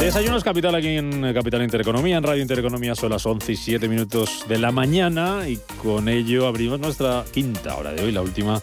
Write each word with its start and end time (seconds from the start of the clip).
Desayunos 0.00 0.44
Capital 0.44 0.76
aquí 0.76 0.96
en 0.96 1.34
Capital 1.34 1.60
Intereconomía, 1.62 2.18
en 2.18 2.22
Radio 2.22 2.40
Intereconomía 2.40 2.94
son 2.94 3.10
las 3.10 3.26
11 3.26 3.50
y 3.50 3.56
7 3.56 3.88
minutos 3.88 4.44
de 4.48 4.56
la 4.58 4.70
mañana 4.70 5.48
y 5.48 5.58
con 5.82 6.08
ello 6.08 6.46
abrimos 6.46 6.78
nuestra 6.78 7.24
quinta 7.32 7.76
hora 7.76 7.92
de 7.92 8.04
hoy, 8.04 8.12
la 8.12 8.22
última 8.22 8.62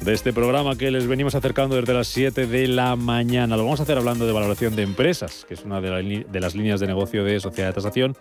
de 0.00 0.14
este 0.14 0.32
programa 0.32 0.76
que 0.76 0.90
les 0.90 1.06
venimos 1.06 1.34
acercando 1.34 1.76
desde 1.76 1.92
las 1.92 2.08
7 2.08 2.46
de 2.46 2.68
la 2.68 2.96
mañana. 2.96 3.58
Lo 3.58 3.64
vamos 3.64 3.80
a 3.80 3.82
hacer 3.82 3.98
hablando 3.98 4.26
de 4.26 4.32
valoración 4.32 4.74
de 4.74 4.82
empresas, 4.82 5.44
que 5.46 5.54
es 5.54 5.62
una 5.62 5.82
de, 5.82 6.24
de 6.26 6.40
las 6.40 6.54
líneas 6.54 6.80
de 6.80 6.86
negocio 6.86 7.22
de 7.22 7.38
Sociedad 7.38 7.68
de 7.68 7.74
Tasación 7.74 8.16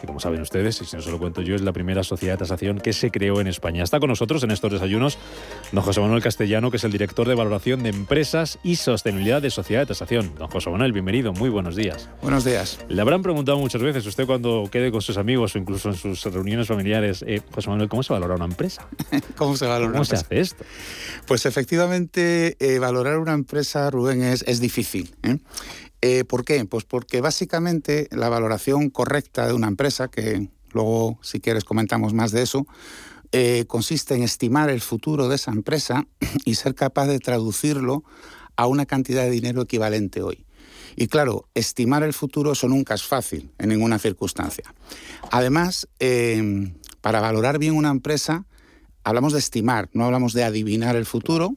que 0.00 0.06
como 0.06 0.20
saben 0.20 0.40
ustedes, 0.40 0.80
y 0.80 0.84
si 0.84 0.96
no 0.96 1.02
se 1.02 1.10
lo 1.10 1.18
cuento 1.18 1.42
yo, 1.42 1.54
es 1.54 1.62
la 1.62 1.72
primera 1.72 2.02
sociedad 2.02 2.34
de 2.34 2.38
tasación 2.38 2.78
que 2.78 2.92
se 2.92 3.10
creó 3.10 3.40
en 3.40 3.46
España. 3.46 3.82
Está 3.82 4.00
con 4.00 4.08
nosotros 4.08 4.42
en 4.42 4.50
estos 4.50 4.72
desayunos 4.72 5.18
don 5.72 5.82
José 5.82 6.00
Manuel 6.00 6.22
Castellano, 6.22 6.70
que 6.70 6.78
es 6.78 6.84
el 6.84 6.92
director 6.92 7.28
de 7.28 7.34
valoración 7.34 7.82
de 7.82 7.90
empresas 7.90 8.58
y 8.62 8.76
sostenibilidad 8.76 9.42
de 9.42 9.50
sociedad 9.50 9.82
de 9.82 9.86
tasación. 9.86 10.34
Don 10.36 10.48
José 10.48 10.70
Manuel, 10.70 10.92
bienvenido, 10.92 11.32
muy 11.32 11.50
buenos 11.50 11.76
días. 11.76 12.08
Buenos 12.22 12.44
días. 12.44 12.78
Le 12.88 13.00
habrán 13.00 13.22
preguntado 13.22 13.58
muchas 13.58 13.82
veces, 13.82 14.06
usted 14.06 14.26
cuando 14.26 14.68
quede 14.70 14.90
con 14.90 15.02
sus 15.02 15.16
amigos 15.16 15.54
o 15.54 15.58
incluso 15.58 15.90
en 15.90 15.96
sus 15.96 16.24
reuniones 16.24 16.68
familiares, 16.68 17.24
eh, 17.26 17.40
José 17.52 17.70
Manuel, 17.70 17.88
¿cómo 17.88 18.02
se 18.02 18.12
valora 18.12 18.34
una 18.34 18.46
empresa? 18.46 18.86
¿Cómo 19.36 19.56
se 19.56 19.66
valora 19.66 19.92
¿Cómo 19.92 20.04
se 20.04 20.16
hace 20.16 20.40
esto? 20.40 20.64
Pues 21.26 21.46
efectivamente, 21.46 22.56
eh, 22.58 22.78
valorar 22.78 23.18
una 23.18 23.32
empresa, 23.32 23.90
Rubén, 23.90 24.22
es, 24.22 24.44
es 24.46 24.60
difícil. 24.60 25.14
¿eh? 25.22 25.38
Eh, 26.00 26.24
¿Por 26.24 26.44
qué? 26.44 26.64
Pues 26.64 26.84
porque 26.84 27.20
básicamente 27.20 28.08
la 28.10 28.28
valoración 28.28 28.90
correcta 28.90 29.46
de 29.46 29.54
una 29.54 29.68
empresa, 29.68 30.08
que 30.08 30.48
luego 30.72 31.18
si 31.22 31.40
quieres 31.40 31.64
comentamos 31.64 32.12
más 32.12 32.30
de 32.30 32.42
eso, 32.42 32.66
eh, 33.32 33.64
consiste 33.66 34.14
en 34.14 34.22
estimar 34.22 34.70
el 34.70 34.80
futuro 34.80 35.28
de 35.28 35.36
esa 35.36 35.50
empresa 35.50 36.06
y 36.44 36.54
ser 36.54 36.74
capaz 36.74 37.06
de 37.06 37.18
traducirlo 37.18 38.04
a 38.56 38.66
una 38.66 38.86
cantidad 38.86 39.24
de 39.24 39.30
dinero 39.30 39.62
equivalente 39.62 40.22
hoy. 40.22 40.46
Y 40.96 41.08
claro, 41.08 41.48
estimar 41.54 42.02
el 42.02 42.12
futuro 42.12 42.52
eso 42.52 42.68
nunca 42.68 42.94
es 42.94 43.02
fácil 43.02 43.50
en 43.58 43.70
ninguna 43.70 43.98
circunstancia. 43.98 44.72
Además, 45.30 45.88
eh, 45.98 46.72
para 47.00 47.20
valorar 47.20 47.58
bien 47.58 47.74
una 47.74 47.90
empresa, 47.90 48.46
hablamos 49.02 49.32
de 49.32 49.40
estimar, 49.40 49.88
no 49.92 50.04
hablamos 50.04 50.32
de 50.32 50.44
adivinar 50.44 50.96
el 50.96 51.06
futuro, 51.06 51.56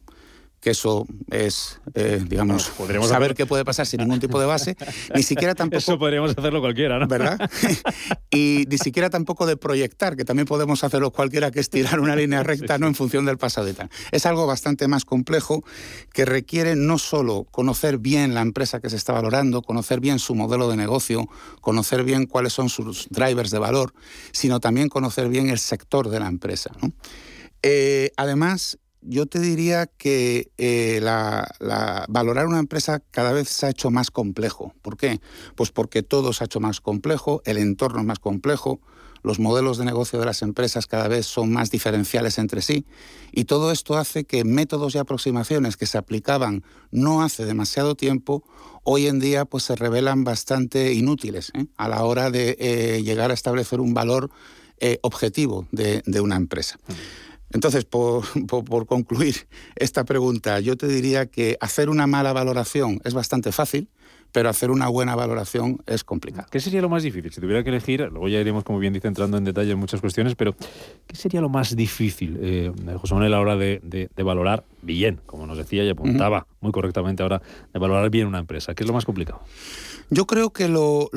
que 0.68 0.72
eso 0.72 1.08
es, 1.32 1.80
eh, 1.94 2.22
digamos, 2.28 2.73
saber 3.08 3.36
qué 3.36 3.46
puede 3.46 3.64
pasar 3.64 3.86
sin 3.86 4.02
ningún 4.02 4.20
tipo 4.20 4.38
de 4.38 4.46
base, 4.46 4.76
ni 5.16 5.23
siquiera 5.23 5.56
tampoco... 5.56 5.78
Eso 5.78 5.98
podríamos 5.98 6.38
hacerlo 6.38 6.60
cualquiera, 6.60 7.00
¿no? 7.00 7.08
¿Verdad? 7.08 7.50
y 8.32 8.66
ni 8.70 8.78
siquiera 8.78 9.10
tampoco 9.10 9.45
de 9.45 9.56
proyectar, 9.56 10.18
que 10.18 10.26
también 10.26 10.45
podemos 10.45 10.84
hacerlo 10.84 11.12
cualquiera, 11.12 11.52
que 11.52 11.62
es 11.62 11.70
tirar 11.70 12.02
una 12.02 12.18
línea 12.18 12.44
recta, 12.52 12.78
¿no? 12.78 12.88
En 12.88 12.95
función 12.95 13.23
del 13.23 13.38
pasado 13.38 13.70
y 13.70 13.72
tal. 13.72 13.90
Es 14.12 14.26
algo 14.26 14.45
bastante 14.45 14.90
más 14.90 15.06
complejo 15.06 15.64
que 16.12 16.26
requiere 16.26 16.76
no 16.76 16.98
solo 16.98 17.45
conocer 17.50 17.98
bien 17.98 18.34
la 18.34 18.42
empresa 18.42 18.82
que 18.82 18.90
se 18.90 18.98
está 18.98 19.14
valorando, 19.14 19.62
conocer 19.62 20.02
bien 20.02 20.20
su 20.20 20.36
modelo 20.36 20.70
de 20.70 20.76
negocio, 20.76 21.30
conocer 21.62 22.04
bien 22.04 22.26
cuáles 22.26 22.52
son 22.52 22.68
sus 22.68 23.08
drivers 23.10 23.52
de 23.52 23.60
valor, 23.60 23.94
sino 24.34 24.60
también 24.60 24.90
conocer 24.90 25.30
bien 25.30 25.48
el 25.48 25.60
sector 25.60 26.10
de 26.10 26.20
la 26.20 26.28
empresa, 26.28 26.72
¿no? 26.82 26.92
Eh, 27.64 28.12
además, 28.18 28.78
yo 29.02 29.26
te 29.26 29.40
diría 29.40 29.86
que 29.86 30.52
eh, 30.58 31.00
la, 31.02 32.06
valorar 32.09 32.48
una 32.48 32.59
empresa 32.59 33.02
cada 33.12 33.31
vez 33.31 33.50
se 33.50 33.66
ha 33.66 33.70
hecho 33.70 33.92
más 33.92 34.12
complejo. 34.12 34.73
¿Por 34.81 34.98
qué? 34.98 35.22
Pues 35.56 35.72
porque 35.72 36.04
todo 36.04 36.34
se 36.34 36.44
ha 36.44 36.45
hecho 36.45 36.59
más 36.59 36.81
complejo, 36.81 37.42
el 37.45 37.58
entorno 37.58 38.00
es 38.00 38.06
más 38.06 38.20
complejo, 38.20 38.80
los 39.23 39.39
modelos 39.39 39.78
de 39.78 39.86
negocio 39.86 40.20
de 40.20 40.26
las 40.26 40.42
empresas 40.42 40.88
cada 40.88 41.08
vez 41.08 41.26
son 41.26 41.52
más 41.52 41.72
diferenciales 41.72 42.38
entre 42.38 42.62
sí 42.62 42.86
y 43.31 43.45
todo 43.45 43.72
esto 43.72 43.98
hace 43.98 44.26
que 44.26 44.44
métodos 44.44 44.94
y 44.94 45.00
aproximaciones 45.00 45.76
que 45.76 45.88
se 45.88 45.98
aplicaban 45.98 46.64
no 46.92 47.23
hace 47.23 47.44
demasiado 47.44 47.95
tiempo 47.95 48.44
hoy 48.84 49.08
en 49.08 49.20
día 49.20 49.44
pues 49.45 49.64
se 49.64 49.76
revelan 49.76 50.23
bastante 50.23 50.94
inútiles 50.94 51.52
¿eh? 51.56 51.66
a 51.78 51.89
la 51.89 52.04
hora 52.04 52.30
de 52.30 52.58
eh, 52.59 53.02
llegar 53.04 53.32
a 53.32 53.34
establecer 53.34 53.80
un 53.82 53.94
valor 53.94 54.30
objetivo 55.02 55.67
de, 55.72 56.04
de, 56.05 56.22
una 56.22 56.36
empresa. 56.36 56.77
Entonces, 57.52 57.86
por, 57.86 58.24
concluir 58.86 59.48
esta 59.76 60.04
pregunta, 60.04 60.60
yo 60.60 60.76
te 60.76 60.88
diría 60.88 61.28
que 61.28 61.58
hacer 61.62 61.90
una 61.90 62.08
mala 62.08 62.34
valoración 62.34 63.00
es 63.04 63.14
bastante 63.14 63.52
fácil, 63.52 63.88
pero 64.34 64.50
hacer 64.50 64.72
una 64.72 64.90
buena 64.90 65.16
valoración 65.16 65.82
es 65.88 66.04
complicado. 66.04 66.48
¿Qué 66.52 66.60
sería 66.60 66.82
lo 66.82 66.90
más 66.90 67.04
difícil? 67.04 67.32
Si 67.32 67.40
tuviera 67.40 67.64
que 67.64 67.70
elegir, 67.70 68.02
luego 68.12 68.28
ya 68.28 68.40
iremos, 68.40 68.64
como 68.64 68.80
bien 68.80 68.94
dice, 68.94 69.08
entrando 69.08 69.38
en 69.38 69.46
detalle 69.46 69.72
en 69.72 69.80
muchas 69.80 70.02
cuestiones, 70.02 70.36
pero 70.36 70.56
¿qué 71.08 71.16
sería 71.16 71.40
lo 71.40 71.50
más 71.50 71.76
difícil, 71.76 72.38
eh, 72.42 72.72
José 72.98 73.14
Manuel, 73.14 73.34
a 73.34 73.38
la 73.38 73.42
hora 73.42 73.56
de, 73.56 74.10
valorar 74.18 74.66
bien, 74.82 75.20
como 75.26 75.48
nos 75.48 75.58
decía 75.58 75.84
y 75.86 75.90
apuntaba 75.90 76.46
muy 76.67 76.73
correctamente 76.73 77.23
ahora, 77.23 77.42
de 77.73 77.80
valorar 77.80 78.10
bien 78.10 78.28
una 78.28 78.39
empresa? 78.39 78.76
¿Qué 78.76 78.83
es 78.83 78.88
lo 78.88 78.94
más 78.94 79.05
complicado? 79.05 79.42
Yo 80.10 80.26
creo 80.26 80.52
que 80.52 80.70
lo, 80.70 81.10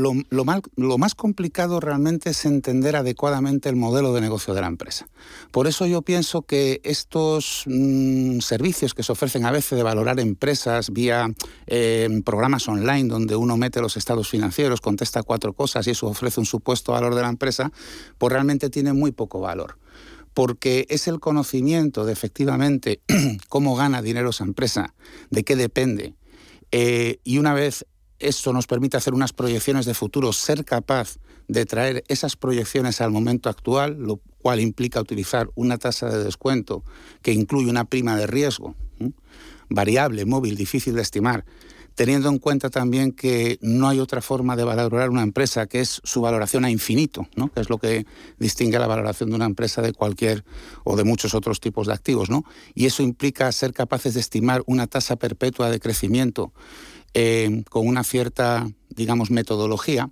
más 0.99 1.15
complicado 1.15 1.79
realmente 1.79 2.31
es 2.31 2.45
entender 2.45 2.97
adecuadamente 2.97 3.69
el 3.69 3.77
modelo 3.77 4.13
de 4.13 4.21
negocio 4.21 4.53
de 4.53 4.61
la 4.61 4.67
empresa. 4.67 5.07
Por 5.53 5.69
eso 5.69 5.87
yo 5.87 6.03
pienso 6.03 6.43
que 6.43 6.81
estos 6.83 7.65
mm, 7.67 8.41
servicios 8.41 8.95
que 8.95 9.05
se 9.05 9.13
ofrecen 9.13 9.45
a 9.45 9.53
veces 9.53 9.77
de 9.77 9.85
valorar 9.85 10.19
empresas 10.19 10.91
vía 10.91 11.29
eh, 11.69 12.09
programas 12.25 12.69
online 12.69 13.09
donde 13.09 13.37
uno 13.37 13.57
mete 13.57 13.81
los 13.81 13.97
estados 13.97 14.29
financieros, 14.29 14.81
contesta 14.81 15.23
cuatro 15.23 15.53
cosas 15.53 15.87
y 15.87 15.91
eso 15.91 16.09
ofrece 16.09 16.41
un 16.41 16.47
supuesto 16.47 16.93
valor 16.93 17.15
de 17.15 17.23
la 17.23 17.29
empresa, 17.29 17.71
pues 18.19 18.33
realmente 18.33 18.71
tiene 18.71 18.93
muy 18.93 19.13
poco 19.13 19.41
valor 19.41 19.77
porque 20.35 20.87
es 20.91 21.09
el 21.09 21.21
conocimiento 21.21 22.05
de 22.05 22.13
efectivamente 22.13 23.01
cómo 23.49 23.77
gana 23.77 24.03
dinero 24.03 24.31
esa 24.31 24.45
empresa, 24.45 24.95
de 25.31 25.45
qué 25.45 25.57
depende. 25.57 26.15
Eh, 26.73 27.19
y 27.25 27.39
una 27.39 27.55
vez 27.55 27.85
esto 28.21 28.53
nos 28.53 28.67
permite 28.67 28.97
hacer 28.97 29.15
unas 29.15 29.33
proyecciones 29.33 29.87
de 29.87 29.95
futuro, 29.95 30.33
ser 30.33 30.65
capaz 30.65 31.17
de 31.49 31.67
traer 31.67 32.05
esas 32.09 32.37
proyecciones 32.37 33.01
al 33.01 33.11
momento 33.11 33.49
actual, 33.49 33.97
lo 33.99 34.21
cual 34.39 34.61
implica 34.61 35.01
utilizar 35.01 35.49
una 35.55 35.79
tasa 35.79 36.09
de 36.11 36.23
descuento 36.23 36.85
que 37.23 37.33
incluye 37.33 37.71
una 37.71 37.87
prima 37.87 38.17
de 38.17 38.27
riesgo, 38.27 38.77
variable, 39.69 40.27
móvil, 40.27 40.57
difícil 40.57 40.95
de 40.95 41.03
estimar, 41.03 41.45
teniendo 41.95 42.29
en 42.29 42.39
cuenta 42.39 42.71
también 42.71 43.13
que 43.13 43.59
no 43.61 43.89
hay 43.89 44.01
otra 44.01 44.21
forma 44.21 44.57
de 44.57 44.65
valorar 44.65 45.11
una 45.11 45.23
empresa 45.23 45.67
que 45.67 45.81
es 45.81 46.01
su 46.05 46.21
valoración 46.21 46.65
a 46.65 46.71
infinito, 46.71 47.29
¿no? 47.37 47.53
que 47.53 47.61
es 47.61 47.71
lo 47.71 47.79
que 47.79 48.07
distingue 48.39 48.79
la 48.79 48.87
valoración 48.87 49.31
de 49.31 49.37
una 49.37 49.47
empresa 49.47 49.83
de 49.83 49.93
cualquier 49.93 50.45
o 50.85 50.97
de 50.97 51.05
muchos 51.05 51.35
otros 51.35 51.61
tipos 51.61 51.87
de 51.87 51.93
activos. 51.93 52.31
¿no? 52.31 52.45
Y 52.75 52.87
eso 52.87 53.03
implica 53.03 53.51
ser 53.53 53.73
capaces 53.73 54.15
de 54.15 54.21
estimar 54.21 54.63
una 54.67 54.87
tasa 54.87 55.17
perpetua 55.17 55.71
de 55.71 55.81
crecimiento 55.81 56.53
eh, 57.13 57.65
con 57.69 57.89
una 57.89 58.05
cierta, 58.05 58.71
digamos, 58.89 59.33
metodología, 59.33 60.11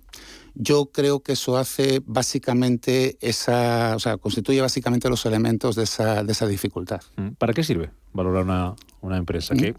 yo 0.55 0.87
creo 0.87 1.21
que 1.21 1.33
eso 1.33 1.57
hace 1.57 2.01
básicamente 2.05 3.17
esa, 3.21 3.95
o 3.95 3.99
sea, 3.99 4.17
constituye 4.17 4.59
básicamente 4.59 5.09
los 5.09 5.25
elementos 5.25 5.77
de 5.77 5.83
esa, 5.83 6.23
de 6.23 6.31
esa 6.33 6.45
dificultad. 6.45 6.99
Mm, 7.15 7.29
¿Para 7.37 7.53
qué 7.53 7.63
sirve 7.63 7.91
valorar 8.11 8.43
una, 8.43 8.75
una 8.99 9.15
empresa? 9.15 9.55
¿Qué, 9.55 9.75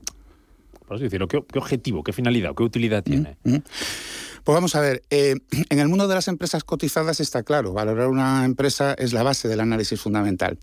por 0.90 0.96
así 0.96 1.04
decirlo, 1.04 1.28
¿qué, 1.28 1.36
objetivo, 1.36 2.02
qué 2.02 2.12
finalidad, 2.12 2.52
qué 2.56 2.64
utilidad 2.64 3.04
tiene? 3.04 3.36
Pues 3.44 3.62
vamos 4.56 4.74
a 4.74 4.80
ver, 4.80 5.04
eh, 5.10 5.36
en 5.68 5.78
el 5.78 5.86
mundo 5.86 6.08
de 6.08 6.16
las 6.16 6.26
empresas 6.26 6.64
cotizadas 6.64 7.20
está 7.20 7.44
claro, 7.44 7.72
valorar 7.72 8.08
una 8.08 8.44
empresa 8.44 8.94
es 8.94 9.12
la 9.12 9.22
base 9.22 9.46
del 9.46 9.60
análisis 9.60 10.00
fundamental. 10.00 10.58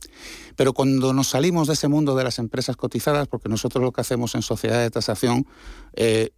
Pero 0.57 0.73
cuando 0.73 1.13
nos 1.13 1.29
salimos 1.29 1.67
de 1.67 1.73
ese 1.73 1.87
mundo 1.87 2.15
de 2.15 2.23
las 2.23 2.39
empresas 2.39 2.75
cotizadas, 2.75 3.27
porque 3.27 3.47
nosotros 3.47 3.81
lo 3.81 3.91
que 3.93 4.01
hacemos 4.01 4.35
en 4.35 4.41
sociedad 4.41 4.81
de 4.81 4.89
tasación 4.89 5.45
eh, 5.93 6.31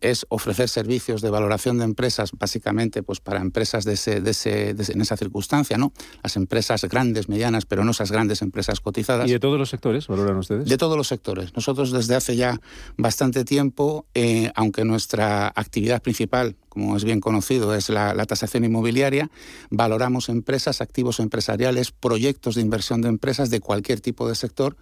es 0.00 0.26
ofrecer 0.28 0.68
servicios 0.68 1.22
de 1.22 1.30
valoración 1.30 1.78
de 1.78 1.84
empresas, 1.84 2.30
básicamente 2.38 3.02
pues 3.02 3.20
para 3.20 3.40
empresas 3.40 3.84
de 3.84 3.94
ese, 3.94 4.20
de 4.20 4.30
ese, 4.30 4.70
en 4.70 5.00
esa 5.00 5.16
circunstancia, 5.16 5.78
¿no? 5.78 5.92
Las 6.22 6.36
empresas 6.36 6.84
grandes, 6.84 7.28
medianas, 7.28 7.64
pero 7.64 7.84
no 7.84 7.92
esas 7.92 8.12
grandes 8.12 8.42
empresas 8.42 8.80
cotizadas. 8.80 9.28
¿Y 9.28 9.32
de 9.32 9.40
todos 9.40 9.58
los 9.58 9.70
sectores 9.70 10.06
valoran 10.06 10.36
ustedes? 10.36 10.68
De 10.68 10.76
todos 10.76 10.96
los 10.98 11.08
sectores. 11.08 11.56
Nosotros 11.56 11.90
desde 11.90 12.14
hace 12.14 12.36
ya 12.36 12.60
bastante 12.98 13.46
tiempo, 13.46 14.04
eh, 14.14 14.52
aunque 14.54 14.84
nuestra 14.84 15.48
actividad 15.48 16.02
principal 16.02 16.56
como 16.74 16.96
es 16.96 17.04
bien 17.04 17.20
conocido, 17.20 17.74
es 17.74 17.88
la, 17.88 18.14
tasación 18.26 18.64
inmobiliaria, 18.64 19.30
valoramos 19.70 20.28
empresas, 20.28 20.80
activos 20.80 21.20
empresariales, 21.20 21.92
proyectos 21.92 22.56
de 22.56 22.62
inversión 22.62 23.00
de 23.00 23.08
empresas 23.08 23.48
de 23.54 23.60
cualquier 23.60 24.00
tipo 24.00 24.28
de 24.28 24.34
sector 24.34 24.76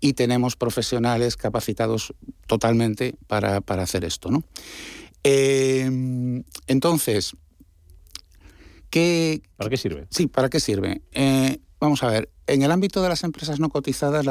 y 0.00 0.12
tenemos 0.14 0.56
profesionales 0.56 1.36
capacitados 1.36 2.14
totalmente 2.46 3.14
para, 3.26 3.62
hacer 3.66 4.04
esto. 4.04 4.30
¿no? 4.30 4.44
Eh, 5.24 6.42
entonces, 6.66 7.36
¿qué, 8.90 9.42
¿para 9.56 9.70
qué 9.70 9.76
sirve? 9.76 10.06
Sí, 10.10 10.28
¿para 10.28 10.48
qué 10.48 10.60
sirve? 10.60 11.02
Eh, 11.12 11.58
vamos 11.80 12.02
a 12.02 12.08
ver, 12.08 12.30
en 12.46 12.62
el 12.62 12.70
ámbito 12.70 13.02
de 13.02 13.08
las 13.08 13.24
empresas 13.24 13.58
no 13.60 13.70
cotizadas 13.70 14.24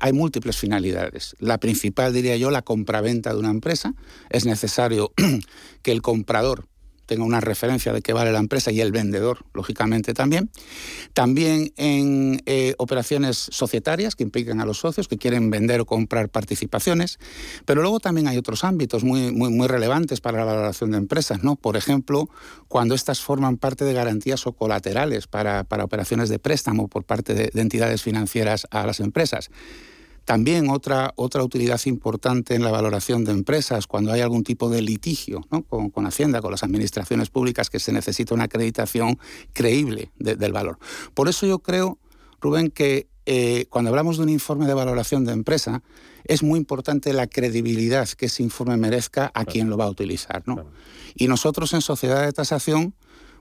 hay 0.00 0.12
múltiples 0.12 0.56
finalidades. 0.56 1.36
La 1.38 1.58
principal, 1.58 2.12
diría 2.12 2.36
yo, 2.36 2.50
la 2.50 2.62
compraventa 2.62 3.32
de 3.32 3.38
una 3.38 3.50
empresa. 3.50 3.94
Es 4.30 4.46
necesario 4.46 5.12
que 5.82 5.92
el 5.92 6.02
comprador 6.02 6.66
tenga 7.08 7.24
una 7.24 7.40
referencia 7.40 7.92
de 7.92 8.02
qué 8.02 8.12
vale 8.12 8.30
la 8.30 8.38
empresa 8.38 8.70
y 8.70 8.80
el 8.82 8.92
vendedor, 8.92 9.46
lógicamente 9.54 10.12
también. 10.12 10.50
También 11.14 11.72
en 11.76 12.42
eh, 12.44 12.74
operaciones 12.76 13.48
societarias 13.50 14.14
que 14.14 14.24
implican 14.24 14.60
a 14.60 14.66
los 14.66 14.78
socios 14.78 15.08
que 15.08 15.16
quieren 15.16 15.48
vender 15.50 15.80
o 15.80 15.86
comprar 15.86 16.28
participaciones. 16.28 17.18
Pero 17.64 17.80
luego 17.80 17.98
también 17.98 18.28
hay 18.28 18.36
otros 18.36 18.62
ámbitos 18.62 19.04
muy, 19.04 19.32
muy, 19.32 19.66
relevantes 19.66 20.20
para 20.20 20.38
la 20.38 20.44
valoración 20.44 20.90
de 20.90 20.98
empresas, 20.98 21.42
¿no? 21.42 21.56
Por 21.56 21.76
ejemplo, 21.76 22.28
cuando 22.68 22.94
estas 22.94 23.20
forman 23.20 23.56
parte 23.56 23.86
de 23.86 23.94
garantías 23.94 24.46
o 24.46 24.52
colaterales 24.52 25.26
para, 25.26 25.66
operaciones 25.82 26.28
de 26.28 26.38
préstamo 26.38 26.88
por 26.88 27.04
parte 27.04 27.34
de 27.34 27.60
entidades 27.60 28.02
financieras 28.02 28.66
a 28.70 28.86
las 28.86 29.00
empresas. 29.00 29.50
También 30.28 30.68
otra, 30.68 31.14
otra 31.16 31.42
utilidad 31.42 31.80
importante 31.86 32.54
en 32.54 32.62
la 32.62 32.70
valoración 32.70 33.24
de 33.24 33.32
empresas, 33.32 33.86
cuando 33.86 34.12
hay 34.12 34.20
algún 34.20 34.44
tipo 34.44 34.68
de 34.68 34.82
litigio 34.82 35.40
con, 35.70 36.06
Hacienda, 36.06 36.42
con 36.42 36.50
las 36.50 36.62
administraciones 36.62 37.30
públicas, 37.30 37.70
que 37.70 37.80
se 37.80 37.92
necesita 37.92 38.34
una 38.34 38.44
acreditación 38.44 39.18
creíble 39.54 40.10
del 40.18 40.52
valor. 40.52 40.78
Por 41.14 41.30
eso 41.30 41.46
yo 41.46 41.60
creo, 41.60 41.96
Rubén, 42.42 42.70
que 42.70 43.08
eh, 43.24 43.64
cuando 43.70 43.88
hablamos 43.88 44.18
de 44.18 44.24
un 44.24 44.28
informe 44.28 44.66
de 44.66 44.74
valoración 44.74 45.24
de 45.24 45.32
empresa, 45.32 45.82
es 46.24 46.42
muy 46.42 46.58
importante 46.58 47.14
la 47.14 47.26
credibilidad 47.26 48.06
que 48.10 48.26
ese 48.26 48.42
informe 48.42 48.76
merezca 48.76 49.30
a 49.32 49.46
quien 49.46 49.70
lo 49.70 49.78
va 49.78 49.86
a 49.86 49.90
utilizar. 49.90 50.42
Y 51.14 51.28
nosotros 51.28 51.72
en 51.72 51.80
Sociedad 51.80 52.22
de 52.22 52.32
Tasación 52.32 52.94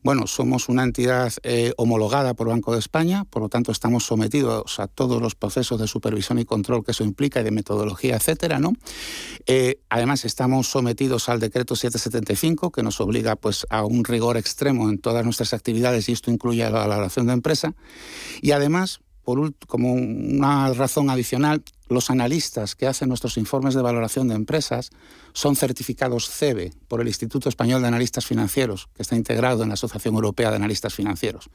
bueno, 0.03 0.27
somos 0.27 0.69
una 0.69 0.83
entidad 0.83 1.33
eh, 1.43 1.73
homologada 1.77 2.33
por 2.33 2.47
Banco 2.47 2.73
de 2.73 2.79
España, 2.79 3.25
por 3.25 3.41
lo 3.41 3.49
tanto 3.49 3.71
estamos 3.71 4.05
sometidos 4.05 4.79
a 4.79 4.87
todos 4.87 5.21
los 5.21 5.35
procesos 5.35 5.79
de 5.79 5.87
supervisión 5.87 6.39
y 6.39 6.45
control 6.45 6.83
que 6.83 6.91
eso 6.91 7.03
implica 7.03 7.41
y 7.41 7.43
de 7.43 7.51
metodología, 7.51 8.15
etcétera, 8.15 8.59
¿no? 8.59 8.73
Eh, 9.45 9.79
además 9.89 10.25
estamos 10.25 10.67
sometidos 10.67 11.29
al 11.29 11.39
decreto 11.39 11.75
775 11.75 12.71
que 12.71 12.83
nos 12.83 12.99
obliga 13.01 13.35
pues 13.35 13.65
a 13.69 13.83
un 13.83 14.03
rigor 14.03 14.37
extremo 14.37 14.89
en 14.89 14.99
todas 14.99 15.23
nuestras 15.23 15.53
actividades 15.53 16.09
y 16.09 16.13
esto 16.13 16.31
incluye 16.31 16.63
la 16.63 16.87
valoración 16.87 17.27
de 17.27 17.33
empresa 17.33 17.73
y 18.41 18.51
además 18.51 19.01
como 19.67 19.91
una 19.91 20.73
razón 20.73 21.09
adicional, 21.09 21.61
los 21.89 22.09
analistas 22.09 22.75
que 22.75 22.87
hacen 22.87 23.09
nuestros 23.09 23.37
informes 23.37 23.73
de 23.73 23.81
valoración 23.81 24.29
de 24.29 24.35
empresas 24.35 24.89
son 25.33 25.57
certificados 25.57 26.29
CEBE 26.29 26.71
por 26.87 27.01
el 27.01 27.07
Instituto 27.07 27.49
Español 27.49 27.81
de 27.81 27.89
Analistas 27.89 28.25
Financieros, 28.25 28.87
que 28.95 29.01
está 29.01 29.17
integrado 29.17 29.63
en 29.63 29.69
la 29.69 29.73
Asociación 29.73 30.15
Europea 30.15 30.49
de 30.49 30.55
Analistas 30.55 30.93
Financieros. 30.93 31.49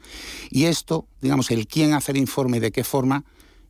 Y 0.51 0.65
esto, 0.65 1.07
digamos, 1.21 1.49
el 1.49 1.67
quién 1.67 1.93
hace 1.93 2.11
el 2.11 2.17
informe 2.17 2.57
y 2.57 2.59
de 2.59 2.71
qué 2.71 2.83
forma, 2.83 3.25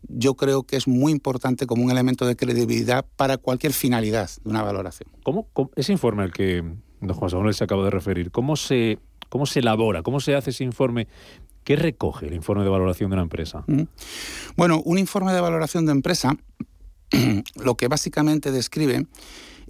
yo 0.10 0.34
creo 0.34 0.64
que 0.64 0.76
es 0.76 0.86
muy 0.86 1.14
importante 1.14 1.66
como 1.66 1.84
un 1.84 1.92
elemento 1.92 2.26
de 2.26 2.36
credibilidad 2.36 3.06
para 3.16 3.38
cualquier 3.38 3.72
finalidad 3.72 4.30
de 4.44 4.50
una 4.50 4.64
valoración. 4.64 5.10
¿Cómo, 5.24 5.48
ese 5.78 5.94
informe 5.94 6.24
al 6.24 6.34
que 6.34 6.62
don 7.00 7.16
José 7.16 7.38
Manuel 7.38 7.54
se 7.54 7.64
acaba 7.64 7.86
de 7.86 7.90
referir, 7.90 8.32
cómo 8.32 8.58
se, 8.58 9.00
cómo 9.30 9.46
se 9.46 9.60
elabora, 9.60 10.04
cómo 10.04 10.20
se 10.20 10.36
hace 10.36 10.50
ese 10.50 10.66
informe 10.66 11.08
¿Qué 11.64 11.76
recoge 11.76 12.28
el 12.28 12.34
informe 12.34 12.64
de 12.64 12.70
valoración 12.70 13.10
de 13.10 13.16
una 13.16 13.24
empresa? 13.24 13.66
Bueno, 14.56 14.82
un 14.84 14.98
informe 14.98 15.34
de 15.34 15.42
valoración 15.42 15.86
de 15.86 15.92
empresa 15.92 16.38
lo 17.56 17.76
que 17.76 17.88
básicamente 17.88 18.52
describe 18.52 19.08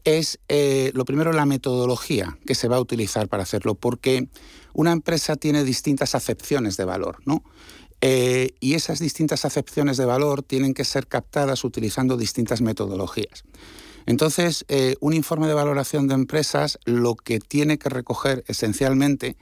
es, 0.03 0.39
eh, 0.49 0.91
lo 0.93 1.05
primero, 1.05 1.31
la 1.31 1.45
metodología 1.45 2.37
que 2.45 2.55
se 2.55 2.67
va 2.67 2.77
a 2.77 2.81
utilizar 2.81 3.27
para 3.29 3.43
hacerlo, 3.43 3.75
porque 3.75 4.27
una 4.73 4.91
empresa 4.91 5.35
tiene 5.35 5.63
distintas 5.63 6.15
acepciones 6.15 6.75
de 6.77 6.85
valor, 6.85 7.19
¿no? 7.25 7.43
Eh, 8.01 8.49
y 8.59 8.73
esas 8.73 8.99
distintas 8.99 9.45
acepciones 9.45 9.95
de 9.95 10.03
valor 10.03 10.43
tienen 10.43 10.73
que 10.73 10.83
ser 10.83 11.07
captadas 11.07 11.63
utilizando 11.63 12.17
distintas 12.17 12.61
metodologías. 12.61 13.45
Entonces, 14.05 14.65
eh, 14.67 14.95
un 14.99 15.13
informe 15.13 15.47
de 15.47 15.53
valoración 15.53 16.09
de 16.09 16.15
empresas 16.15 16.79
lo 16.83 17.15
que 17.15 17.39
tiene 17.39 17.77
que 17.77 17.87
recoger 17.87 18.43
esencialmente 18.47 19.37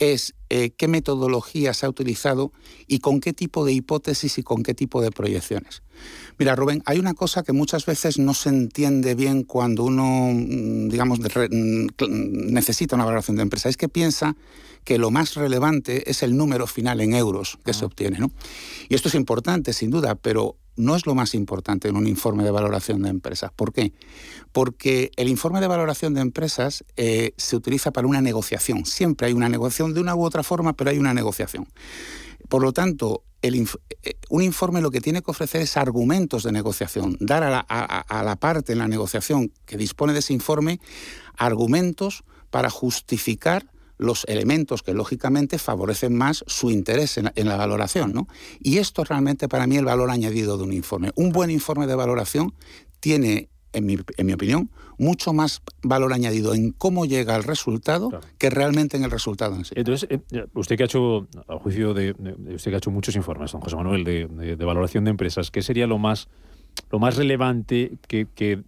es 0.00 0.34
eh, 0.48 0.70
qué 0.70 0.88
metodología 0.88 1.72
se 1.74 1.86
ha 1.86 1.88
utilizado 1.88 2.52
y 2.88 2.98
con 2.98 3.20
qué 3.20 3.32
tipo 3.32 3.64
de 3.64 3.72
hipótesis 3.72 4.38
y 4.38 4.42
con 4.42 4.62
qué 4.62 4.74
tipo 4.74 5.00
de 5.00 5.12
proyecciones. 5.12 5.82
Mira, 6.38 6.56
Rubén, 6.56 6.82
hay 6.86 6.98
una 6.98 7.14
cosa 7.14 7.42
que 7.42 7.52
muchas 7.52 7.86
veces 7.86 8.18
no 8.18 8.34
se 8.34 8.48
entiende 8.48 9.14
bien 9.14 9.44
cuando 9.44 9.84
uno, 9.84 10.30
mm, 10.32 10.88
digamos, 10.88 11.20
mm, 11.20 11.86
necesita 12.52 12.96
una 12.96 13.04
valoración 13.04 13.36
de 13.36 13.42
empresa. 13.42 13.68
Es 13.68 13.76
que 13.76 13.88
piensa 13.88 14.36
que 14.84 14.98
lo 14.98 15.10
más 15.10 15.34
relevante 15.34 16.10
es 16.10 16.22
el 16.22 16.36
número 16.36 16.66
final 16.66 17.00
en 17.00 17.14
euros 17.14 17.58
que 17.64 17.72
se 17.72 17.84
obtiene. 17.84 18.18
¿no? 18.18 18.30
Y 18.88 18.94
esto 18.94 19.08
es 19.08 19.14
importante, 19.14 19.72
sin 19.72 19.90
duda, 19.90 20.14
pero 20.14 20.56
no 20.76 20.96
es 20.96 21.06
lo 21.06 21.14
más 21.14 21.34
importante 21.34 21.88
en 21.88 21.96
un 21.96 22.06
informe 22.06 22.44
de 22.44 22.50
valoración 22.50 23.02
de 23.02 23.10
empresas. 23.10 23.50
¿Por 23.54 23.72
qué? 23.72 23.92
Porque 24.52 25.10
el 25.16 25.28
informe 25.28 25.60
de 25.60 25.66
valoración 25.66 26.14
de 26.14 26.22
empresas 26.22 26.84
eh, 26.96 27.32
se 27.36 27.56
utiliza 27.56 27.92
para 27.92 28.06
una 28.06 28.20
negociación. 28.20 28.86
Siempre 28.86 29.28
hay 29.28 29.32
una 29.32 29.48
negociación 29.48 29.94
de 29.94 30.00
una 30.00 30.14
u 30.14 30.24
otra 30.24 30.42
forma, 30.42 30.72
pero 30.72 30.90
hay 30.90 30.98
una 30.98 31.14
negociación. 31.14 31.68
Por 32.48 32.62
lo 32.62 32.72
tanto, 32.72 33.22
eh, 33.42 33.64
un 34.30 34.42
informe 34.42 34.80
lo 34.80 34.90
que 34.90 35.00
tiene 35.00 35.22
que 35.22 35.30
ofrecer 35.30 35.60
es 35.62 35.76
argumentos 35.76 36.42
de 36.42 36.52
negociación, 36.52 37.16
dar 37.20 37.42
a 37.42 37.50
la, 37.50 37.60
a 37.60 38.24
la 38.24 38.36
parte 38.36 38.72
en 38.72 38.78
la 38.78 38.88
negociación 38.88 39.52
que 39.66 39.76
dispone 39.76 40.12
de 40.12 40.20
ese 40.20 40.32
informe 40.32 40.80
argumentos 41.36 42.24
para 42.50 42.70
justificar 42.70 43.70
los 44.00 44.24
elementos 44.24 44.82
que 44.82 44.94
lógicamente 44.94 45.58
favorecen 45.58 46.16
más 46.16 46.42
su 46.46 46.70
interés 46.70 47.18
en, 47.18 47.48
la 47.48 47.56
valoración. 47.56 48.12
¿no? 48.12 48.26
Y 48.58 48.78
esto 48.78 49.04
realmente 49.04 49.46
para 49.46 49.66
mí 49.66 49.76
el 49.76 49.84
valor 49.84 50.10
añadido 50.10 50.56
de 50.56 50.64
un 50.64 50.72
informe. 50.72 51.10
Un 51.14 51.30
buen 51.30 51.50
informe 51.50 51.86
de 51.86 51.94
valoración 51.94 52.54
tiene, 52.98 53.50
en 53.72 53.86
mi, 53.86 53.98
en 54.16 54.26
mi 54.26 54.32
opinión, 54.32 54.70
mucho 54.98 55.32
más 55.32 55.62
valor 55.82 56.12
añadido 56.12 56.54
en 56.54 56.72
cómo 56.72 57.04
llega 57.04 57.34
al 57.34 57.44
resultado 57.44 58.10
que 58.38 58.50
realmente 58.50 58.96
en 58.96 59.04
el 59.04 59.10
resultado 59.10 59.54
en 59.54 59.64
sí. 59.64 59.74
Entonces, 59.76 60.08
eh, 60.10 60.46
usted 60.54 60.76
que 60.76 60.82
ha 60.82 60.86
hecho, 60.86 61.26
a 61.46 61.58
juicio 61.58 61.92
de, 61.92 62.12
usted 62.54 62.70
que 62.70 62.74
ha 62.76 62.78
hecho 62.78 62.90
muchos 62.90 63.16
informes, 63.16 63.52
don 63.52 63.60
José 63.60 63.76
Manuel, 63.76 64.04
de, 64.04 64.26
de, 64.26 64.64
valoración 64.64 65.04
de 65.04 65.10
empresas, 65.10 65.50
¿qué 65.50 65.62
sería 65.62 65.86
lo 65.86 65.98
más, 65.98 66.28
lo 66.90 66.98
más 66.98 67.16
relevante 67.16 67.98
que, 68.08 68.26
que 68.34 68.62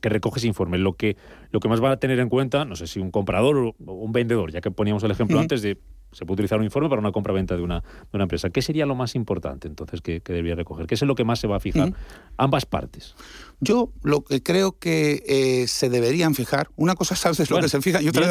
que 0.00 0.08
recoge 0.08 0.38
ese 0.38 0.46
informe. 0.46 0.78
Lo 0.78 0.94
que, 0.94 1.16
lo 1.50 1.60
que 1.60 1.68
más 1.68 1.82
va 1.82 1.90
a 1.90 1.96
tener 1.98 2.18
en 2.20 2.28
cuenta, 2.28 2.64
no 2.64 2.76
sé 2.76 2.86
si 2.86 3.00
un 3.00 3.10
comprador 3.10 3.56
o 3.56 3.74
un 3.78 4.12
vendedor, 4.12 4.52
ya 4.52 4.60
que 4.60 4.70
poníamos 4.70 5.02
el 5.04 5.10
ejemplo 5.10 5.38
antes 5.38 5.62
de 5.62 5.78
se 6.14 6.24
puede 6.24 6.34
utilizar 6.34 6.58
un 6.58 6.64
informe 6.64 6.88
para 6.88 7.00
una 7.00 7.12
compra-venta 7.12 7.56
de 7.56 7.62
una, 7.62 7.80
de 7.80 8.10
una 8.12 8.24
empresa. 8.24 8.50
¿Qué 8.50 8.62
sería 8.62 8.86
lo 8.86 8.94
más 8.94 9.14
importante 9.14 9.68
entonces 9.68 10.00
que, 10.00 10.20
que 10.20 10.32
debería 10.32 10.54
recoger? 10.54 10.86
¿Qué 10.86 10.94
es 10.94 11.02
lo 11.02 11.14
que 11.14 11.24
más 11.24 11.40
se 11.40 11.46
va 11.46 11.56
a 11.56 11.60
fijar? 11.60 11.92
Ambas 12.36 12.66
partes. 12.66 13.14
Yo 13.60 13.92
lo 14.02 14.22
que 14.22 14.42
creo 14.42 14.78
que 14.78 15.22
eh, 15.26 15.68
se 15.68 15.88
deberían 15.88 16.34
fijar, 16.34 16.70
una 16.76 16.94
cosa 16.94 17.16
sabes 17.16 17.48
lo 17.48 17.60
que 17.60 17.68
se 17.68 17.80
fija 17.80 18.02
y 18.02 18.08
otra 18.08 18.26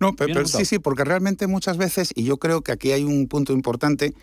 No, 0.00 0.14
pero, 0.16 0.46
sí, 0.46 0.64
sí, 0.64 0.78
porque 0.78 1.04
realmente 1.04 1.46
muchas 1.46 1.76
veces, 1.76 2.12
y 2.14 2.24
yo 2.24 2.38
creo 2.38 2.62
que 2.62 2.72
aquí 2.72 2.92
hay 2.92 3.04
un 3.04 3.28
punto 3.28 3.52
importante, 3.52 4.14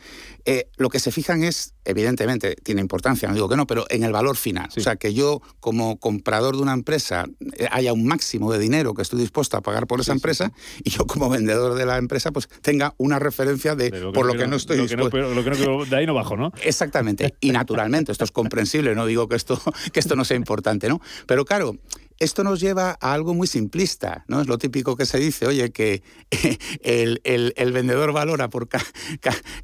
eh, 0.45 0.69
lo 0.77 0.89
que 0.89 0.99
se 0.99 1.11
fijan 1.11 1.43
es, 1.43 1.73
evidentemente, 1.85 2.55
tiene 2.63 2.81
importancia, 2.81 3.27
no 3.29 3.35
digo 3.35 3.47
que 3.47 3.55
no, 3.55 3.67
pero 3.67 3.85
en 3.89 4.03
el 4.03 4.11
valor 4.11 4.35
final. 4.35 4.69
O 4.75 4.81
sea, 4.81 4.95
que 4.95 5.13
yo 5.13 5.41
como 5.59 5.97
comprador 5.97 6.55
de 6.55 6.63
una 6.63 6.73
empresa 6.73 7.25
eh, 7.57 7.67
haya 7.71 7.93
un 7.93 8.05
máximo 8.05 8.51
de 8.51 8.59
dinero 8.59 8.93
que 8.93 9.01
estoy 9.01 9.19
dispuesto 9.19 9.57
a 9.57 9.61
pagar 9.61 9.87
por 9.87 10.01
esa 10.01 10.11
empresa 10.11 10.51
y 10.83 10.89
yo 10.89 11.05
como 11.05 11.29
vendedor 11.29 11.75
de 11.75 11.85
la 11.85 11.97
empresa 11.97 12.31
pues 12.31 12.49
tenga 12.61 12.90
una 12.97 13.19
referencia 13.19 13.75
de 13.75 13.91
por 14.13 14.25
lo 14.25 14.33
que 14.33 14.47
no 14.47 14.55
estoy 14.55 14.77
lo 14.77 15.43
que 15.43 15.51
no, 15.51 15.85
de 15.85 15.95
ahí 15.95 16.05
no 16.05 16.13
bajo, 16.13 16.37
¿no? 16.37 16.51
Exactamente. 16.63 17.35
Y 17.41 17.51
naturalmente, 17.51 18.11
esto 18.11 18.23
es 18.23 18.31
comprensible, 18.31 18.95
no 18.95 19.05
digo 19.05 19.27
que 19.27 19.35
esto, 19.35 19.61
que 19.91 19.99
esto 19.99 20.15
no 20.15 20.25
sea 20.25 20.37
importante, 20.37 20.89
¿no? 20.89 21.01
Pero 21.25 21.45
claro, 21.45 21.77
esto 22.21 22.43
nos 22.43 22.59
lleva 22.59 22.97
a 23.01 23.13
algo 23.13 23.33
muy 23.33 23.47
simplista, 23.47 24.25
¿no? 24.27 24.41
Es 24.41 24.47
lo 24.47 24.59
típico 24.59 24.95
que 24.95 25.07
se 25.07 25.17
dice, 25.17 25.47
oye, 25.47 25.71
que 25.71 26.03
el, 26.83 27.71
vendedor 27.73 28.13
valora 28.13 28.47
por 28.47 28.69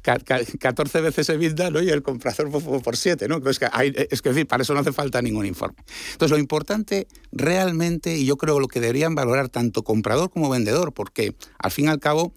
14 0.02 1.00
veces 1.00 1.28
EBITDA 1.28 1.70
¿no? 1.70 1.80
y 1.80 1.90
el 1.90 2.02
comprador 2.02 2.50
por, 2.82 2.96
7, 2.96 3.28
¿no? 3.28 3.36
Es 3.48 3.60
que, 3.60 3.68
es 4.10 4.22
que, 4.22 4.44
para 4.44 4.64
eso 4.64 4.74
no 4.74 4.80
hace 4.80 4.90
falta 4.90 5.22
ningún 5.22 5.46
informe. 5.46 5.76
Entonces, 6.12 6.32
lo 6.32 6.38
importante 6.38 7.06
realmente, 7.30 8.16
y 8.16 8.26
yo 8.26 8.36
creo 8.36 8.58
lo 8.58 8.66
que 8.66 8.80
deberían 8.80 9.14
valorar 9.14 9.48
tanto 9.48 9.84
comprador 9.84 10.28
como 10.28 10.50
vendedor, 10.50 10.92
porque 10.92 11.36
al 11.58 11.70
fin 11.70 11.84
y 11.84 11.88
al 11.88 12.00
cabo 12.00 12.32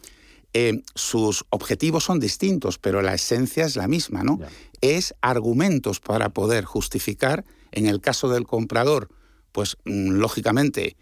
eh, 0.53 0.81
sus 0.95 1.45
objetivos 1.49 2.03
son 2.03 2.19
distintos, 2.19 2.77
pero 2.77 3.01
la 3.01 3.13
esencia 3.13 3.65
es 3.65 3.75
la 3.75 3.87
misma, 3.87 4.23
¿no? 4.23 4.39
Es 4.81 5.15
argumentos 5.21 5.99
para 5.99 6.29
poder 6.29 6.65
justificar, 6.65 7.45
en 7.71 7.85
el 7.85 8.01
caso 8.01 8.29
del 8.29 8.45
comprador, 8.45 9.09
pues 9.51 9.77
mm, 9.85 10.11
lógicamente 10.11 10.97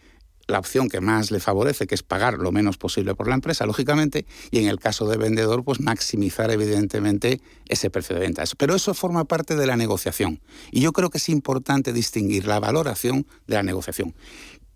la 0.49 0.59
opción 0.59 0.89
que 0.89 0.99
más 0.99 1.31
le 1.31 1.39
favorece, 1.39 1.87
que 1.87 1.95
es 1.95 2.03
pagar 2.03 2.39
lo 2.39 2.51
menos 2.51 2.77
posible 2.77 3.15
por 3.15 3.27
la 3.27 3.35
empresa, 3.35 3.65
lógicamente, 3.65 4.25
y 4.51 4.59
en 4.59 4.67
el 4.67 4.79
caso 4.79 5.07
del 5.07 5.19
vendedor, 5.19 5.63
pues 5.63 5.79
maximizar 5.79 6.51
evidentemente 6.51 7.39
ese 7.67 7.89
precio 7.89 8.15
de 8.15 8.21
ventas. 8.21 8.55
Pero 8.55 8.75
eso 8.75 8.93
forma 8.93 9.25
parte 9.25 9.55
de 9.55 9.67
la 9.67 9.77
negociación. 9.77 10.41
Y 10.71 10.81
yo 10.81 10.91
creo 10.91 11.09
que 11.09 11.19
es 11.19 11.29
importante 11.29 11.93
distinguir 11.93 12.47
la 12.47 12.59
valoración 12.59 13.27
de 13.47 13.55
la 13.55 13.63
negociación. 13.63 14.15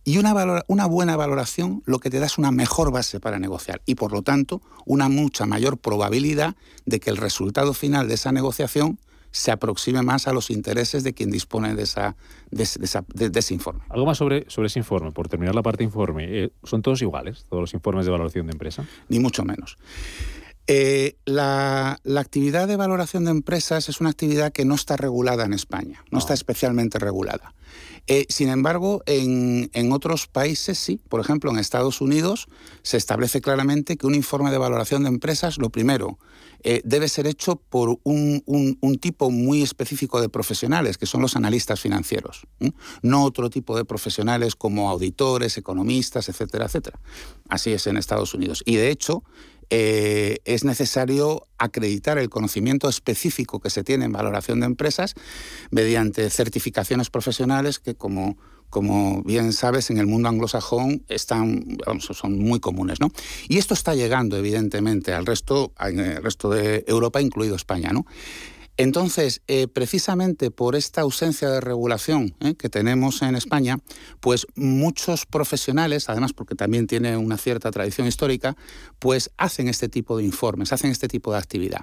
Y 0.04 0.18
una, 0.18 0.64
una 0.68 0.86
buena 0.86 1.16
valoración 1.16 1.82
lo 1.86 2.00
que 2.00 2.10
te 2.10 2.20
da 2.20 2.26
es 2.26 2.38
una 2.38 2.52
mejor 2.52 2.92
base 2.92 3.20
para 3.20 3.40
negociar 3.40 3.82
y 3.86 3.96
por 3.96 4.12
lo 4.12 4.22
tanto 4.22 4.62
una 4.86 5.08
mucha 5.08 5.46
mayor 5.46 5.78
probabilidad 5.78 6.56
de 6.86 7.00
que 7.00 7.10
el 7.10 7.18
resultado 7.18 7.74
final 7.74 8.08
de 8.08 8.16
esa 8.16 8.32
negociación 8.32 9.00
se 9.34 9.52
aproxime 9.52 10.04
más 10.04 10.28
a 10.28 10.34
los 10.34 10.52
intereses 10.52 11.04
de 11.04 11.14
quien 11.14 11.32
dispone 11.32 11.74
de, 11.74 11.84
esa, 11.84 12.16
de, 12.52 13.32
ese 13.34 13.54
informe. 13.54 13.82
Algo 13.90 14.06
más 14.06 14.20
sobre, 14.20 14.46
sobre 14.48 14.68
ese 14.68 14.78
informe, 14.78 15.12
por 15.12 15.28
terminar 15.28 15.56
la 15.56 15.64
parte 15.64 15.84
informe. 15.84 16.26
Eh, 16.30 16.52
¿Son 16.64 16.84
todos 16.84 17.02
iguales, 17.02 17.46
todos 17.50 17.62
los 17.62 17.74
informes 17.74 18.06
de 18.06 18.12
valoración 18.12 18.46
de 18.46 18.52
empresa? 18.52 18.86
Ni 19.10 19.20
mucho 19.20 19.44
menos. 19.44 19.78
Eh, 20.68 21.18
la, 21.26 22.00
actividad 22.16 22.68
de 22.68 22.78
valoración 22.78 23.26
de 23.26 23.32
empresas 23.32 23.90
es 23.90 24.00
una 24.00 24.12
actividad 24.12 24.54
que 24.54 24.66
no 24.66 24.76
está 24.76 24.96
regulada 24.96 25.46
en 25.46 25.54
España, 25.54 26.06
no, 26.12 26.20
está 26.20 26.36
especialmente 26.36 27.00
regulada. 27.00 27.54
Eh, 28.08 28.26
sin 28.28 28.50
embargo, 28.50 29.02
en, 29.06 29.70
otros 29.92 30.28
países 30.28 30.78
sí. 30.78 31.00
Por 31.10 31.22
ejemplo, 31.22 31.52
en 31.52 31.60
Estados 31.60 32.02
Unidos 32.02 32.48
se 32.82 32.98
establece 32.98 33.42
claramente 33.42 33.96
que 33.96 34.08
un 34.08 34.16
informe 34.16 34.52
de 34.52 34.58
valoración 34.58 35.04
de 35.04 35.10
empresas, 35.10 35.58
lo 35.58 35.70
primero, 35.70 36.20
eh, 36.64 36.82
debe 36.84 37.08
ser 37.08 37.28
hecho 37.28 37.58
por 37.58 38.00
un, 38.04 38.44
tipo 39.00 39.32
muy 39.32 39.62
específico 39.62 40.22
de 40.22 40.30
profesionales, 40.30 40.98
que 40.98 41.06
son 41.06 41.22
los 41.22 41.36
analistas 41.36 41.80
financieros, 41.82 42.48
no 43.02 43.24
otro 43.24 43.50
tipo 43.50 43.76
de 43.76 43.84
profesionales 43.84 44.56
como 44.56 44.90
auditores, 44.90 45.58
economistas, 45.58 46.30
etcétera, 46.30 46.66
etcétera. 46.66 47.00
Así 47.50 47.72
es 47.72 47.88
en 47.88 47.98
Estados 47.98 48.34
Unidos. 48.34 48.64
Y 48.66 48.76
de 48.76 48.92
hecho, 48.92 49.24
eh, 49.76 50.38
es 50.46 50.66
necesario 50.66 51.48
acreditar 51.58 52.20
el 52.20 52.30
conocimiento 52.30 52.88
específico 52.88 53.60
que 53.60 53.72
se 53.72 53.84
tiene 53.84 54.06
en 54.06 54.12
valoración 54.12 54.60
de 54.60 54.68
empresas 54.68 55.16
mediante 55.72 56.30
certificaciones 56.30 57.10
profesionales 57.10 57.80
que, 57.80 57.96
como, 57.96 58.38
como 58.70 59.24
bien 59.24 59.52
sabes, 59.52 59.90
en 59.90 59.98
el 59.98 60.06
mundo 60.06 60.30
anglosajón 60.30 61.04
están, 61.08 61.80
son 62.00 62.38
muy 62.38 62.60
comunes. 62.60 63.00
¿no? 63.00 63.10
Y 63.50 63.58
esto 63.58 63.74
está 63.74 63.96
llegando, 63.96 64.38
evidentemente, 64.38 65.12
al 65.12 65.26
resto, 65.26 65.74
al 65.76 66.22
resto 66.22 66.52
de 66.52 66.86
Europa, 66.88 67.20
incluido 67.20 67.56
España. 67.56 67.90
¿no? 67.92 68.06
Entonces, 68.78 69.42
eh, 69.48 69.68
precisamente 69.68 70.50
por 70.50 70.76
esta 70.76 71.02
ausencia 71.02 71.50
de 71.50 71.62
regulación 71.62 72.36
eh, 72.40 72.56
que 72.56 72.70
tenemos 72.70 73.22
en 73.22 73.36
España, 73.36 73.78
pues 74.20 74.48
muchos 74.56 75.26
profesionales, 75.26 76.10
además 76.10 76.34
porque 76.34 76.56
también 76.56 76.88
tiene 76.88 77.16
una 77.18 77.38
cierta 77.38 77.70
tradición 77.72 78.08
histórica, 78.08 78.56
pues 79.00 79.32
hacen 79.38 79.68
este 79.68 79.90
tipo 79.90 80.18
de 80.18 80.24
informes, 80.24 80.74
hacen 80.74 80.90
este 80.90 81.08
tipo 81.08 81.32
de 81.32 81.38
actividad. 81.38 81.82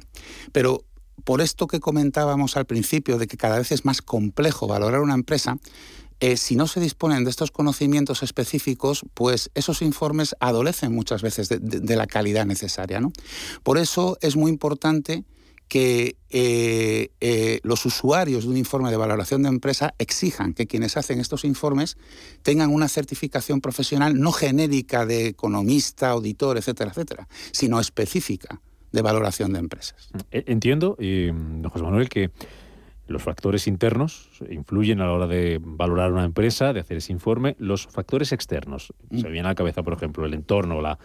Pero 0.52 0.84
por 1.24 1.40
esto 1.40 1.66
que 1.66 1.80
comentábamos 1.80 2.56
al 2.56 2.66
principio 2.66 3.18
de 3.18 3.26
que 3.26 3.36
cada 3.36 3.58
vez 3.58 3.70
es 3.70 3.84
más 3.84 4.02
complejo 4.02 4.66
valorar 4.66 5.00
una 5.00 5.14
empresa, 5.14 5.58
eh, 6.18 6.36
si 6.36 6.56
no 6.56 6.66
se 6.66 6.80
disponen 6.80 7.24
de 7.24 7.30
estos 7.30 7.50
conocimientos 7.50 8.22
específicos, 8.22 9.04
pues 9.14 9.50
esos 9.54 9.80
informes 9.80 10.34
adolecen 10.40 10.92
muchas 10.92 11.22
veces 11.22 11.48
de, 11.48 11.58
de 11.60 11.96
la 11.96 12.06
calidad 12.06 12.46
necesaria. 12.46 13.00
¿no? 13.00 13.12
Por 13.62 13.78
eso 13.78 14.18
es 14.20 14.36
muy 14.36 14.50
importante 14.50 15.24
que 15.70 16.16
eh, 16.30 17.10
eh, 17.20 17.60
los 17.62 17.86
usuarios 17.86 18.42
de 18.42 18.50
un 18.50 18.56
informe 18.56 18.90
de 18.90 18.96
valoración 18.96 19.44
de 19.44 19.48
empresa 19.48 19.94
exijan 20.00 20.52
que 20.52 20.66
quienes 20.66 20.96
hacen 20.96 21.20
estos 21.20 21.44
informes 21.44 21.96
tengan 22.42 22.70
una 22.70 22.88
certificación 22.88 23.60
profesional 23.60 24.18
no 24.18 24.32
genérica 24.32 25.06
de 25.06 25.28
economista, 25.28 26.10
auditor, 26.10 26.58
etcétera, 26.58 26.90
etcétera, 26.90 27.28
sino 27.52 27.78
específica 27.78 28.60
de 28.90 29.00
valoración 29.00 29.52
de 29.52 29.60
empresas. 29.60 30.10
E, 30.32 30.42
entiendo, 30.48 30.96
don 30.98 31.70
José 31.70 31.84
Manuel, 31.84 32.08
que 32.08 32.32
los 33.06 33.22
factores 33.22 33.68
internos 33.68 34.28
influyen 34.50 35.00
a 35.00 35.06
la 35.06 35.12
hora 35.12 35.26
de 35.28 35.60
valorar 35.62 36.12
una 36.12 36.24
empresa, 36.24 36.72
de 36.72 36.80
hacer 36.80 36.96
ese 36.96 37.12
informe. 37.12 37.54
Los 37.60 37.86
factores 37.86 38.32
externos, 38.32 38.92
se 39.10 39.28
mm. 39.28 39.32
viene 39.32 39.46
a 39.46 39.52
la 39.52 39.54
cabeza, 39.54 39.84
por 39.84 39.92
ejemplo, 39.92 40.26
el 40.26 40.34
entorno, 40.34 40.80
la, 40.80 40.98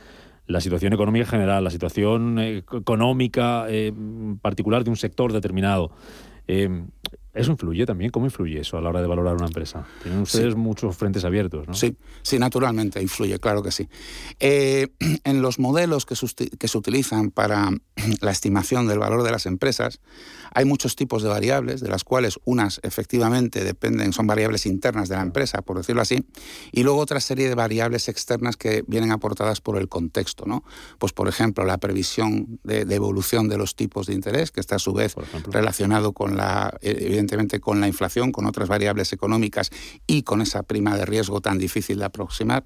la 0.47 0.61
situación 0.61 0.93
económica 0.93 1.25
general, 1.25 1.63
la 1.63 1.69
situación 1.69 2.39
eh, 2.39 2.57
económica 2.57 3.65
eh, 3.67 3.91
particular 4.41 4.83
de 4.83 4.89
un 4.89 4.95
sector 4.95 5.33
determinado. 5.33 5.91
Eh, 6.47 6.85
¿Eso 7.35 7.51
influye 7.51 7.85
también? 7.85 8.11
¿Cómo 8.11 8.25
influye 8.25 8.61
eso 8.61 8.77
a 8.77 8.81
la 8.81 8.89
hora 8.89 9.01
de 9.01 9.07
valorar 9.07 9.35
una 9.35 9.47
empresa? 9.47 9.85
Tienen 10.01 10.21
ustedes 10.21 10.55
muchos 10.55 10.95
frentes 10.95 11.25
abiertos, 11.25 11.67
¿no? 11.67 11.73
Sí, 11.73 11.97
sí, 12.21 12.39
naturalmente 12.39 13.01
influye, 13.01 13.37
claro 13.39 13.61
que 13.61 13.71
sí. 13.71 13.89
en 14.39 15.41
los 15.41 15.59
modelos 15.59 16.05
que, 16.05 16.15
que, 16.57 16.67
se 16.67 16.77
utilizan 16.77 17.31
para 17.31 17.71
la 18.21 18.31
estimación 18.31 18.87
del 18.87 18.99
valor 18.99 19.23
de 19.23 19.31
las 19.31 19.45
empresas, 19.45 19.99
hay 20.53 20.63
muchos 20.63 20.95
tipos 20.95 21.23
de 21.23 21.29
variables, 21.29 21.81
de 21.81 21.89
las 21.89 22.05
cuales 22.05 22.39
unas 22.45 22.79
efectivamente 22.83 23.65
dependen, 23.65 24.13
son 24.13 24.27
variables 24.27 24.65
internas 24.65 25.09
de 25.09 25.15
la 25.15 25.21
empresa, 25.21 25.61
por 25.61 25.77
decirlo 25.77 26.01
así, 26.01 26.25
y 26.71 26.83
luego 26.83 26.99
otra 26.99 27.19
serie 27.19 27.49
de 27.49 27.55
variables 27.55 28.07
externas 28.07 28.55
que 28.55 28.85
vienen 28.87 29.11
aportadas 29.11 29.59
por 29.59 29.77
el 29.77 29.89
contexto, 29.89 30.45
¿no? 30.45 30.63
Pues 30.99 31.11
por 31.11 31.27
ejemplo, 31.27 31.65
la 31.65 31.77
previsión 31.79 32.59
de, 32.63 32.85
evolución 32.95 33.49
de 33.49 33.57
los 33.57 33.75
tipos 33.75 34.07
de 34.07 34.13
interés, 34.13 34.51
que 34.51 34.61
está 34.61 34.77
a 34.77 34.79
su 34.79 34.93
vez 34.93 35.15
relacionado 35.51 36.13
con 36.13 36.37
la, 36.37 36.77
evidentemente, 37.25 37.59
con 37.59 37.81
la 37.81 37.87
inflación, 37.87 38.31
con 38.31 38.45
otras 38.45 38.69
variables 38.69 39.11
económicas 39.13 39.71
y 40.07 40.23
con 40.23 40.41
esa 40.41 40.63
prima 40.63 40.95
de 40.95 41.05
riesgo 41.05 41.41
tan 41.41 41.57
difícil 41.57 41.99
de 41.99 42.05
aproximar, 42.05 42.63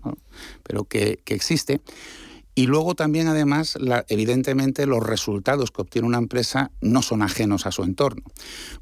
pero 0.64 0.84
que, 0.84 1.20
que 1.24 1.34
existe. 1.34 1.82
Y 2.56 2.68
luego 2.68 2.94
también, 2.94 3.28
además, 3.28 3.78
evidentemente 4.10 4.86
los 4.86 5.02
resultados 5.02 5.72
que 5.72 5.82
obtiene 5.82 6.08
una 6.08 6.18
empresa 6.18 6.72
no 6.82 7.02
son 7.02 7.22
ajenos 7.22 7.66
a 7.66 7.72
su 7.72 7.84
entorno. 7.84 8.24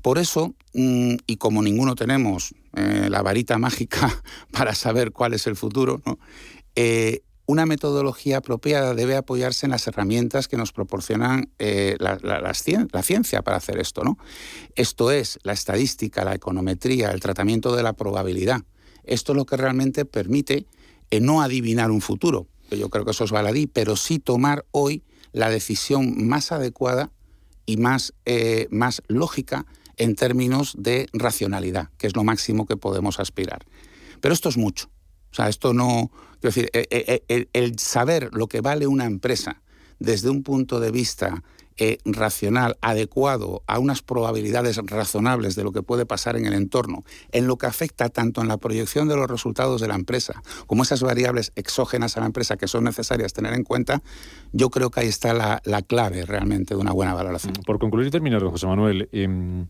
Por 0.02 0.18
eso, 0.18 0.56
mm, 0.74 1.16
y 1.28 1.38
como 1.38 1.62
ninguno 1.62 1.94
tenemos 1.94 2.56
eh, 2.76 3.08
la 3.10 3.22
varita 3.22 3.60
mágica 3.60 4.24
para 4.52 4.74
saber 4.74 5.12
cuál 5.12 5.36
es 5.36 5.46
el 5.46 5.56
futuro, 5.56 6.02
eh, 6.76 7.22
una 7.48 7.66
metodología 7.66 8.38
apropiada 8.38 8.94
debe 8.94 9.16
apoyarse 9.16 9.66
en 9.66 9.72
las 9.72 9.88
herramientas 9.88 10.48
que 10.48 10.58
nos 10.58 10.72
proporcionan 10.72 11.50
eh, 11.58 11.96
la, 12.00 12.54
ciencia 12.54 13.42
para 13.42 13.58
hacer 13.58 13.80
esto. 13.80 14.04
¿no? 14.04 14.20
Esto 14.76 15.12
es 15.12 15.40
la 15.44 15.54
estadística, 15.54 16.24
la 16.24 16.36
econometría, 16.36 17.10
el 17.10 17.22
tratamiento 17.22 17.76
de 17.76 17.84
la 17.84 17.94
probabilidad. 17.94 18.62
Esto 19.04 19.32
es 19.32 19.38
lo 19.38 19.46
que 19.46 19.58
realmente 19.58 20.06
permite 20.06 20.68
no 21.22 21.42
adivinar 21.42 21.90
un 21.90 22.02
futuro, 22.02 22.48
yo 22.76 22.90
creo 22.90 23.06
que 23.06 23.12
eso 23.12 23.24
es 23.24 23.32
baladí, 23.32 23.68
pero 23.68 23.96
sí 23.96 24.20
tomar 24.20 24.66
hoy 24.72 25.04
la 25.32 25.50
decisión 25.50 26.28
más 26.28 26.52
adecuada 26.52 27.12
y 27.66 27.78
más, 27.78 28.14
eh, 28.26 28.68
más 28.72 29.02
lógica 29.08 29.66
en 29.98 30.16
términos 30.16 30.76
de 30.78 31.08
racionalidad, 31.14 31.90
que 31.98 32.08
es 32.08 32.16
lo 32.16 32.24
máximo 32.24 32.66
que 32.66 32.78
podemos 32.78 33.20
aspirar. 33.20 33.66
Pero 34.20 34.34
esto 34.34 34.50
es 34.50 34.58
mucho. 34.58 34.90
O 35.32 35.36
sea, 35.36 35.50
esto 35.50 35.74
no. 35.74 36.12
Quiero 36.40 36.54
decir, 36.54 36.70
eh, 36.74 37.22
eh, 37.28 37.46
el 37.54 37.80
saber 37.80 38.30
lo 38.34 38.48
que 38.48 38.62
vale 38.62 38.88
una 38.88 39.06
empresa 39.06 39.62
desde 40.00 40.30
un 40.30 40.44
punto 40.44 40.80
de 40.80 40.92
vista 40.92 41.44
eh, 41.80 42.00
racional, 42.06 42.76
adecuado 42.82 43.62
a 43.68 43.78
unas 43.78 44.02
probabilidades 44.02 44.78
razonables 44.78 45.56
de 45.56 45.64
lo 45.64 45.72
que 45.72 45.84
puede 45.84 46.08
pasar 46.08 46.36
en 46.36 46.48
el 46.48 46.54
entorno, 46.54 47.04
en 47.32 47.46
lo 47.46 47.58
que 47.58 47.68
afecta 47.68 48.10
tanto 48.10 48.42
en 48.42 48.48
la 48.48 48.58
proyección 48.58 49.08
de 49.08 49.16
los 49.16 49.30
resultados 49.30 49.80
de 49.80 49.88
la 49.88 49.94
empresa 49.94 50.42
como 50.66 50.82
esas 50.82 51.04
variables 51.04 51.52
exógenas 51.56 52.18
a 52.18 52.22
la 52.22 52.26
empresa 52.26 52.58
que 52.58 52.68
son 52.68 52.84
necesarias 52.84 53.32
tener 53.32 53.54
en 53.54 53.64
cuenta, 53.64 54.02
yo 54.54 54.72
creo 54.72 54.90
que 54.90 55.02
ahí 55.02 55.08
está 55.08 55.36
la, 55.36 55.62
clave 55.84 56.26
realmente 56.26 56.74
de 56.74 56.82
una 56.82 56.94
buena 56.94 57.14
valoración. 57.14 57.54
Por 57.64 57.78
concluir 57.78 58.08
y 58.08 58.12
terminar, 58.12 58.42
José 58.42 58.66
Manuel, 58.66 59.08
em, 59.12 59.68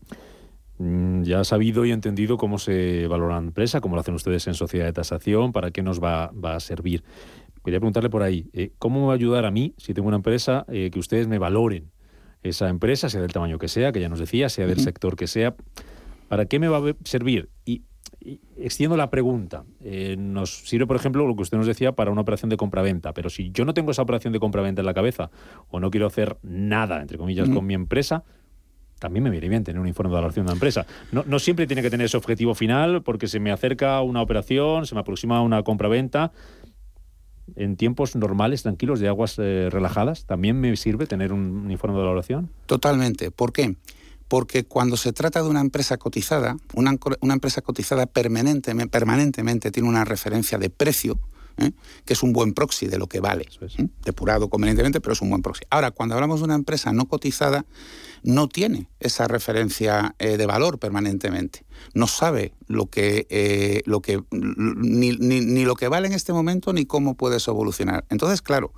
ya 0.78 1.40
ha 1.40 1.44
sabido 1.44 1.84
y 1.84 1.92
entendido 1.92 2.36
cómo 2.36 2.58
se 2.58 3.06
valora 3.08 3.34
la 3.34 3.46
empresa, 3.46 3.80
cómo 3.80 3.96
lo 3.96 4.00
hacen 4.00 4.14
ustedes 4.14 4.46
en 4.46 4.54
sociedad 4.54 4.86
de 4.86 4.92
tasación, 4.92 5.52
para 5.52 5.70
qué 5.70 5.82
nos 5.82 6.02
va, 6.02 6.30
a 6.42 6.60
servir. 6.60 7.02
Quería 7.64 7.80
preguntarle 7.80 8.10
por 8.10 8.22
ahí, 8.22 8.48
eh, 8.52 8.72
¿cómo 8.78 9.00
me 9.00 9.06
va 9.06 9.12
a 9.12 9.16
ayudar 9.16 9.44
a 9.44 9.50
mí, 9.50 9.74
si 9.76 9.92
tengo 9.92 10.08
una 10.08 10.16
empresa, 10.16 10.64
eh, 10.68 10.90
que 10.92 10.98
ustedes 10.98 11.26
me 11.26 11.38
valoren 11.38 11.90
esa 12.42 12.68
empresa, 12.68 13.08
sea 13.08 13.20
del 13.20 13.32
tamaño 13.32 13.58
que 13.58 13.68
sea, 13.68 13.92
que 13.92 14.00
ya 14.00 14.08
nos 14.08 14.20
decía, 14.20 14.48
sea 14.48 14.66
del 14.66 14.80
sector 14.80 15.16
que 15.16 15.26
sea, 15.26 15.56
¿para 16.28 16.46
qué 16.46 16.58
me 16.58 16.68
va 16.68 16.78
a 16.78 16.94
servir? 17.04 17.50
Y, 17.64 17.82
extiendo 18.56 18.96
la 18.96 19.10
pregunta. 19.10 19.64
Eh, 19.80 20.16
nos 20.18 20.68
sirve, 20.68 20.86
por 20.86 20.96
ejemplo, 20.96 21.26
lo 21.26 21.36
que 21.36 21.42
usted 21.42 21.56
nos 21.56 21.66
decía 21.66 21.92
para 21.92 22.10
una 22.10 22.20
operación 22.20 22.48
de 22.50 22.56
compraventa, 22.56 23.12
pero 23.12 23.30
si 23.30 23.50
yo 23.52 23.64
no 23.64 23.74
tengo 23.74 23.90
esa 23.90 24.02
operación 24.02 24.32
de 24.32 24.40
compraventa 24.40 24.80
en 24.80 24.86
la 24.86 24.94
cabeza 24.94 25.30
o 25.68 25.80
no 25.80 25.90
quiero 25.90 26.06
hacer 26.06 26.38
nada, 26.42 27.00
entre 27.00 27.18
comillas, 27.18 27.48
con 27.48 27.66
mi 27.66 27.74
empresa, 27.74 28.24
también 28.98 29.22
me 29.24 29.30
viene 29.30 29.48
bien 29.48 29.64
tener 29.64 29.80
un 29.80 29.88
informe 29.88 30.10
de 30.10 30.14
valoración 30.14 30.46
de 30.46 30.50
la 30.50 30.54
empresa. 30.54 30.86
No, 31.12 31.38
siempre 31.38 31.66
tiene 31.66 31.82
que 31.82 31.90
tener 31.90 32.06
ese 32.06 32.16
objetivo 32.16 32.54
final 32.54 33.02
porque 33.02 33.28
se 33.28 33.40
me 33.40 33.52
acerca 33.52 34.00
una 34.02 34.22
operación, 34.22 34.86
se 34.86 34.94
me 34.94 35.00
aproxima 35.00 35.40
una 35.42 35.62
compraventa 35.62 36.32
en 37.56 37.76
tiempos 37.76 38.14
normales, 38.14 38.62
tranquilos, 38.62 39.00
de 39.00 39.08
aguas 39.08 39.36
eh, 39.38 39.68
relajadas, 39.70 40.26
¿también 40.26 40.60
me 40.60 40.76
sirve 40.76 41.06
tener 41.06 41.32
un, 41.32 41.70
informe 41.70 41.96
de 41.96 42.02
valoración? 42.02 42.50
Totalmente. 42.66 43.30
¿Por 43.30 43.52
qué? 43.52 43.76
Porque 44.28 44.64
cuando 44.64 44.98
se 44.98 45.12
trata 45.14 45.42
de 45.42 45.48
una 45.48 45.62
empresa 45.62 45.96
cotizada, 45.96 46.56
una, 46.74 46.98
empresa 47.32 47.62
cotizada 47.62 48.06
permanentemente 48.06 49.70
tiene 49.70 49.88
una 49.88 50.04
referencia 50.04 50.58
de 50.58 50.68
precio, 50.68 51.18
¿eh? 51.58 51.72
que 52.04 52.12
es 52.12 52.22
un 52.22 52.32
buen 52.32 52.52
proxy 52.54 52.86
de 52.86 52.98
lo 52.98 53.06
que 53.06 53.20
vale, 53.20 53.48
¿eh? 53.60 53.88
depurado 54.04 54.48
convenientemente, 54.48 55.00
pero 55.00 55.12
es 55.12 55.20
un 55.20 55.30
buen 55.30 55.42
proxy. 55.42 55.64
Ahora, 55.70 55.90
cuando 55.90 56.14
hablamos 56.14 56.40
de 56.40 56.44
una 56.44 56.54
empresa 56.54 56.92
no 56.92 57.06
cotizada, 57.06 57.66
no 58.22 58.48
tiene 58.48 58.88
esa 59.00 59.28
referencia 59.28 60.14
eh, 60.18 60.36
de 60.36 60.46
valor 60.46 60.78
permanentemente. 60.78 61.64
No 61.94 62.06
sabe 62.06 62.52
lo 62.66 62.86
que, 62.86 63.82
lo 63.86 64.00
que 64.00 64.22
ni, 64.32 65.64
lo 65.64 65.74
que 65.76 65.88
vale 65.88 66.08
en 66.08 66.14
este 66.14 66.32
momento 66.32 66.72
ni 66.72 66.84
cómo 66.84 67.14
puede 67.14 67.38
evolucionar. 67.46 68.04
Entonces, 68.08 68.42
claro, 68.42 68.72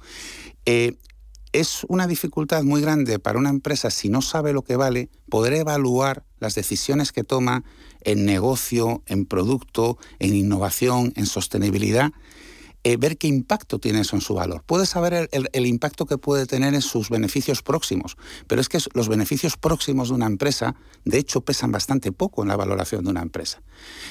es 1.53 1.85
una 1.89 2.07
dificultad 2.07 2.63
muy 2.63 2.81
grande 2.81 3.19
para 3.19 3.39
una 3.39 3.51
empresa, 3.51 3.91
si 3.91 4.09
no 4.09 4.23
sabe 4.23 4.53
lo 4.53 4.63
que 4.63 4.77
vale, 4.77 5.09
poder 5.29 5.55
evaluar 5.55 6.25
las 6.39 6.55
decisiones 6.55 7.13
que 7.13 7.25
toma 7.25 7.65
en 8.03 8.25
negocio, 8.25 9.03
en 9.07 9.27
producto, 9.27 9.99
en 10.19 10.35
innovación, 10.35 11.13
en 11.17 11.27
sostenibilidad, 11.27 12.13
eh, 12.83 12.97
ver 12.97 13.19
qué 13.19 13.29
impacto 13.29 13.79
tiene 13.79 14.01
eso 14.01 14.17
en 14.17 14.23
su 14.23 14.35
valor. 14.35 14.63
Puede 14.65 14.87
saber 14.87 15.29
el, 15.33 15.67
impacto 15.67 16.07
que 16.07 16.17
puede 16.17 16.47
tener 16.47 16.75
en 16.75 16.83
sus 16.83 17.11
beneficios 17.11 17.63
próximos, 17.63 18.17
pero 18.47 18.61
es 18.61 18.69
que 18.69 18.79
los 18.95 19.09
beneficios 19.09 19.57
próximos 19.57 20.09
de 20.09 20.15
una 20.15 20.27
empresa, 20.27 20.75
de 21.05 21.19
hecho, 21.19 21.43
pesan 21.43 21.73
bastante 21.73 22.11
poco 22.11 22.43
en 22.43 22.49
la 22.49 22.57
valoración 22.57 23.05
de 23.05 23.11
una 23.11 23.23
empresa. 23.23 23.63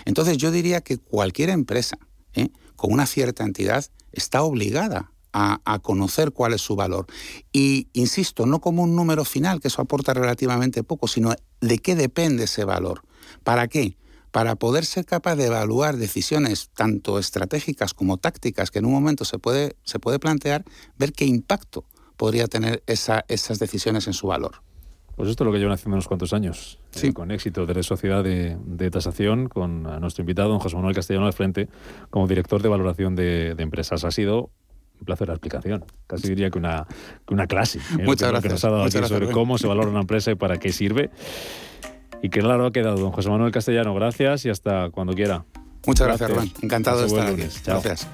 Entonces 0.05 0.37
yo 0.37 0.51
diría 0.51 0.81
que 0.81 0.97
cualquier 0.97 1.49
empresa 1.49 1.97
¿eh? 2.33 2.49
con 2.75 2.93
una 2.93 3.05
cierta 3.05 3.43
entidad 3.43 3.85
está 4.11 4.43
obligada 4.43 5.11
a, 5.33 5.79
conocer 5.81 6.31
cuál 6.31 6.53
es 6.53 6.61
su 6.61 6.75
valor. 6.75 7.07
Y, 7.51 7.87
insisto, 7.93 8.45
no 8.45 8.61
como 8.61 8.83
un 8.83 8.95
número 8.95 9.25
final, 9.25 9.59
que 9.59 9.67
eso 9.67 9.81
aporta 9.81 10.13
relativamente 10.13 10.83
poco, 10.83 11.07
sino 11.07 11.33
de 11.61 11.77
qué 11.79 11.95
depende 11.95 12.45
ese 12.45 12.65
valor. 12.65 13.03
¿Para 13.43 13.67
qué? 13.67 13.97
Para 14.31 14.55
poder 14.55 14.85
ser 14.85 15.05
capaz 15.05 15.35
de 15.35 15.47
evaluar 15.47 15.97
decisiones 15.97 16.69
tanto 16.75 17.19
estratégicas 17.19 17.93
como 17.93 18.17
tácticas 18.17 18.71
que 18.71 18.79
en 18.79 18.85
un 18.85 18.93
momento 18.93 19.25
se 19.25 19.39
puede, 19.39 19.75
se 19.83 19.99
puede 19.99 20.19
plantear, 20.19 20.63
ver 20.97 21.13
qué 21.13 21.25
impacto 21.25 21.85
podría 22.15 22.47
tener 22.47 22.83
esa, 22.85 23.25
esas 23.27 23.59
decisiones 23.59 24.07
en 24.07 24.13
su 24.13 24.27
valor. 24.27 24.61
Pues 25.15 25.29
esto 25.29 25.43
es 25.43 25.45
lo 25.47 25.51
que 25.51 25.59
llevan 25.59 25.73
haciendo 25.73 25.95
unos 25.95 26.07
cuantos 26.07 26.31
años, 26.31 26.79
eh, 26.93 26.99
sí. 26.99 27.11
con 27.11 27.31
éxito 27.31 27.65
de 27.65 27.73
la 27.73 27.83
Sociedad 27.83 28.23
de, 28.23 28.89
Tasación, 28.89 29.49
con 29.49 29.83
nuestro 29.83 30.21
invitado, 30.21 30.49
don 30.49 30.59
José 30.59 30.77
Manuel 30.77 30.95
Castellano 30.95 31.25
al 31.25 31.33
frente, 31.33 31.67
como 32.09 32.27
director 32.27 32.61
de 32.61 32.69
valoración 32.69 33.15
de, 33.15 33.53
de 33.55 33.63
empresas. 33.63 34.05
Ha 34.05 34.11
sido 34.11 34.51
un 34.99 35.05
placer 35.05 35.27
la 35.27 35.33
explicación. 35.33 35.85
Casi 36.07 36.27
diría 36.29 36.49
que 36.49 36.57
una, 36.57 36.87
una 37.29 37.47
clase. 37.47 37.79
¿eh? 37.79 38.03
Muchas 38.03 38.29
gracias. 38.29 38.43
Que 38.43 38.49
nos 38.49 38.65
ha 38.65 38.69
dado 38.69 38.83
aquí 38.83 39.07
sobre 39.07 39.31
cómo 39.31 39.57
se 39.57 39.67
valora 39.67 39.89
una 39.89 40.01
empresa 40.01 40.31
y 40.31 40.35
para 40.35 40.57
qué 40.57 40.71
sirve. 40.71 41.09
Y 42.21 42.29
que 42.29 42.41
claro 42.41 42.65
ha 42.65 42.71
quedado 42.71 42.97
don 42.97 43.11
José 43.11 43.29
Manuel 43.29 43.51
Castellano. 43.51 43.93
Gracias 43.93 44.45
y 44.45 44.49
hasta 44.49 44.89
cuando 44.89 45.13
quiera. 45.13 45.45
Muchas 45.85 46.07
gracias, 46.07 46.31
Juan. 46.31 46.51
Encantado 46.61 47.01
de 47.01 47.07
estar 47.07 47.27
aquí. 47.27 47.43
Gracias. 47.65 48.07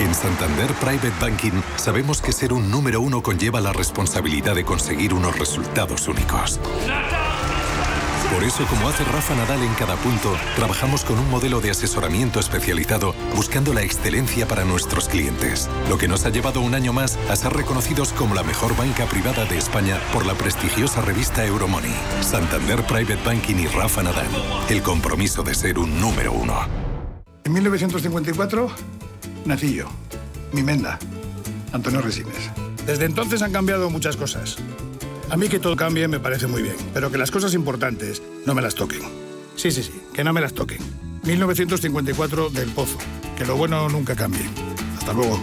En 0.00 0.14
Santander 0.14 0.72
Private 0.80 1.12
Banking 1.20 1.60
sabemos 1.76 2.20
que 2.22 2.32
ser 2.32 2.52
un 2.52 2.70
número 2.70 3.00
uno 3.00 3.22
conlleva 3.22 3.60
la 3.60 3.72
responsabilidad 3.72 4.54
de 4.54 4.64
conseguir 4.64 5.12
unos 5.14 5.38
resultados 5.38 6.08
únicos. 6.08 6.58
Por 8.32 8.44
eso, 8.44 8.64
como 8.66 8.88
hace 8.88 9.02
Rafa 9.04 9.34
Nadal 9.34 9.62
en 9.64 9.74
cada 9.74 9.96
punto, 9.96 10.36
trabajamos 10.54 11.04
con 11.04 11.18
un 11.18 11.28
modelo 11.30 11.60
de 11.60 11.70
asesoramiento 11.70 12.38
especializado 12.38 13.12
buscando 13.34 13.74
la 13.74 13.82
excelencia 13.82 14.46
para 14.46 14.64
nuestros 14.64 15.08
clientes, 15.08 15.68
lo 15.88 15.98
que 15.98 16.06
nos 16.06 16.24
ha 16.24 16.30
llevado 16.30 16.60
un 16.60 16.74
año 16.74 16.92
más 16.92 17.18
a 17.28 17.34
ser 17.34 17.52
reconocidos 17.52 18.12
como 18.12 18.36
la 18.36 18.44
mejor 18.44 18.76
banca 18.76 19.06
privada 19.06 19.44
de 19.46 19.58
España 19.58 19.98
por 20.12 20.26
la 20.26 20.34
prestigiosa 20.34 21.00
revista 21.00 21.44
Euromoney. 21.44 21.94
Santander 22.20 22.84
Private 22.84 23.18
Banking 23.24 23.56
y 23.56 23.66
Rafa 23.66 24.04
Nadal, 24.04 24.28
el 24.68 24.80
compromiso 24.80 25.42
de 25.42 25.54
ser 25.54 25.78
un 25.78 26.00
número 26.00 26.32
uno. 26.32 26.54
En 27.44 27.52
1954 27.52 28.70
nací 29.44 29.74
yo, 29.74 29.86
mi 30.52 30.62
menda, 30.62 31.00
Antonio 31.72 32.00
Resines. 32.00 32.50
Desde 32.86 33.06
entonces 33.06 33.42
han 33.42 33.52
cambiado 33.52 33.90
muchas 33.90 34.16
cosas. 34.16 34.56
A 35.30 35.36
mí 35.36 35.48
que 35.48 35.60
todo 35.60 35.76
cambie 35.76 36.08
me 36.08 36.18
parece 36.18 36.48
muy 36.48 36.62
bien, 36.62 36.74
pero 36.92 37.12
que 37.12 37.18
las 37.18 37.30
cosas 37.30 37.54
importantes 37.54 38.20
no 38.46 38.54
me 38.54 38.62
las 38.62 38.74
toquen. 38.74 39.00
Sí, 39.54 39.70
sí, 39.70 39.82
sí, 39.84 39.92
que 40.12 40.24
no 40.24 40.32
me 40.32 40.40
las 40.40 40.54
toquen. 40.54 40.78
1954 41.24 42.50
del 42.50 42.70
Pozo. 42.70 42.98
Que 43.38 43.44
lo 43.44 43.56
bueno 43.56 43.88
nunca 43.88 44.16
cambie. 44.16 44.42
Hasta 44.98 45.12
luego. 45.12 45.38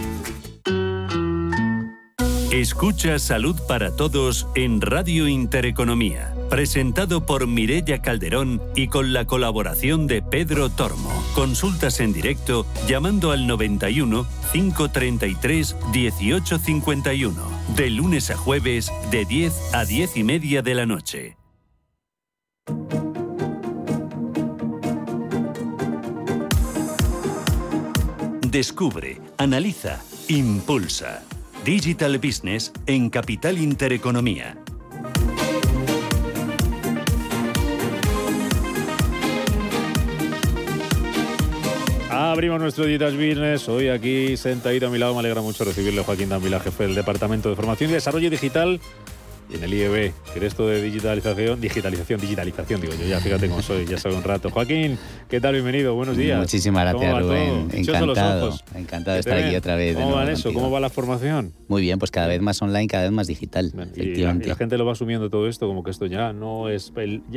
Escucha 2.50 3.18
Salud 3.18 3.56
para 3.66 3.94
Todos 3.94 4.46
en 4.54 4.80
Radio 4.80 5.26
Intereconomía, 5.28 6.34
presentado 6.50 7.24
por 7.24 7.46
Mirella 7.46 8.02
Calderón 8.02 8.60
y 8.74 8.88
con 8.88 9.12
la 9.12 9.26
colaboración 9.26 10.06
de 10.06 10.22
Pedro 10.22 10.68
Tormo. 10.68 11.17
Consultas 11.38 12.00
en 12.00 12.12
directo 12.12 12.66
llamando 12.88 13.30
al 13.30 13.46
91 13.46 14.26
533 14.52 15.76
1851, 15.92 17.36
de 17.76 17.90
lunes 17.90 18.32
a 18.32 18.36
jueves 18.36 18.90
de 19.12 19.24
10 19.24 19.72
a 19.72 19.84
10 19.84 20.16
y 20.16 20.24
media 20.24 20.62
de 20.62 20.74
la 20.74 20.84
noche. 20.84 21.36
Descubre, 28.40 29.20
analiza, 29.36 30.02
impulsa. 30.26 31.22
Digital 31.64 32.18
Business 32.18 32.72
en 32.86 33.10
Capital 33.10 33.58
Intereconomía. 33.58 34.58
Abrimos 42.38 42.60
nuestro 42.60 42.86
Digital 42.86 43.16
Business. 43.16 43.68
Hoy 43.68 43.88
aquí 43.88 44.36
sentadito 44.36 44.86
a 44.86 44.90
mi 44.90 44.98
lado. 44.98 45.12
Me 45.12 45.18
alegra 45.18 45.40
mucho 45.40 45.64
recibirle 45.64 46.04
Joaquín 46.04 46.28
Dambila, 46.28 46.60
jefe 46.60 46.84
del 46.84 46.94
Departamento 46.94 47.50
de 47.50 47.56
Formación 47.56 47.90
y 47.90 47.94
Desarrollo 47.94 48.30
Digital 48.30 48.80
y 49.50 49.56
en 49.56 49.64
el 49.64 49.72
IEB, 49.72 50.12
que 50.34 50.46
esto 50.46 50.66
de 50.66 50.82
digitalización, 50.82 51.60
digitalización, 51.60 52.20
digitalización, 52.20 52.80
digo 52.80 52.92
yo, 52.94 53.06
ya 53.06 53.18
fíjate 53.20 53.48
cómo 53.48 53.62
soy, 53.62 53.86
ya 53.86 53.98
soy 53.98 54.14
un 54.14 54.22
rato. 54.22 54.50
Joaquín, 54.52 54.98
¿qué 55.28 55.40
tal? 55.40 55.54
Bienvenido, 55.54 55.94
buenos 55.94 56.16
días. 56.16 56.38
Muchísimas 56.38 56.84
gracias, 56.84 57.22
Rubén. 57.22 57.68
Encantado, 57.72 58.58
encantado 58.74 59.14
de 59.14 59.20
estar 59.20 59.38
aquí 59.38 59.56
otra 59.56 59.76
vez. 59.76 59.96
¿Cómo 59.96 60.12
va 60.12 60.30
eso? 60.30 60.52
¿Cómo 60.52 60.70
va 60.70 60.80
la 60.80 60.90
formación? 60.90 61.54
Muy 61.66 61.80
bien, 61.80 61.98
pues 61.98 62.10
cada 62.10 62.26
vez 62.26 62.42
más 62.42 62.60
online, 62.60 62.86
cada 62.88 63.04
vez 63.04 63.12
más 63.12 63.26
digital, 63.26 63.66
efectivamente. 63.66 64.46
Y 64.46 64.48
la, 64.48 64.56
gente 64.56 64.76
lo 64.76 64.84
va 64.84 64.92
asumiendo 64.92 65.30
todo 65.30 65.48
esto, 65.48 65.66
como 65.66 65.82
que 65.82 65.90
esto 65.92 66.06
ya 66.06 66.32
no 66.32 66.68
es, 66.68 66.92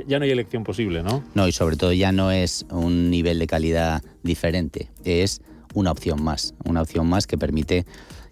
ya 0.07 0.19
no 0.19 0.25
hay 0.25 0.31
elección 0.31 0.63
posible, 0.63 1.03
¿no? 1.03 1.23
No, 1.33 1.47
y 1.47 1.53
sobre 1.53 1.77
todo 1.77 1.93
ya 1.93 2.11
no 2.11 2.31
es 2.31 2.65
un 2.69 3.09
nivel 3.09 3.39
de 3.39 3.47
calidad 3.47 4.03
diferente, 4.23 4.89
es 5.05 5.41
una 5.73 5.91
opción 5.91 6.21
más, 6.21 6.53
una 6.65 6.81
opción 6.81 7.07
más 7.07 7.25
que 7.25 7.37
permite 7.37 7.85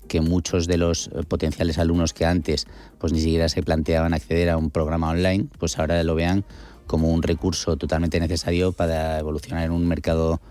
que 0.10 0.20
muchos 0.20 0.68
de 0.68 0.78
los 0.78 1.08
eh, 1.08 1.24
potenciales 1.26 1.78
alumnos 1.78 2.12
que 2.12 2.26
antes 2.26 2.68
pues 2.98 3.14
ni 3.14 3.22
siquiera 3.22 3.48
se 3.48 3.64
planteaban 3.64 4.14
acceder 4.14 4.50
a 4.50 4.58
un 4.58 4.72
programa 4.72 5.10
online, 5.12 5.48
pues 5.58 5.80
ahora 5.80 6.04
lo 6.04 6.16
vean 6.16 6.44
como 6.86 7.10
un 7.14 7.24
recurso 7.24 7.78
totalmente 7.78 8.20
necesario 8.20 8.74
para 8.74 9.20
evolucionar 9.20 9.64
en 9.64 9.72
un 9.72 9.88
mercado 9.88 10.42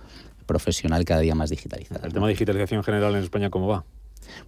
profesional 0.47 1.05
cada 1.05 1.21
día 1.21 1.35
más 1.35 1.51
digitalizado. 1.51 2.07
¿El 2.07 2.15
tema 2.15 2.27
de 2.27 2.33
digitalización 2.33 2.83
general 2.83 3.15
en 3.15 3.25
España 3.25 3.51
cómo 3.51 3.69
va? 3.69 3.85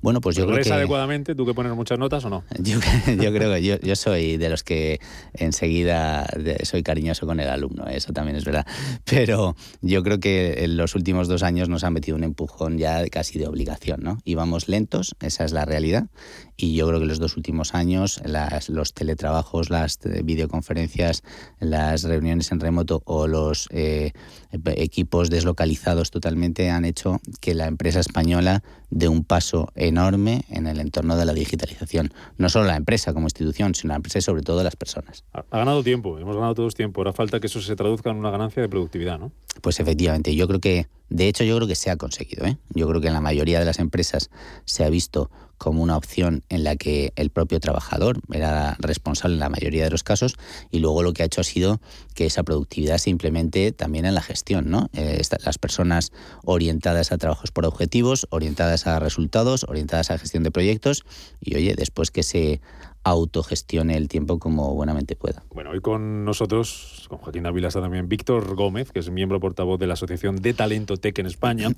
Bueno, 0.03 0.21
pues 0.21 0.37
yo 0.37 0.47
creo 0.47 0.63
que... 0.63 0.73
adecuadamente? 0.73 1.35
¿Tú 1.35 1.47
que 1.47 1.55
poner 1.55 1.75
muchas 1.75 1.99
notas 1.99 2.25
o 2.25 2.31
no? 2.31 2.45
Yo, 2.63 2.81
creo 3.33 3.55
que 3.55 3.79
yo, 3.83 3.97
soy 3.97 4.37
de 4.37 4.49
los 4.49 4.63
que 4.63 5.01
enseguida 5.35 6.27
soy 6.63 6.83
cariñoso 6.83 7.27
con 7.27 7.41
el 7.41 7.49
alumno, 7.49 7.87
eso 7.87 8.13
también 8.13 8.37
es 8.37 8.45
verdad. 8.45 8.67
Pero 9.05 9.57
yo 9.81 10.03
creo 10.03 10.21
que 10.21 10.65
en 10.65 10.77
los 10.77 10.95
últimos 10.95 11.29
dos 11.29 11.43
años 11.43 11.69
nos 11.69 11.85
han 11.85 11.93
metido 11.93 12.17
un 12.17 12.25
empujón 12.25 12.79
ya 12.79 13.07
casi 13.09 13.39
de 13.39 13.47
obligación, 13.47 14.01
¿no? 14.03 14.19
Íbamos 14.25 14.69
lentos, 14.69 15.17
esa 15.21 15.45
es 15.45 15.53
la 15.53 15.65
realidad, 15.65 16.07
y 16.63 16.75
yo 16.75 16.87
creo 16.87 17.01
que 17.01 17.07
los 17.07 17.19
dos 17.19 17.37
últimos 17.37 17.75
años, 17.75 18.21
los 18.69 18.95
teletrabajos, 18.95 19.71
las 19.71 19.99
videoconferencias, 20.25 21.23
las 21.59 22.05
reuniones 22.05 22.53
en 22.53 22.61
remoto 22.61 23.03
o 23.07 23.27
los 23.27 23.69
eh, 23.71 24.13
equipos 24.53 25.31
deslocalizados 25.31 26.11
totalmente 26.11 26.71
han 26.71 26.85
hecho 26.85 27.21
que 27.41 27.55
la 27.55 27.67
empresa 27.67 28.01
española 28.01 28.63
dé 28.91 29.09
un 29.09 29.25
paso 29.25 29.69
enorme 29.75 30.45
en 30.49 30.67
el 30.67 30.81
entorno 30.81 31.17
de 31.17 31.25
la 31.25 31.33
digitalización. 31.33 32.13
No 32.39 32.49
solo 32.49 32.67
la 32.67 32.77
empresa 32.77 33.13
como 33.13 33.27
institución, 33.27 33.75
sino 33.75 33.93
la 33.93 33.97
empresa 33.97 34.19
y 34.19 34.23
sobre 34.23 34.43
todo 34.43 34.63
las 34.63 34.77
personas. 34.77 35.25
Ha, 35.33 35.45
ganado 35.51 35.83
tiempo, 35.83 36.19
hemos 36.19 36.35
ganado 36.35 36.55
todos 36.55 36.75
tiempo. 36.75 37.01
Ahora 37.01 37.13
falta 37.13 37.41
que 37.41 37.47
eso 37.47 37.61
se 37.61 37.77
traduzca 37.77 38.11
en 38.11 38.17
una 38.17 38.31
ganancia 38.31 38.63
de 38.63 38.69
productividad, 38.69 39.19
¿no? 39.19 39.33
Pues 39.63 39.81
efectivamente, 39.81 40.35
yo 40.35 40.49
creo 40.49 40.61
que, 40.61 40.89
de 41.09 41.29
hecho, 41.29 41.45
yo 41.45 41.57
creo 41.57 41.69
que 41.69 41.75
se 41.75 41.91
ha 41.91 41.97
conseguido. 41.97 42.47
¿eh? 42.47 42.57
Yo 42.71 42.89
creo 42.89 43.01
que 43.01 43.09
en 43.09 43.15
la 43.15 43.21
mayoría 43.21 43.59
de 43.59 43.65
las 43.65 43.79
empresas 43.79 44.31
se 44.65 44.85
ha 44.85 44.91
visto 44.91 45.31
como 45.61 45.83
una 45.83 45.99
opción 45.99 46.43
en 46.49 46.65
la 46.65 46.75
que 46.75 47.13
el 47.17 47.29
propio 47.29 47.61
trabajador 47.61 48.19
era 48.33 48.79
responsable 48.81 49.35
en 49.35 49.41
la 49.41 49.51
mayoría 49.51 49.85
de 49.85 49.91
los 49.91 50.03
casos 50.03 50.37
y 50.71 50.79
luego 50.79 51.03
lo 51.03 51.13
que 51.13 51.23
ha 51.23 51.27
hecho 51.27 51.43
ha 51.43 51.45
sido 51.45 51.83
que 52.15 52.25
esa 52.25 52.45
productividad 52.45 52.97
se 52.97 53.11
implemente 53.11 53.71
también 53.71 54.07
en 54.07 54.15
la 54.15 54.23
gestión, 54.23 54.71
¿no? 54.71 54.89
Eh, 54.95 55.21
las 55.45 55.59
personas 55.59 56.13
orientadas 56.47 57.13
a 57.13 57.19
trabajos 57.19 57.51
por 57.51 57.67
objetivos, 57.67 58.27
orientadas 58.31 58.87
a 58.87 58.99
resultados, 59.01 59.65
orientadas 59.69 60.11
a 60.11 60.17
gestión 60.17 60.45
de 60.45 60.51
proyectos 60.51 61.05
y 61.43 61.55
oye, 61.57 61.75
después 61.77 62.11
que 62.11 62.23
se 62.23 62.63
autogestione 63.05 63.99
el 63.99 64.09
tiempo 64.09 64.39
como 64.39 64.75
buenamente 64.75 65.15
pueda. 65.15 65.43
Bueno, 65.55 65.71
hoy 65.71 65.81
con 65.81 66.25
nosotros, 66.25 67.05
con 67.11 67.19
Joaquín 67.19 67.45
Ávila 67.45 67.69
está 67.69 67.83
también 67.83 68.09
Víctor 68.09 68.55
Gómez, 68.55 68.93
que 68.93 69.01
es 69.01 69.11
miembro 69.11 69.41
portavoz 69.41 69.79
de 69.79 69.87
la 69.87 69.93
Asociación 69.93 70.37
de 70.37 70.55
Talento 70.55 70.97
Tech 70.97 71.19
en 71.19 71.27
España, 71.27 71.69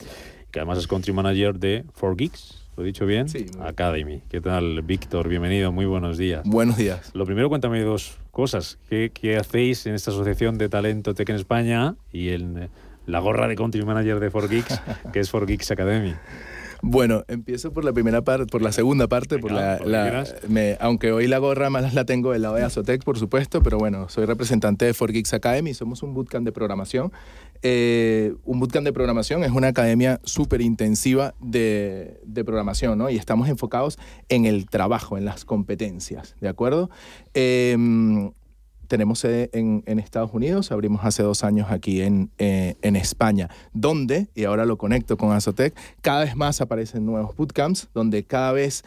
que 0.53 0.61
además 0.61 0.79
es 0.79 0.87
country 0.87 1.13
manager 1.13 1.59
de 1.59 1.85
4Geeks 2.01 2.62
¿Lo 2.77 2.83
he 2.83 2.87
dicho 2.87 3.05
bien? 3.05 3.29
Sí. 3.29 3.47
Academy. 3.61 4.23
¿Qué 4.31 4.41
tal, 4.41 4.81
Víctor? 4.83 5.29
Bienvenido, 5.29 5.73
muy 5.73 5.85
buenos 5.85 6.17
días. 6.17 6.43
Buenos 6.47 6.77
días. 6.79 7.11
Lo 7.15 7.27
primero, 7.27 7.49
cuéntame 7.51 7.81
dos 7.83 8.17
cosas. 8.31 8.79
¿Qué, 8.89 9.11
qué 9.13 9.37
hacéis 9.37 9.87
en 9.87 9.95
esta 9.95 10.11
asociación 10.11 10.57
de 10.57 10.69
talento 10.71 11.13
tech 11.15 11.29
en 11.29 11.37
España 11.37 11.97
y 12.13 12.31
en 12.31 12.71
la 13.07 13.19
gorra 13.21 13.47
de 13.47 13.57
country 13.57 13.85
manager 13.85 14.21
de 14.21 14.31
4Geeks, 14.33 15.11
que 15.13 15.21
es 15.21 15.31
4Geeks 15.33 15.71
Academy? 15.71 16.15
Bueno, 16.85 17.23
empiezo 17.29 17.73
por 17.73 17.85
la 17.85 17.93
primera 17.93 18.23
parte, 18.23 18.47
por 18.47 18.61
la 18.61 18.73
segunda 18.73 19.07
parte, 19.07 19.39
por 19.39 19.53
la, 19.53 19.79
la- 19.85 20.25
me- 20.49 20.77
aunque 20.81 21.13
hoy 21.13 21.29
la 21.29 21.39
gorra 21.39 21.71
más 21.71 21.95
la 21.95 22.05
tengo 22.07 22.33
del 22.33 22.43
lado 22.43 22.57
de 22.57 22.65
Azotec, 22.65 23.05
por 23.05 23.19
supuesto, 23.19 23.63
pero 23.63 23.79
bueno, 23.79 24.09
soy 24.09 24.25
representante 24.25 24.87
de 24.87 24.93
4Geeks 24.93 25.35
Academy, 25.35 25.75
somos 25.75 26.03
un 26.03 26.13
bootcamp 26.15 26.45
de 26.45 26.51
programación. 26.51 27.13
Eh, 27.63 28.35
un 28.45 28.59
bootcamp 28.59 28.85
de 28.85 28.93
programación 28.93 29.45
es 29.45 29.53
una 29.53 29.69
academia 29.69 30.21
súper 30.25 30.61
intensiva 30.61 31.35
de, 31.41 32.21
programación, 32.45 32.99
¿no? 32.99 33.09
Y 33.09 33.17
estamos 33.17 33.49
enfocados 33.49 33.99
en 34.29 34.47
el 34.47 34.69
trabajo, 34.69 35.17
en 35.17 35.25
las 35.25 35.45
competencias, 35.45 36.35
¿de 36.41 36.49
acuerdo? 36.49 36.91
Em, 37.35 38.33
tenemos 38.89 39.21
sede 39.21 39.49
en, 39.53 39.99
Estados 40.01 40.35
Unidos, 40.35 40.73
abrimos 40.73 41.05
hace 41.05 41.23
dos 41.23 41.45
años 41.45 41.69
aquí 41.71 42.03
en, 42.03 42.31
eh, 42.39 42.75
en 42.83 42.97
España, 42.97 43.49
donde, 43.73 44.29
y 44.35 44.45
ahora 44.45 44.67
lo 44.67 44.77
conecto 44.77 45.17
con 45.17 45.33
Azotec, 45.33 45.75
cada 46.01 46.25
vez 46.25 46.37
más 46.37 46.61
aparecen 46.61 47.07
nuevos 47.07 47.37
bootcamps, 47.37 47.89
donde 47.95 48.25
cada 48.25 48.53
vez 48.53 48.83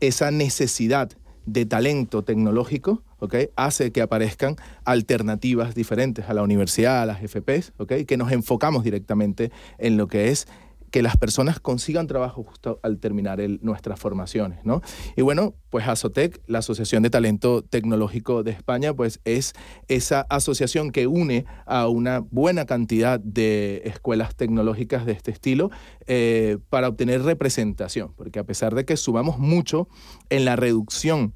esa 0.00 0.30
necesidad 0.32 1.10
de 1.52 1.66
talento 1.66 2.22
tecnológico 2.22 3.02
¿ok? 3.18 3.34
hace 3.56 3.90
que 3.92 4.02
aparezcan 4.02 4.56
alternativas 4.84 5.74
diferentes 5.74 6.28
a 6.28 6.34
la 6.34 6.42
universidad, 6.42 7.02
a 7.02 7.06
las 7.06 7.20
FPs, 7.20 7.72
¿ok? 7.78 7.92
que 8.06 8.16
nos 8.16 8.32
enfocamos 8.32 8.84
directamente 8.84 9.50
en 9.78 9.96
lo 9.96 10.06
que 10.08 10.28
es 10.28 10.46
que 10.90 11.02
las 11.02 11.16
personas 11.16 11.60
consigan 11.60 12.06
trabajo 12.06 12.42
justo 12.42 12.80
al 12.82 12.98
terminar 12.98 13.40
nuestras 13.60 14.00
formaciones, 14.00 14.64
¿no? 14.64 14.80
Y 15.16 15.22
bueno, 15.22 15.54
pues 15.70 15.86
Azotec, 15.86 16.40
la 16.46 16.58
Asociación 16.60 17.02
de 17.02 17.10
Talento 17.10 17.62
Tecnológico 17.62 18.42
de 18.42 18.52
España, 18.52 18.94
pues 18.94 19.20
es 19.24 19.52
esa 19.88 20.22
asociación 20.22 20.90
que 20.90 21.06
une 21.06 21.44
a 21.66 21.88
una 21.88 22.20
buena 22.20 22.64
cantidad 22.64 23.20
de 23.20 23.82
escuelas 23.84 24.34
tecnológicas 24.34 25.06
de 25.06 25.12
este 25.12 25.30
estilo 25.30 25.70
eh, 26.06 26.58
para 26.70 26.88
obtener 26.88 27.22
representación, 27.22 28.12
porque 28.14 28.38
a 28.38 28.44
pesar 28.44 28.74
de 28.74 28.84
que 28.84 28.96
sumamos 28.96 29.38
mucho 29.38 29.88
en 30.30 30.44
la 30.44 30.56
reducción 30.56 31.34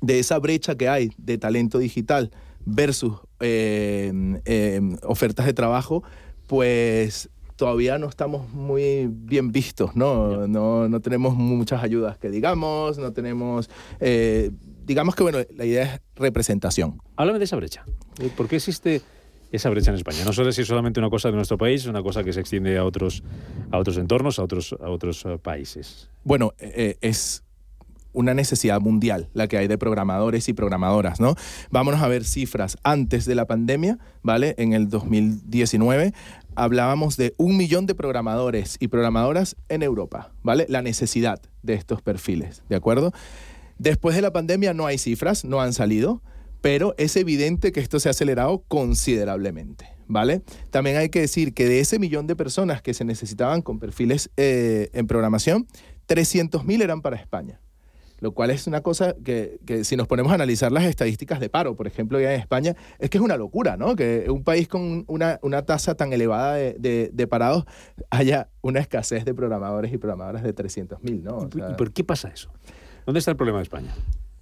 de 0.00 0.18
esa 0.18 0.38
brecha 0.38 0.76
que 0.76 0.88
hay 0.88 1.10
de 1.16 1.38
talento 1.38 1.78
digital 1.78 2.30
versus 2.64 3.14
eh, 3.40 4.12
eh, 4.44 4.80
ofertas 5.02 5.46
de 5.46 5.54
trabajo, 5.54 6.02
pues 6.46 7.30
todavía 7.56 7.98
no 7.98 8.08
estamos 8.08 8.52
muy 8.52 9.08
bien 9.10 9.52
vistos, 9.52 9.94
¿no? 9.96 10.46
No, 10.46 10.88
no 10.88 11.00
tenemos 11.00 11.34
muchas 11.34 11.82
ayudas 11.82 12.18
que 12.18 12.30
digamos, 12.30 12.98
no 12.98 13.12
tenemos... 13.12 13.70
eh, 14.00 14.50
digamos 14.84 15.14
que, 15.14 15.22
bueno, 15.22 15.38
la 15.56 15.64
idea 15.64 15.94
es 15.94 16.00
representación. 16.16 17.00
Háblame 17.16 17.38
de 17.38 17.44
esa 17.44 17.56
brecha. 17.56 17.84
Eh, 18.20 18.30
¿Por 18.34 18.48
qué 18.48 18.56
existe 18.56 19.02
esa 19.50 19.70
brecha 19.70 19.90
en 19.90 19.96
España? 19.96 20.18
No 20.24 20.32
suele 20.32 20.52
ser 20.52 20.66
solamente 20.66 21.00
una 21.00 21.10
cosa 21.10 21.28
de 21.30 21.36
nuestro 21.36 21.58
país, 21.58 21.82
es 21.82 21.86
una 21.86 22.02
cosa 22.02 22.24
que 22.24 22.32
se 22.32 22.40
extiende 22.40 22.76
a 22.76 22.84
otros, 22.84 23.22
a 23.70 23.78
otros 23.78 23.96
entornos, 23.96 24.38
a 24.38 24.42
otros, 24.42 24.74
a 24.80 24.90
otros 24.90 25.24
eh, 25.24 25.38
países. 25.38 26.10
Bueno, 26.24 26.52
eh, 26.58 26.96
es 27.00 27.44
una 28.12 28.32
necesidad 28.32 28.80
mundial 28.80 29.28
la 29.34 29.48
que 29.48 29.58
hay 29.58 29.66
de 29.66 29.76
programadores 29.76 30.48
y 30.48 30.52
programadoras, 30.52 31.20
¿no? 31.20 31.34
Vámonos 31.70 32.00
a 32.00 32.08
ver 32.08 32.24
cifras. 32.24 32.78
Antes 32.84 33.26
de 33.26 33.34
la 33.34 33.46
pandemia, 33.46 33.98
¿vale? 34.22 34.54
En 34.56 34.72
el 34.72 34.88
2019 34.88 36.14
hablábamos 36.56 37.16
de 37.16 37.34
un 37.36 37.56
millón 37.56 37.86
de 37.86 37.94
programadores 37.94 38.76
y 38.80 38.88
programadoras 38.88 39.56
en 39.68 39.82
Europa, 39.82 40.32
¿vale? 40.42 40.66
La 40.68 40.82
necesidad 40.82 41.40
de 41.62 41.74
estos 41.74 42.02
perfiles, 42.02 42.62
¿de 42.68 42.76
acuerdo? 42.76 43.12
Después 43.78 44.16
de 44.16 44.22
la 44.22 44.32
pandemia 44.32 44.74
no 44.74 44.86
hay 44.86 44.98
cifras, 44.98 45.44
no 45.44 45.60
han 45.60 45.72
salido, 45.72 46.22
pero 46.60 46.94
es 46.96 47.16
evidente 47.16 47.72
que 47.72 47.80
esto 47.80 48.00
se 48.00 48.08
ha 48.08 48.12
acelerado 48.12 48.64
considerablemente, 48.68 49.86
¿vale? 50.06 50.42
También 50.70 50.96
hay 50.96 51.10
que 51.10 51.20
decir 51.20 51.54
que 51.54 51.68
de 51.68 51.80
ese 51.80 51.98
millón 51.98 52.26
de 52.26 52.36
personas 52.36 52.82
que 52.82 52.94
se 52.94 53.04
necesitaban 53.04 53.62
con 53.62 53.78
perfiles 53.78 54.30
eh, 54.36 54.90
en 54.92 55.06
programación, 55.06 55.66
300.000 56.08 56.82
eran 56.82 57.02
para 57.02 57.16
España. 57.16 57.60
Lo 58.24 58.32
cual 58.32 58.48
es 58.48 58.66
una 58.66 58.80
cosa 58.80 59.14
que, 59.22 59.58
que 59.66 59.84
si 59.84 59.96
nos 59.96 60.06
ponemos 60.06 60.32
a 60.32 60.36
analizar 60.36 60.72
las 60.72 60.84
estadísticas 60.84 61.40
de 61.40 61.50
paro, 61.50 61.76
por 61.76 61.86
ejemplo, 61.86 62.18
ya 62.18 62.32
en 62.32 62.40
España, 62.40 62.74
es 62.98 63.10
que 63.10 63.18
es 63.18 63.22
una 63.22 63.36
locura, 63.36 63.76
¿no? 63.76 63.94
Que 63.94 64.24
un 64.30 64.42
país 64.42 64.66
con 64.66 65.04
una, 65.08 65.38
una 65.42 65.60
tasa 65.66 65.94
tan 65.94 66.10
elevada 66.14 66.54
de, 66.54 66.74
de- 66.78 67.10
de 67.12 67.26
parados 67.26 67.66
haya 68.08 68.48
una 68.62 68.80
escasez 68.80 69.26
de 69.26 69.34
programadores 69.34 69.92
y 69.92 69.98
programadoras 69.98 70.42
de 70.42 70.54
300.000, 70.54 71.22
¿no? 71.22 71.36
O 71.36 71.50
sea, 71.52 71.70
¿Y 71.72 71.74
por 71.74 71.92
qué 71.92 72.02
pasa 72.02 72.30
eso? 72.32 72.50
¿Dónde 73.04 73.18
está 73.18 73.30
el 73.30 73.36
problema 73.36 73.58
de 73.58 73.64
España? 73.64 73.94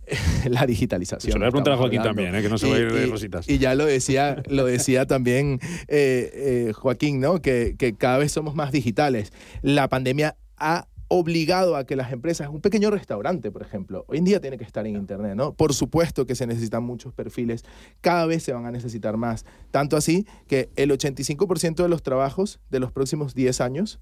la 0.49 0.65
digitalización. 0.65 1.33
Se 1.33 1.39
lo 1.39 1.43
voy 1.45 1.49
a 1.49 1.51
preguntar 1.51 1.75
a 1.75 1.77
Joaquín 1.77 1.99
hablando. 2.01 2.23
también, 2.23 2.35
¿eh? 2.41 2.43
que 2.45 2.49
no 2.49 2.59
se 2.59 2.69
va 2.69 2.77
a 2.77 2.79
ir 2.79 2.93
de 2.93 3.07
rositas. 3.07 3.49
Y 3.49 3.59
ya 3.59 3.75
lo 3.75 3.85
decía, 3.87 4.43
lo 4.49 4.65
decía 4.65 5.07
también 5.07 5.59
eh, 5.89 6.69
eh, 6.69 6.73
Joaquín, 6.73 7.19
¿no? 7.21 7.41
Que, 7.43 7.75
que 7.77 7.95
cada 7.97 8.19
vez 8.19 8.31
somos 8.31 8.55
más 8.55 8.71
digitales. 8.71 9.33
La 9.63 9.89
pandemia 9.89 10.37
ha 10.57 10.87
obligado 11.15 11.77
a 11.77 11.85
que 11.85 11.95
las 11.95 12.11
empresas, 12.11 12.49
un 12.49 12.63
pequeño 12.63 12.91
restaurante, 12.91 13.51
por 13.51 13.61
ejemplo, 13.61 14.07
hoy 14.09 14.17
en 14.17 14.25
día 14.25 14.41
tiene 14.41 14.57
que 14.57 14.65
estar 14.65 14.87
en 14.87 14.97
Internet, 14.97 15.35
¿no? 15.37 15.53
Por 15.53 15.75
supuesto 15.75 16.25
que 16.25 16.35
se 16.35 16.47
necesitan 16.47 16.83
muchos 16.83 17.13
perfiles, 17.13 17.67
cada 18.01 18.25
vez 18.25 18.43
se 18.43 18.55
van 18.55 18.65
a 18.65 18.71
necesitar 18.71 19.19
más. 19.19 19.45
Tanto 19.71 19.99
así 19.99 20.27
que 20.47 20.71
el 20.75 20.91
85% 20.91 21.83
de 21.83 21.89
los 21.91 22.03
trabajos 22.03 22.61
de 22.71 22.81
los 22.81 22.93
próximos 22.93 23.35
10 23.35 23.61
años 23.61 24.01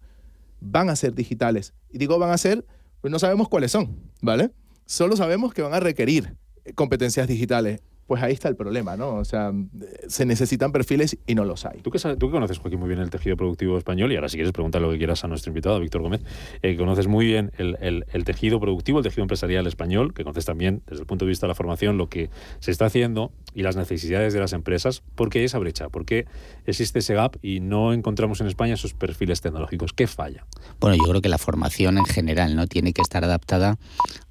van 0.61 0.89
a 0.89 0.95
ser 0.95 1.13
digitales. 1.17 1.75
Y 1.91 1.99
digo 1.99 2.17
van 2.21 2.31
a 2.31 2.39
ser, 2.39 2.65
pues 3.01 3.11
no 3.11 3.19
sabemos 3.19 3.49
cuáles 3.49 3.73
son, 3.73 3.99
¿vale? 4.23 4.53
Solo 4.87 5.17
sabemos 5.17 5.53
que 5.53 5.63
van 5.63 5.75
a 5.75 5.81
requerir 5.81 6.37
competencias 6.77 7.27
digitales. 7.27 7.81
Pues 8.11 8.25
ahí 8.25 8.33
está 8.33 8.49
el 8.49 8.57
problema, 8.57 8.97
¿no? 8.97 9.15
O 9.15 9.25
sea, 9.25 9.53
eh, 9.55 9.99
se 10.09 10.27
necesitan 10.27 10.73
perfiles 10.73 11.17
y 11.29 11.37
no 11.37 11.45
los 11.45 11.65
hay. 11.65 11.79
Tú 11.81 11.93
que, 11.93 12.01
sabes- 12.01 12.19
tú 12.19 12.27
que 12.27 12.33
conoces, 12.33 12.59
Joaquín, 12.59 12.81
muy 12.81 12.89
bien 12.89 12.99
el 13.01 13.09
tejido 13.09 13.37
productivo 13.37 13.79
español, 13.79 14.11
y 14.11 14.17
ahora 14.17 14.29
si 14.29 14.37
quieres 14.37 14.53
preguntar 14.53 14.83
lo 14.83 14.91
que 14.91 14.99
quieras 14.99 15.23
a 15.23 15.29
nuestro 15.29 15.51
invitado, 15.51 15.77
a 15.77 15.79
Víctor 15.79 16.03
Gómez, 16.03 16.21
eh, 16.63 16.77
conoces 16.77 17.07
muy 17.07 17.25
bien 17.25 17.53
el, 17.57 17.77
el- 17.81 18.07
el 18.13 18.25
tejido 18.25 18.59
productivo, 18.59 18.99
el 18.99 19.05
tejido 19.05 19.23
empresarial 19.23 19.65
español, 19.69 20.13
que 20.13 20.25
conoces 20.25 20.45
también 20.45 20.83
desde 20.89 21.03
el 21.03 21.07
punto 21.07 21.25
de 21.25 21.29
vista 21.29 21.47
de 21.47 21.51
la 21.51 21.55
formación 21.55 21.99
lo 21.99 22.09
que 22.09 22.31
se 22.59 22.73
está 22.73 22.87
haciendo 22.87 23.31
y 23.55 23.63
las 23.63 23.77
necesidades 23.77 24.33
de 24.35 24.41
las 24.41 24.55
empresas. 24.55 25.05
¿Por 25.15 25.31
qué 25.31 25.39
hay 25.39 25.45
esa 25.45 25.61
brecha? 25.61 25.89
¿Por 25.89 26.05
qué 26.05 26.27
existe 26.67 26.99
ese 26.99 27.15
gap 27.15 27.37
y 27.43 27.61
no 27.61 27.93
encontramos 27.93 28.41
en 28.41 28.49
España 28.49 28.75
esos 28.75 28.93
perfiles 28.93 29.41
tecnológicos? 29.41 29.93
¿Qué 29.93 30.09
falla? 30.09 30.47
Bueno, 30.81 30.97
yo 30.97 31.09
creo 31.09 31.23
que 31.23 31.29
la 31.29 31.39
formación 31.39 31.97
en 31.97 32.07
general 32.07 32.57
no 32.57 32.67
tiene 32.67 32.93
que 32.93 33.03
estar 33.03 33.23
adaptada 33.23 33.79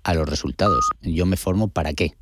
a 0.04 0.14
los 0.14 0.28
resultados. 0.28 0.90
Yo 1.02 1.26
me 1.26 1.38
formo 1.38 1.70
para 1.70 1.94
qué. 1.94 2.16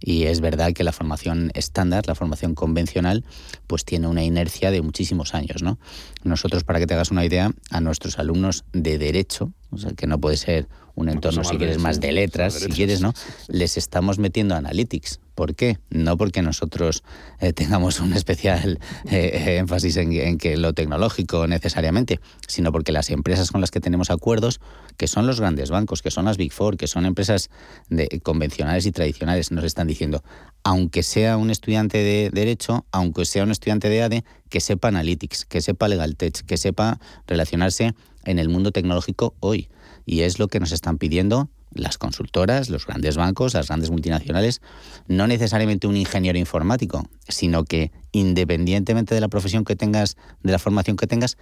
Y 0.00 0.24
es 0.24 0.40
verdad 0.40 0.72
que 0.72 0.84
la 0.84 0.92
formación 0.92 1.50
estándar, 1.54 2.06
la 2.06 2.14
formación 2.14 2.54
convencional, 2.54 3.24
pues 3.66 3.84
tiene 3.84 4.08
una 4.08 4.24
inercia 4.24 4.70
de 4.70 4.82
muchísimos 4.82 5.34
años, 5.34 5.62
¿no? 5.62 5.78
Nosotros, 6.24 6.64
para 6.64 6.78
que 6.78 6.86
te 6.86 6.94
hagas 6.94 7.10
una 7.10 7.24
idea, 7.24 7.52
a 7.70 7.80
nuestros 7.80 8.18
alumnos 8.18 8.64
de 8.72 8.98
derecho, 8.98 9.52
o 9.70 9.78
sea, 9.78 9.92
que 9.92 10.06
no 10.06 10.18
puede 10.18 10.36
ser 10.36 10.68
un 10.94 11.08
entorno, 11.08 11.44
si 11.44 11.56
quieres, 11.56 11.78
más 11.78 12.00
de 12.00 12.12
letras, 12.12 12.54
si 12.54 12.68
quieres, 12.68 13.00
¿no? 13.00 13.14
Les 13.48 13.76
estamos 13.76 14.18
metiendo 14.18 14.54
analytics. 14.54 15.20
¿Por 15.34 15.54
qué? 15.54 15.78
No 15.90 16.16
porque 16.16 16.42
nosotros 16.42 17.02
eh, 17.40 17.52
tengamos 17.52 18.00
un 18.00 18.12
especial 18.12 18.78
eh, 19.06 19.30
eh, 19.32 19.56
énfasis 19.56 19.96
en, 19.96 20.38
que 20.38 20.56
lo 20.56 20.74
tecnológico 20.74 21.46
necesariamente, 21.46 22.20
sino 22.46 22.70
porque 22.70 22.92
las 22.92 23.08
empresas 23.10 23.50
con 23.50 23.60
las 23.60 23.70
que 23.70 23.80
tenemos 23.80 24.10
acuerdos, 24.10 24.60
que 24.98 25.08
son 25.08 25.26
los 25.26 25.40
grandes 25.40 25.70
bancos, 25.70 26.02
que 26.02 26.10
son 26.10 26.26
las 26.26 26.36
Big 26.36 26.52
Four, 26.52 26.76
que 26.76 26.86
son 26.86 27.06
empresas 27.06 27.50
de, 27.88 28.20
convencionales 28.22 28.84
y 28.84 28.92
tradicionales, 28.92 29.52
nos 29.52 29.64
están 29.64 29.86
diciendo, 29.86 30.22
aunque 30.64 31.02
sea 31.02 31.38
un 31.38 31.50
estudiante 31.50 31.98
de 31.98 32.30
Derecho, 32.30 32.84
aunque 32.92 33.24
sea 33.24 33.44
un 33.44 33.50
estudiante 33.50 33.88
de 33.88 34.02
ADE, 34.02 34.24
que 34.50 34.60
sepa 34.60 34.88
Analytics, 34.88 35.46
que 35.46 35.62
sepa 35.62 35.88
Legal 35.88 36.16
Tech, 36.16 36.44
que 36.44 36.58
sepa 36.58 37.00
relacionarse 37.26 37.94
en 38.24 38.38
el 38.38 38.50
mundo 38.50 38.70
tecnológico 38.70 39.34
hoy. 39.40 39.68
Y 40.04 40.20
es 40.22 40.38
lo 40.38 40.48
que 40.48 40.60
nos 40.60 40.72
están 40.72 40.98
pidiendo 40.98 41.48
las 41.74 41.98
consultoras, 41.98 42.70
los 42.70 42.86
grandes 42.86 43.16
bancos, 43.16 43.54
las 43.54 43.68
grandes 43.68 43.90
multinacionales, 43.90 44.60
no 45.06 45.26
necesariamente 45.26 45.86
un 45.86 45.96
ingeniero 45.96 46.38
informático, 46.38 47.08
sino 47.28 47.64
que 47.64 47.92
independientemente 48.12 49.14
de 49.14 49.20
la 49.20 49.28
profesión 49.28 49.64
que 49.64 49.76
tengas, 49.76 50.16
de 50.42 50.52
la 50.52 50.58
formación 50.58 50.96
que 50.96 51.06
tengas, 51.06 51.36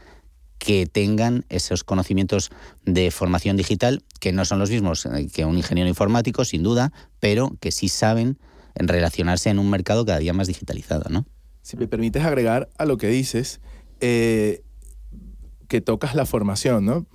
que 0.58 0.86
tengan 0.86 1.46
esos 1.48 1.84
conocimientos 1.84 2.50
de 2.84 3.10
formación 3.10 3.56
digital, 3.56 4.04
que 4.20 4.32
no 4.32 4.44
son 4.44 4.58
los 4.58 4.70
mismos 4.70 5.06
eh, 5.06 5.28
que 5.32 5.46
un 5.46 5.56
ingeniero 5.56 5.88
informático, 5.88 6.44
sin 6.44 6.62
duda, 6.62 6.92
pero 7.18 7.56
que 7.60 7.72
sí 7.72 7.88
saben 7.88 8.38
relacionarse 8.74 9.48
en 9.50 9.58
un 9.58 9.70
mercado 9.70 10.04
cada 10.04 10.18
día 10.18 10.34
más 10.34 10.48
digitalizado, 10.48 11.08
¿no? 11.08 11.26
Si 11.62 11.76
me 11.76 11.88
permites 11.88 12.24
agregar 12.24 12.68
a 12.78 12.84
lo 12.84 12.98
que 12.98 13.08
dices, 13.08 13.60
eh, 14.00 14.62
que 15.68 15.80
tocas 15.80 16.14
la 16.14 16.26
formación, 16.26 16.84
¿no? 16.84 17.06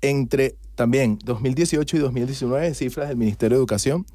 Entre 0.00 0.56
también 0.74 1.18
2018 1.24 1.96
y 1.96 2.00
2019, 2.00 2.74
cifras 2.74 3.08
del 3.08 3.16
Ministerio 3.16 3.56
de 3.56 3.60
Educación, 3.60 4.06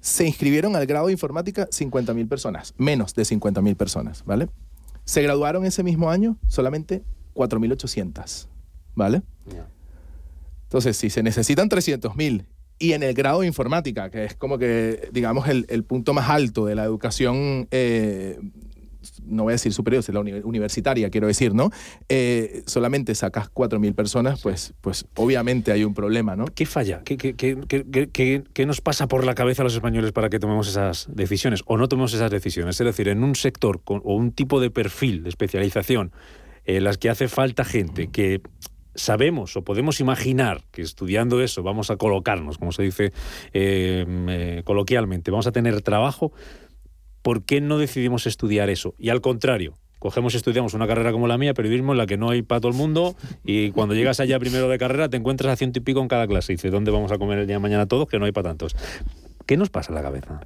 se 0.00 0.26
inscribieron 0.26 0.74
al 0.74 0.86
grado 0.86 1.06
de 1.06 1.12
informática 1.12 1.68
50.000 1.68 2.28
personas, 2.28 2.74
menos 2.76 3.14
de 3.14 3.22
50.000 3.22 3.76
personas, 3.76 4.24
¿vale? 4.24 4.48
Se 5.04 5.22
graduaron 5.22 5.64
ese 5.64 5.82
mismo 5.82 6.10
año 6.10 6.36
solamente 6.48 7.04
4.800, 7.34 8.48
¿vale? 8.94 9.22
Entonces, 10.64 10.96
si 10.96 11.10
se 11.10 11.22
necesitan 11.22 11.68
300.000 11.68 12.46
y 12.78 12.92
en 12.94 13.02
el 13.04 13.14
grado 13.14 13.40
de 13.40 13.46
informática, 13.46 14.10
que 14.10 14.24
es 14.24 14.34
como 14.34 14.58
que, 14.58 15.08
digamos, 15.12 15.46
el, 15.48 15.66
el 15.68 15.84
punto 15.84 16.14
más 16.14 16.28
alto 16.30 16.66
de 16.66 16.74
la 16.74 16.84
educación 16.84 17.68
eh, 17.70 18.40
no 19.24 19.44
voy 19.44 19.52
a 19.52 19.54
decir 19.54 19.72
superior, 19.72 20.00
es 20.00 20.08
la 20.08 20.20
universitaria, 20.20 21.10
quiero 21.10 21.26
decir, 21.26 21.54
¿no? 21.54 21.70
Eh, 22.08 22.62
solamente 22.66 23.14
sacas 23.14 23.52
4.000 23.52 23.94
personas, 23.94 24.40
pues, 24.42 24.74
pues 24.80 25.06
obviamente 25.16 25.72
hay 25.72 25.84
un 25.84 25.94
problema, 25.94 26.36
¿no? 26.36 26.46
¿Qué 26.46 26.66
falla? 26.66 27.02
¿Qué, 27.04 27.16
qué, 27.16 27.34
qué, 27.34 28.42
qué, 28.52 28.66
nos 28.66 28.80
pasa 28.80 29.08
por 29.08 29.24
la 29.24 29.34
cabeza 29.34 29.62
a 29.62 29.64
los 29.64 29.74
españoles 29.74 30.12
para 30.12 30.28
que 30.28 30.38
tomemos 30.38 30.68
esas 30.68 31.08
decisiones 31.12 31.62
o 31.66 31.76
no 31.76 31.88
tomemos 31.88 32.14
esas 32.14 32.30
decisiones? 32.30 32.80
Es 32.80 32.86
decir, 32.86 33.08
en 33.08 33.24
un 33.24 33.34
sector 33.34 33.80
o 33.84 34.14
un 34.14 34.32
tipo 34.32 34.60
de 34.60 34.70
perfil 34.70 35.22
de 35.22 35.28
especialización 35.28 36.12
en 36.64 36.84
las 36.84 36.98
que 36.98 37.10
hace 37.10 37.28
falta 37.28 37.64
gente 37.64 38.08
que 38.08 38.40
sabemos 38.94 39.56
o 39.56 39.62
podemos 39.62 40.00
imaginar 40.00 40.64
que 40.70 40.82
estudiando 40.82 41.40
eso 41.40 41.62
vamos 41.62 41.90
a 41.90 41.96
colocarnos, 41.96 42.58
como 42.58 42.72
se 42.72 42.82
dice 42.82 43.12
eh, 43.52 44.04
eh, 44.28 44.62
coloquialmente, 44.64 45.30
vamos 45.30 45.46
a 45.46 45.52
tener 45.52 45.80
trabajo, 45.82 46.32
¿por 47.22 47.44
qué 47.44 47.60
no 47.60 47.78
decidimos 47.78 48.26
estudiar 48.26 48.68
eso? 48.70 48.94
Y 48.98 49.08
al 49.08 49.20
contrario, 49.20 49.74
cogemos 49.98 50.34
y 50.34 50.36
estudiamos 50.36 50.74
una 50.74 50.86
carrera 50.86 51.12
como 51.12 51.28
la 51.28 51.38
mía, 51.38 51.54
periodismo, 51.54 51.92
en 51.92 51.98
la 51.98 52.06
que 52.06 52.16
no 52.16 52.30
hay 52.30 52.42
para 52.42 52.60
todo 52.60 52.72
el 52.72 52.76
mundo, 52.76 53.16
y 53.44 53.70
cuando 53.70 53.94
llegas 53.94 54.20
allá 54.20 54.38
primero 54.38 54.68
de 54.68 54.78
carrera 54.78 55.08
te 55.08 55.16
encuentras 55.16 55.52
a 55.52 55.56
ciento 55.56 55.78
y 55.78 55.82
pico 55.82 56.00
en 56.00 56.08
cada 56.08 56.26
clase. 56.26 56.52
Y 56.52 56.56
dices, 56.56 56.72
¿dónde 56.72 56.90
vamos 56.90 57.12
a 57.12 57.18
comer 57.18 57.38
el 57.38 57.46
día 57.46 57.56
de 57.56 57.60
mañana 57.60 57.86
todos? 57.86 58.08
Que 58.08 58.18
no 58.18 58.24
hay 58.24 58.32
para 58.32 58.50
tantos. 58.50 58.76
¿Qué 59.46 59.56
nos 59.56 59.70
pasa 59.70 59.90
en 59.90 59.94
la 59.94 60.02
cabeza? 60.02 60.40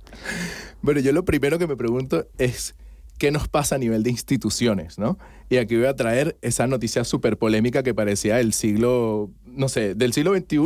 Bueno, 0.82 1.00
yo 1.00 1.12
lo 1.12 1.24
primero 1.24 1.58
que 1.58 1.66
me 1.66 1.76
pregunto 1.76 2.26
es 2.38 2.74
qué 3.18 3.30
nos 3.30 3.48
pasa 3.48 3.76
a 3.76 3.78
nivel 3.78 4.02
de 4.02 4.10
instituciones, 4.10 4.98
¿no? 4.98 5.18
Y 5.48 5.56
aquí 5.56 5.76
voy 5.76 5.86
a 5.86 5.94
traer 5.94 6.36
esa 6.42 6.66
noticia 6.66 7.04
súper 7.04 7.38
polémica 7.38 7.82
que 7.82 7.94
parecía 7.94 8.36
del 8.36 8.52
siglo, 8.52 9.30
no 9.56 9.68
sé, 9.68 9.94
del 9.94 10.12
siglo 10.12 10.34
XXI, 10.34 10.58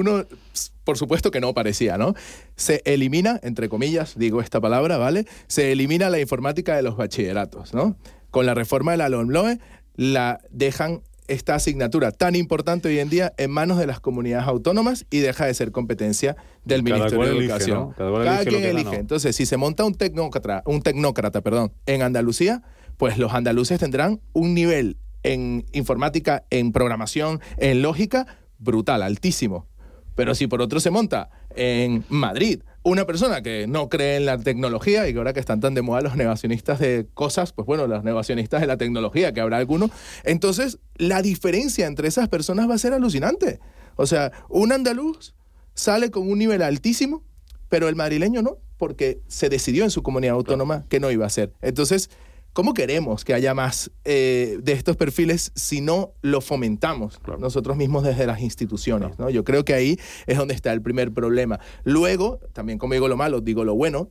por 0.84 0.98
supuesto 0.98 1.30
que 1.30 1.40
no 1.40 1.54
parecía, 1.54 1.96
¿no? 1.98 2.14
Se 2.56 2.82
elimina, 2.84 3.40
entre 3.42 3.68
comillas, 3.68 4.18
digo 4.18 4.40
esta 4.40 4.60
palabra, 4.60 4.98
¿vale? 4.98 5.26
Se 5.46 5.72
elimina 5.72 6.10
la 6.10 6.20
informática 6.20 6.76
de 6.76 6.82
los 6.82 6.96
bachilleratos, 6.96 7.74
¿no? 7.74 7.96
Con 8.30 8.46
la 8.46 8.54
reforma 8.54 8.92
de 8.92 8.98
la 8.98 9.08
LOMLOE 9.08 9.58
la 9.96 10.40
dejan 10.50 11.02
esta 11.30 11.54
asignatura 11.54 12.10
tan 12.10 12.34
importante 12.34 12.88
hoy 12.88 12.98
en 12.98 13.08
día 13.08 13.32
en 13.36 13.52
manos 13.52 13.78
de 13.78 13.86
las 13.86 14.00
comunidades 14.00 14.48
autónomas 14.48 15.06
y 15.10 15.20
deja 15.20 15.46
de 15.46 15.54
ser 15.54 15.70
competencia 15.70 16.36
del 16.64 16.82
Ministerio 16.82 17.24
de 17.24 17.38
Educación. 17.38 17.92
Cada, 17.92 18.44
quien 18.44 18.64
elige. 18.64 18.96
Entonces, 18.96 19.36
si 19.36 19.46
se 19.46 19.56
monta 19.56 19.84
un 19.84 19.94
tecnócrata, 19.94 20.62
un 20.66 20.82
tecnócrata 20.82 21.40
perdón, 21.40 21.72
en 21.86 22.02
Andalucía, 22.02 22.62
pues 22.96 23.16
los 23.16 23.32
andaluces 23.32 23.78
tendrán 23.78 24.20
un 24.32 24.54
nivel 24.54 24.96
en 25.22 25.64
informática, 25.72 26.44
en 26.50 26.72
programación, 26.72 27.40
en 27.58 27.82
lógica, 27.82 28.26
brutal, 28.60 29.02
altísimo. 29.02 29.66
Pero 30.14 30.34
si 30.34 30.46
por 30.46 30.60
otro 30.62 30.80
se 30.80 30.90
monta 30.90 31.30
en 31.56 32.04
Madrid 32.08 32.62
una 32.82 33.06
persona 33.06 33.42
que 33.42 33.66
no 33.66 33.88
cree 33.88 34.16
en 34.16 34.26
la 34.26 34.38
tecnología 34.38 35.08
y 35.08 35.12
que 35.12 35.18
ahora 35.18 35.32
que 35.32 35.40
están 35.40 35.60
tan 35.60 35.74
de 35.74 35.82
moda 35.82 36.00
los 36.00 36.16
negacionistas 36.16 36.78
de 36.78 37.06
cosas, 37.12 37.52
pues 37.52 37.66
bueno, 37.66 37.86
los 37.86 38.04
negacionistas 38.04 38.60
de 38.60 38.66
la 38.66 38.76
tecnología, 38.76 39.32
que 39.32 39.40
habrá 39.40 39.58
algunos, 39.58 39.90
entonces 40.24 40.78
la 40.96 41.22
diferencia 41.22 41.86
entre 41.86 42.08
esas 42.08 42.28
personas 42.28 42.68
va 42.68 42.74
a 42.74 42.78
ser 42.78 42.92
alucinante. 42.92 43.60
O 43.96 44.06
sea, 44.06 44.32
un 44.48 44.72
andaluz 44.72 45.34
sale 45.74 46.10
con 46.10 46.30
un 46.30 46.38
nivel 46.38 46.62
altísimo, 46.62 47.22
pero 47.68 47.88
el 47.88 47.96
madrileño 47.96 48.42
no, 48.42 48.58
porque 48.78 49.20
se 49.28 49.48
decidió 49.48 49.84
en 49.84 49.90
su 49.90 50.02
comunidad 50.02 50.34
autónoma 50.34 50.84
que 50.88 51.00
no 51.00 51.10
iba 51.10 51.26
a 51.26 51.30
ser. 51.30 51.52
Entonces, 51.60 52.10
¿Cómo 52.52 52.74
queremos 52.74 53.24
que 53.24 53.32
haya 53.32 53.54
más 53.54 53.92
eh, 54.04 54.58
de 54.60 54.72
estos 54.72 54.96
perfiles 54.96 55.52
si 55.54 55.80
no 55.80 56.14
lo 56.20 56.40
fomentamos 56.40 57.20
nosotros 57.38 57.76
mismos 57.76 58.02
desde 58.02 58.26
las 58.26 58.40
instituciones? 58.40 59.20
¿no? 59.20 59.30
Yo 59.30 59.44
creo 59.44 59.64
que 59.64 59.72
ahí 59.72 59.98
es 60.26 60.36
donde 60.36 60.54
está 60.54 60.72
el 60.72 60.82
primer 60.82 61.12
problema. 61.12 61.60
Luego, 61.84 62.40
también 62.52 62.78
como 62.78 62.94
digo 62.94 63.06
lo 63.06 63.16
malo, 63.16 63.40
digo 63.40 63.64
lo 63.64 63.76
bueno, 63.76 64.10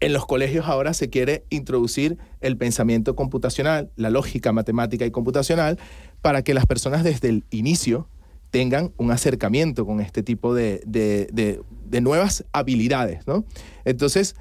en 0.00 0.14
los 0.14 0.24
colegios 0.24 0.66
ahora 0.66 0.94
se 0.94 1.10
quiere 1.10 1.44
introducir 1.50 2.16
el 2.40 2.56
pensamiento 2.56 3.14
computacional, 3.14 3.90
la 3.96 4.08
lógica 4.08 4.52
matemática 4.52 5.04
y 5.04 5.10
computacional, 5.10 5.78
para 6.22 6.42
que 6.42 6.54
las 6.54 6.64
personas 6.64 7.04
desde 7.04 7.28
el 7.28 7.44
inicio 7.50 8.08
tengan 8.50 8.94
un 8.96 9.10
acercamiento 9.10 9.84
con 9.84 10.00
este 10.00 10.22
tipo 10.22 10.54
de, 10.54 10.80
de 10.86 12.00
nuevas 12.00 12.44
habilidades. 12.52 13.26
¿no? 13.26 13.44
Entonces, 13.84 14.34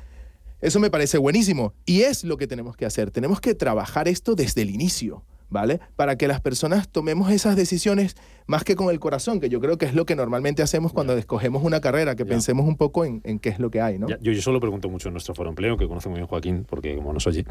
eso 0.65 0.80
me 0.80 0.89
parece 0.89 1.19
buenísimo 1.19 1.73
y 1.86 2.01
es 2.01 2.23
lo 2.23 2.38
que 2.38 2.47
tenemos 2.47 2.75
que 2.75 2.86
hacer. 2.88 3.12
Tenemos 3.12 3.39
que 3.39 3.54
trabajar 3.54 4.08
esto 4.08 4.34
desde 4.34 4.63
el 4.63 4.71
inicio. 4.71 5.23
¿Vale? 5.47 5.80
Para 5.95 6.17
que 6.17 6.28
las 6.28 6.41
personas 6.41 6.89
tomemos 6.89 7.32
esas 7.32 7.56
decisiones 7.56 8.15
más 8.47 8.63
que 8.63 8.75
con 8.75 8.89
el 8.89 8.99
corazón, 8.99 9.39
que 9.39 9.47
yo 9.47 9.62
creo 9.62 9.78
que 9.78 9.86
es 9.86 9.93
lo 9.93 10.08
que 10.08 10.15
normalmente 10.15 10.63
hacemos 10.63 10.91
cuando 10.91 11.15
escogemos 11.15 11.63
una 11.63 11.82
carrera, 11.82 12.15
que 12.15 12.25
pensemos 12.25 12.67
un 12.67 12.78
poco 12.78 13.06
en, 13.06 13.21
qué 13.39 13.49
es 13.49 13.60
lo 13.60 13.69
que 13.69 13.80
hay, 13.80 13.99
¿no? 13.99 14.08
yo, 14.10 14.32
yo 14.32 14.41
solo 14.41 14.60
pregunto 14.60 14.89
mucho 14.89 15.08
en 15.10 15.13
nuestro 15.13 15.36
foro 15.36 15.51
empleo, 15.51 15.78
que 15.78 15.88
conoce 15.88 16.10
muy 16.10 16.17
bien 16.17 16.28
Joaquín, 16.28 16.65
porque 16.67 16.95
como 16.95 17.13
nos 17.13 17.28
oye, 17.28 17.45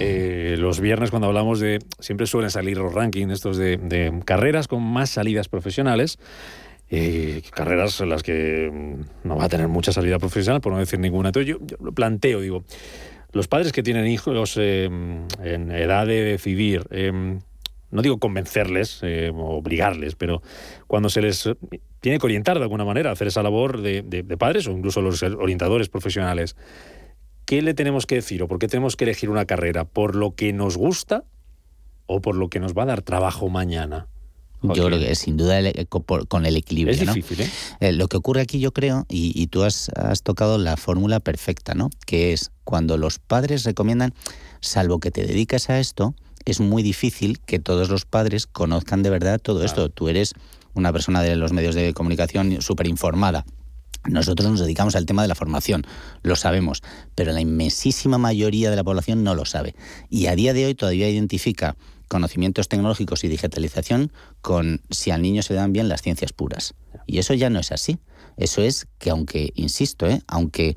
eh, 0.00 0.56
los 0.58 0.80
viernes 0.80 1.10
cuando 1.10 1.28
hablamos 1.28 1.60
de, 1.60 1.78
siempre 2.00 2.26
suelen 2.26 2.50
salir 2.50 2.76
los 2.76 2.92
rankings 2.92 3.32
estos 3.32 3.56
de, 3.56 3.76
de 3.76 4.20
carreras 4.24 4.66
con 4.66 4.82
más 4.82 5.08
salidas 5.08 5.48
profesionales, 5.48 6.18
eh, 6.90 7.42
carreras 7.50 8.00
en 8.00 8.08
las 8.08 8.22
que 8.22 8.70
mm, 8.72 9.28
no 9.28 9.36
va 9.36 9.44
a 9.44 9.48
tener 9.48 9.68
mucha 9.68 9.92
salida 9.92 10.18
profesional, 10.18 10.60
por 10.60 10.72
no 10.72 10.78
decir 10.78 10.98
ninguna. 10.98 11.28
Entonces 11.28 11.54
yo, 11.54 11.58
lo 11.80 11.92
planteo, 11.92 12.40
digo, 12.40 12.64
los 13.32 13.46
padres 13.48 13.72
que 13.72 13.82
tienen 13.82 14.06
hijos 14.06 14.56
eh, 14.58 14.84
en 14.84 15.70
edad 15.70 16.06
de 16.06 16.22
decidir, 16.22 16.86
eh, 16.90 17.12
no 17.90 18.02
digo 18.02 18.18
convencerles 18.18 19.02
o 19.02 19.56
obligarles, 19.56 20.14
pero 20.14 20.42
cuando 20.86 21.08
se 21.08 21.22
les 21.22 21.48
tiene 22.00 22.18
que 22.18 22.26
orientar 22.26 22.58
de 22.58 22.64
alguna 22.64 22.84
manera 22.84 23.08
a 23.08 23.14
hacer 23.14 23.28
esa 23.28 23.42
labor 23.42 23.80
de, 23.80 24.02
de 24.02 24.36
padres 24.36 24.66
o 24.66 24.72
incluso 24.72 25.00
los 25.00 25.22
orientadores 25.22 25.88
profesionales, 25.88 26.54
¿qué 27.46 27.62
le 27.62 27.72
tenemos 27.72 28.04
que 28.04 28.16
decir 28.16 28.42
o 28.42 28.48
por 28.48 28.58
qué 28.58 28.68
tenemos 28.68 28.94
que 28.94 29.04
elegir 29.04 29.30
una 29.30 29.46
carrera? 29.46 29.86
¿Por 29.86 30.16
lo 30.16 30.34
que 30.34 30.52
nos 30.52 30.76
gusta 30.76 31.24
o 32.04 32.20
por 32.20 32.36
lo 32.36 32.50
que 32.50 32.60
nos 32.60 32.74
va 32.74 32.82
a 32.82 32.86
dar 32.86 33.00
trabajo 33.00 33.48
mañana? 33.48 34.06
Yo 34.62 34.86
creo 34.86 34.98
que 34.98 35.14
sin 35.14 35.36
duda 35.36 35.60
con 36.28 36.46
el 36.46 36.56
equilibrio. 36.56 36.94
Es 36.94 37.00
difícil, 37.00 37.42
¿eh? 37.42 37.50
¿eh? 37.80 37.92
Lo 37.92 38.08
que 38.08 38.16
ocurre 38.16 38.40
aquí, 38.40 38.58
yo 38.58 38.72
creo, 38.72 39.06
y, 39.08 39.46
tú 39.48 39.62
has, 39.62 39.88
has, 39.90 40.22
tocado 40.22 40.58
la 40.58 40.76
fórmula 40.76 41.20
perfecta, 41.20 41.74
¿no? 41.74 41.90
Que 42.06 42.32
es 42.32 42.50
cuando 42.64 42.96
los 42.96 43.18
padres 43.18 43.64
recomiendan, 43.64 44.14
salvo 44.60 44.98
que 44.98 45.10
te 45.10 45.26
dedicas 45.26 45.70
a 45.70 45.78
esto, 45.78 46.14
es 46.44 46.60
muy 46.60 46.82
difícil 46.82 47.38
que 47.40 47.58
todos 47.58 47.88
los 47.88 48.04
padres 48.04 48.46
conozcan 48.46 49.02
de 49.02 49.10
verdad 49.10 49.38
todo 49.40 49.64
esto. 49.64 49.90
Tú 49.90 50.08
eres 50.08 50.34
una 50.74 50.92
persona 50.92 51.22
de 51.22 51.36
los 51.36 51.52
medios 51.52 51.74
de 51.74 51.92
comunicación 51.94 52.60
súper 52.60 52.88
informada. 52.88 53.44
Nosotros 54.04 54.50
nos 54.50 54.60
dedicamos 54.60 54.96
al 54.96 55.06
tema 55.06 55.22
de 55.22 55.28
la 55.28 55.34
formación, 55.34 55.84
lo 56.22 56.36
sabemos, 56.36 56.82
pero 57.14 57.32
la 57.32 57.40
inmensísima 57.40 58.16
mayoría 58.16 58.70
de 58.70 58.76
la 58.76 58.84
población 58.84 59.22
no 59.22 59.34
lo 59.34 59.44
sabe. 59.44 59.74
Y 60.08 60.26
a 60.26 60.36
día 60.36 60.54
de 60.54 60.66
hoy 60.66 60.74
todavía 60.74 61.10
identifica 61.10 61.76
conocimientos 62.08 62.68
tecnológicos 62.68 63.24
y 63.24 63.28
digitalización 63.28 64.12
con 64.40 64.80
si 64.90 65.10
al 65.10 65.22
niño 65.22 65.42
se 65.42 65.54
dan 65.54 65.72
bien 65.72 65.88
las 65.88 66.02
ciencias 66.02 66.32
puras. 66.32 66.74
Y 67.06 67.18
eso 67.18 67.34
ya 67.34 67.50
no 67.50 67.60
es 67.60 67.72
así. 67.72 67.98
Eso 68.38 68.62
es 68.62 68.86
que 68.98 69.10
aunque, 69.10 69.52
insisto, 69.56 70.06
¿eh? 70.06 70.22
aunque 70.28 70.76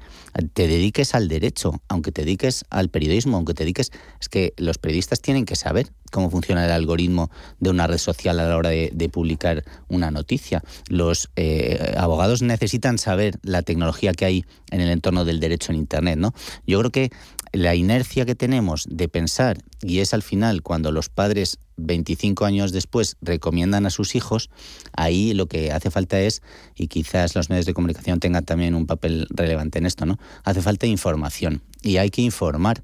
te 0.54 0.68
dediques 0.68 1.14
al 1.14 1.28
derecho, 1.28 1.80
aunque 1.88 2.12
te 2.12 2.24
dediques 2.24 2.66
al 2.72 2.90
periodismo, 2.90 3.38
aunque 3.38 3.54
te 3.54 3.64
dediques, 3.64 3.92
es 4.20 4.30
que 4.30 4.54
los 4.58 4.80
periodistas 4.80 5.22
tienen 5.22 5.46
que 5.46 5.56
saber 5.56 5.92
cómo 6.12 6.32
funciona 6.32 6.66
el 6.66 6.72
algoritmo 6.72 7.30
de 7.60 7.70
una 7.70 7.86
red 7.86 8.00
social 8.00 8.40
a 8.40 8.48
la 8.48 8.58
hora 8.58 8.70
de, 8.70 9.10
publicar 9.12 9.64
una 9.90 10.10
noticia. 10.10 10.64
Los 10.88 11.30
eh, 11.36 11.94
abogados 11.98 12.42
necesitan 12.42 12.98
saber 12.98 13.38
la 13.44 13.62
tecnología 13.62 14.14
que 14.14 14.26
hay 14.26 14.46
en 14.72 14.82
el 14.82 14.90
entorno 14.90 15.24
del 15.24 15.40
derecho 15.40 15.72
en 15.72 15.78
Internet. 15.78 16.18
¿no? 16.18 16.34
Yo 16.66 16.80
creo 16.80 16.92
que 16.92 17.12
la 17.54 17.76
inercia 17.76 18.26
que 18.26 18.36
tenemos 18.36 18.88
de 18.90 19.10
pensar, 19.10 19.58
y 19.82 20.00
es 20.00 20.14
al 20.14 20.22
final 20.22 20.62
cuando 20.62 20.92
los 20.92 21.10
padres 21.10 21.60
25 21.78 22.46
años 22.46 22.72
después 22.72 23.18
recomiendan 23.22 23.86
a 23.86 23.90
sus 23.90 24.16
hijos, 24.16 24.50
ahí 24.94 25.34
lo 25.34 25.48
que 25.48 25.72
hace 25.72 25.92
falta 25.92 26.20
es, 26.20 26.42
y 26.76 26.88
quizás 26.88 27.36
los 27.36 27.50
medios 27.50 27.66
de 27.66 27.74
comunicación 27.74 28.20
tengan 28.20 28.46
también 28.46 28.76
un 28.76 28.86
papel 28.86 29.28
relevante 29.30 29.80
en 29.80 29.86
esto, 29.86 30.06
¿no? 30.06 30.18
Hace 30.44 30.62
falta 30.62 30.86
información 30.86 31.62
y 31.82 31.98
hay 31.98 32.10
que 32.10 32.22
informar 32.22 32.84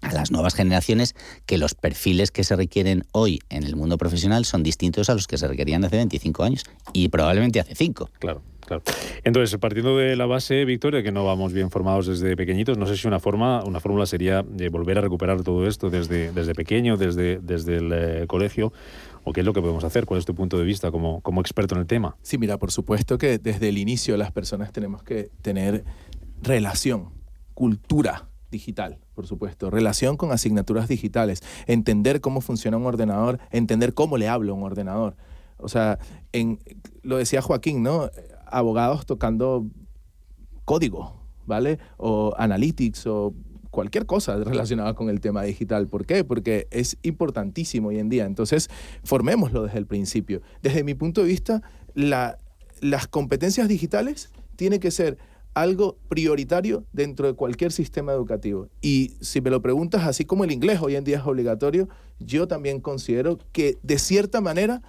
a 0.00 0.12
las 0.12 0.30
nuevas 0.30 0.54
generaciones 0.54 1.14
que 1.46 1.58
los 1.58 1.74
perfiles 1.74 2.30
que 2.30 2.44
se 2.44 2.54
requieren 2.56 3.04
hoy 3.12 3.40
en 3.48 3.64
el 3.64 3.74
mundo 3.74 3.98
profesional 3.98 4.44
son 4.44 4.62
distintos 4.62 5.10
a 5.10 5.14
los 5.14 5.26
que 5.26 5.38
se 5.38 5.48
requerían 5.48 5.84
hace 5.84 5.96
25 5.96 6.44
años 6.44 6.62
y 6.92 7.08
probablemente 7.08 7.60
hace 7.60 7.74
5. 7.74 8.10
Claro. 8.20 8.42
Claro. 8.68 8.82
Entonces, 9.24 9.58
partiendo 9.58 9.96
de 9.96 10.14
la 10.14 10.26
base, 10.26 10.66
Victoria, 10.66 11.02
que 11.02 11.10
no 11.10 11.24
vamos 11.24 11.54
bien 11.54 11.70
formados 11.70 12.06
desde 12.06 12.36
pequeñitos, 12.36 12.76
no 12.76 12.84
sé 12.84 12.98
si 12.98 13.08
una 13.08 13.18
forma, 13.18 13.64
una 13.64 13.80
fórmula 13.80 14.04
sería 14.04 14.42
de 14.42 14.68
volver 14.68 14.98
a 14.98 15.00
recuperar 15.00 15.42
todo 15.42 15.66
esto 15.66 15.88
desde, 15.88 16.32
desde 16.32 16.54
pequeño, 16.54 16.98
desde, 16.98 17.38
desde 17.38 17.76
el 17.76 17.92
eh, 17.94 18.26
colegio, 18.26 18.74
o 19.24 19.32
qué 19.32 19.40
es 19.40 19.46
lo 19.46 19.54
que 19.54 19.62
podemos 19.62 19.84
hacer, 19.84 20.04
cuál 20.04 20.18
es 20.18 20.26
tu 20.26 20.34
punto 20.34 20.58
de 20.58 20.64
vista 20.64 20.90
como, 20.90 21.22
como 21.22 21.40
experto 21.40 21.76
en 21.76 21.80
el 21.80 21.86
tema. 21.86 22.14
Sí, 22.20 22.36
mira, 22.36 22.58
por 22.58 22.70
supuesto 22.70 23.16
que 23.16 23.38
desde 23.38 23.70
el 23.70 23.78
inicio 23.78 24.18
las 24.18 24.32
personas 24.32 24.70
tenemos 24.70 25.02
que 25.02 25.30
tener 25.40 25.84
relación, 26.42 27.08
cultura 27.54 28.28
digital, 28.50 28.98
por 29.14 29.26
supuesto, 29.26 29.70
relación 29.70 30.18
con 30.18 30.30
asignaturas 30.30 30.88
digitales, 30.88 31.42
entender 31.66 32.20
cómo 32.20 32.42
funciona 32.42 32.76
un 32.76 32.84
ordenador, 32.84 33.38
entender 33.50 33.94
cómo 33.94 34.18
le 34.18 34.28
hablo 34.28 34.52
a 34.52 34.56
un 34.56 34.62
ordenador 34.62 35.16
O 35.56 35.68
sea, 35.68 35.98
en, 36.32 36.58
lo 37.02 37.16
decía 37.16 37.40
Joaquín, 37.40 37.82
¿no? 37.82 38.10
Abogados 38.50 39.06
tocando 39.06 39.66
código, 40.64 41.22
¿vale? 41.46 41.78
O 41.96 42.34
analytics 42.36 43.06
o 43.06 43.34
cualquier 43.70 44.06
cosa 44.06 44.36
relacionada 44.36 44.94
con 44.94 45.08
el 45.08 45.20
tema 45.20 45.42
digital. 45.42 45.86
¿Por 45.86 46.06
qué? 46.06 46.24
Porque 46.24 46.66
es 46.70 46.96
importantísimo 47.02 47.88
hoy 47.88 47.98
en 47.98 48.08
día. 48.08 48.26
Entonces, 48.26 48.68
formémoslo 49.04 49.62
desde 49.64 49.78
el 49.78 49.86
principio. 49.86 50.42
Desde 50.62 50.84
mi 50.84 50.94
punto 50.94 51.22
de 51.22 51.28
vista, 51.28 51.62
las 51.94 53.06
competencias 53.08 53.68
digitales 53.68 54.30
tienen 54.56 54.80
que 54.80 54.90
ser 54.90 55.18
algo 55.54 55.96
prioritario 56.08 56.84
dentro 56.92 57.26
de 57.26 57.34
cualquier 57.34 57.72
sistema 57.72 58.12
educativo. 58.12 58.68
Y 58.80 59.14
si 59.20 59.40
me 59.40 59.50
lo 59.50 59.60
preguntas, 59.60 60.06
así 60.06 60.24
como 60.24 60.44
el 60.44 60.52
inglés 60.52 60.80
hoy 60.80 60.94
en 60.94 61.04
día 61.04 61.18
es 61.18 61.26
obligatorio, 61.26 61.88
yo 62.20 62.46
también 62.46 62.80
considero 62.80 63.38
que 63.52 63.76
de 63.82 63.98
cierta 63.98 64.40
manera, 64.40 64.82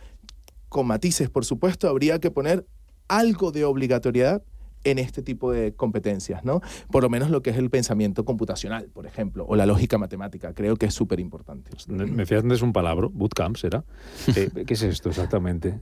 con 0.68 0.86
matices 0.86 1.30
por 1.30 1.46
supuesto, 1.46 1.88
habría 1.88 2.20
que 2.20 2.30
poner 2.30 2.66
algo 3.10 3.52
de 3.52 3.66
obligatoriedad 3.66 4.44
en 4.86 4.98
este 4.98 5.22
tipo 5.22 5.52
de 5.52 5.74
competencias, 5.74 6.46
¿no? 6.46 6.62
Por 6.90 7.04
lo 7.04 7.10
menos 7.10 7.30
lo 7.30 7.42
que 7.42 7.50
es 7.50 7.58
el 7.58 7.70
pensamiento 7.70 8.24
computacional, 8.24 8.86
por 8.94 9.06
ejemplo, 9.06 9.46
o 9.48 9.58
la 9.58 9.66
lógica 9.66 9.98
matemática, 9.98 10.54
creo 10.54 10.78
que 10.78 10.86
es 10.86 10.94
súper 10.94 11.20
importante. 11.20 11.72
Me 11.88 12.06
decías 12.06 12.44
antes 12.44 12.62
un 12.62 12.72
palabra, 12.72 13.08
bootcamp, 13.12 13.58
¿será? 13.58 13.84
Eh, 14.36 14.50
¿Qué 14.66 14.74
es 14.76 14.84
esto 14.84 15.10
exactamente? 15.10 15.80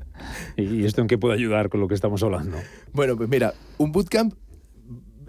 ¿Y 0.55 0.85
esto 0.85 1.01
en 1.01 1.07
qué 1.07 1.17
puede 1.17 1.35
ayudar 1.35 1.69
con 1.69 1.79
lo 1.79 1.87
que 1.87 1.93
estamos 1.93 2.23
hablando? 2.23 2.57
Bueno, 2.93 3.15
pues 3.17 3.29
mira, 3.29 3.53
un 3.77 3.91
bootcamp 3.91 4.33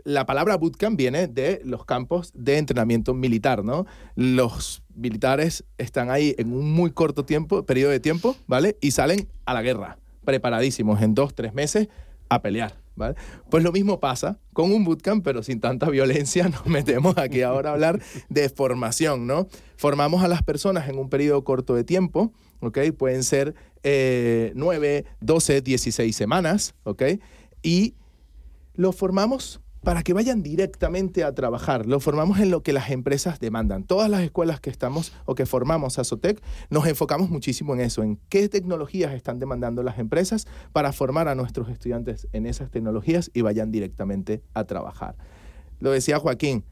la 0.08 0.24
palabra 0.24 0.56
bootcamp 0.56 0.96
viene 0.96 1.26
de 1.26 1.60
los 1.64 1.84
campos 1.84 2.32
de 2.34 2.56
entrenamiento 2.56 3.12
militar, 3.12 3.62
¿no? 3.62 3.84
Los 4.14 4.82
militares 4.94 5.64
están 5.76 6.10
ahí 6.10 6.34
en 6.38 6.50
un 6.50 6.72
muy 6.72 6.92
corto 6.92 7.26
tiempo, 7.26 7.64
periodo 7.64 7.90
de 7.90 8.00
tiempo, 8.00 8.34
¿vale? 8.46 8.78
Y 8.80 8.92
salen 8.92 9.28
a 9.44 9.52
la 9.52 9.60
guerra, 9.60 9.98
preparadísimos 10.28 11.00
en 11.00 11.14
dos, 11.14 11.34
tres 11.34 11.54
meses 11.54 11.88
a 12.28 12.42
pelear. 12.42 12.74
¿Vale? 12.96 13.14
Pues 13.48 13.64
lo 13.64 13.72
mismo 13.72 13.98
pasa 13.98 14.38
con 14.52 14.72
un 14.72 14.84
bootcamp, 14.84 15.24
pero 15.24 15.42
sin 15.42 15.58
tanta 15.58 15.88
violencia. 15.88 16.48
Nos 16.50 16.66
metemos 16.66 17.16
aquí 17.16 17.40
ahora 17.40 17.70
a 17.70 17.72
hablar 17.72 17.98
de 18.28 18.50
formación, 18.50 19.26
¿no? 19.26 19.48
Formamos 19.78 20.22
a 20.22 20.28
las 20.28 20.42
personas 20.42 20.86
en 20.90 20.98
un 20.98 21.08
periodo 21.08 21.44
corto 21.44 21.74
de 21.74 21.82
tiempo. 21.82 22.30
Pueden 22.98 23.24
ser 23.24 23.54
eh, 23.84 24.52
9, 24.54 25.06
12, 25.20 25.62
16 25.62 26.14
semanas, 26.14 26.74
¿ok? 26.82 27.04
Y 27.62 27.94
lo 28.74 28.92
formamos 28.92 29.62
para 29.88 30.02
que 30.02 30.12
vayan 30.12 30.42
directamente 30.42 31.24
a 31.24 31.34
trabajar. 31.34 31.86
Lo 31.86 31.98
formamos 31.98 32.40
en 32.40 32.50
lo 32.50 32.62
que 32.62 32.74
las 32.74 32.90
empresas 32.90 33.40
demandan. 33.40 33.84
Todas 33.84 34.10
las 34.10 34.20
escuelas 34.20 34.60
que 34.60 34.68
estamos 34.68 35.14
o 35.24 35.34
que 35.34 35.46
formamos 35.46 35.98
a 35.98 36.04
Sotec 36.04 36.42
nos 36.68 36.86
enfocamos 36.86 37.30
muchísimo 37.30 37.72
en 37.72 37.80
eso, 37.80 38.02
en 38.02 38.20
qué 38.28 38.50
tecnologías 38.50 39.14
están 39.14 39.38
demandando 39.38 39.82
las 39.82 39.98
empresas 39.98 40.46
para 40.74 40.92
formar 40.92 41.26
a 41.26 41.34
nuestros 41.34 41.70
estudiantes 41.70 42.28
en 42.34 42.44
esas 42.44 42.70
tecnologías 42.70 43.30
y 43.32 43.40
vayan 43.40 43.72
directamente 43.72 44.42
a 44.52 44.64
trabajar. 44.64 45.16
Lo 45.80 45.90
decía 45.90 46.18
Joaquín, 46.18 46.64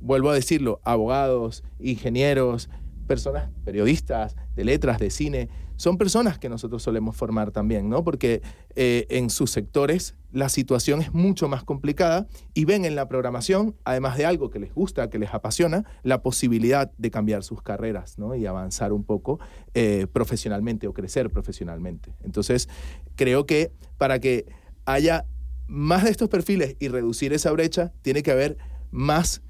vuelvo 0.00 0.30
a 0.30 0.34
decirlo, 0.34 0.80
abogados, 0.82 1.62
ingenieros, 1.78 2.68
personas, 3.06 3.48
periodistas 3.64 4.34
de 4.56 4.64
letras, 4.64 4.98
de 4.98 5.10
cine, 5.10 5.48
son 5.80 5.96
personas 5.96 6.38
que 6.38 6.50
nosotros 6.50 6.82
solemos 6.82 7.16
formar 7.16 7.52
también, 7.52 7.88
¿no? 7.88 8.04
Porque 8.04 8.42
eh, 8.76 9.06
en 9.08 9.30
sus 9.30 9.50
sectores 9.50 10.14
la 10.30 10.50
situación 10.50 11.00
es 11.00 11.14
mucho 11.14 11.48
más 11.48 11.64
complicada 11.64 12.28
y 12.52 12.66
ven 12.66 12.84
en 12.84 12.94
la 12.94 13.08
programación, 13.08 13.74
además 13.84 14.18
de 14.18 14.26
algo 14.26 14.50
que 14.50 14.58
les 14.58 14.74
gusta, 14.74 15.08
que 15.08 15.18
les 15.18 15.32
apasiona, 15.32 15.86
la 16.02 16.20
posibilidad 16.20 16.92
de 16.98 17.10
cambiar 17.10 17.44
sus 17.44 17.62
carreras, 17.62 18.18
¿no? 18.18 18.34
Y 18.34 18.44
avanzar 18.44 18.92
un 18.92 19.04
poco 19.04 19.40
eh, 19.72 20.06
profesionalmente 20.12 20.86
o 20.86 20.92
crecer 20.92 21.30
profesionalmente. 21.30 22.12
Entonces, 22.24 22.68
creo 23.16 23.46
que 23.46 23.72
para 23.96 24.18
que 24.18 24.44
haya 24.84 25.24
más 25.66 26.04
de 26.04 26.10
estos 26.10 26.28
perfiles 26.28 26.76
y 26.78 26.88
reducir 26.88 27.32
esa 27.32 27.52
brecha, 27.52 27.94
tiene 28.02 28.22
que 28.22 28.32
haber 28.32 28.58
más 28.90 29.40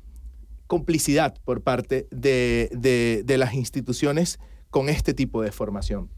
complicidad 0.69 1.35
por 1.45 1.63
parte 1.63 2.07
de, 2.13 2.71
de 3.25 3.37
las 3.37 3.55
instituciones 3.55 4.39
con 4.71 4.89
este 4.89 5.15
tipo 5.15 5.43
de 5.43 5.53
formación. 5.53 6.09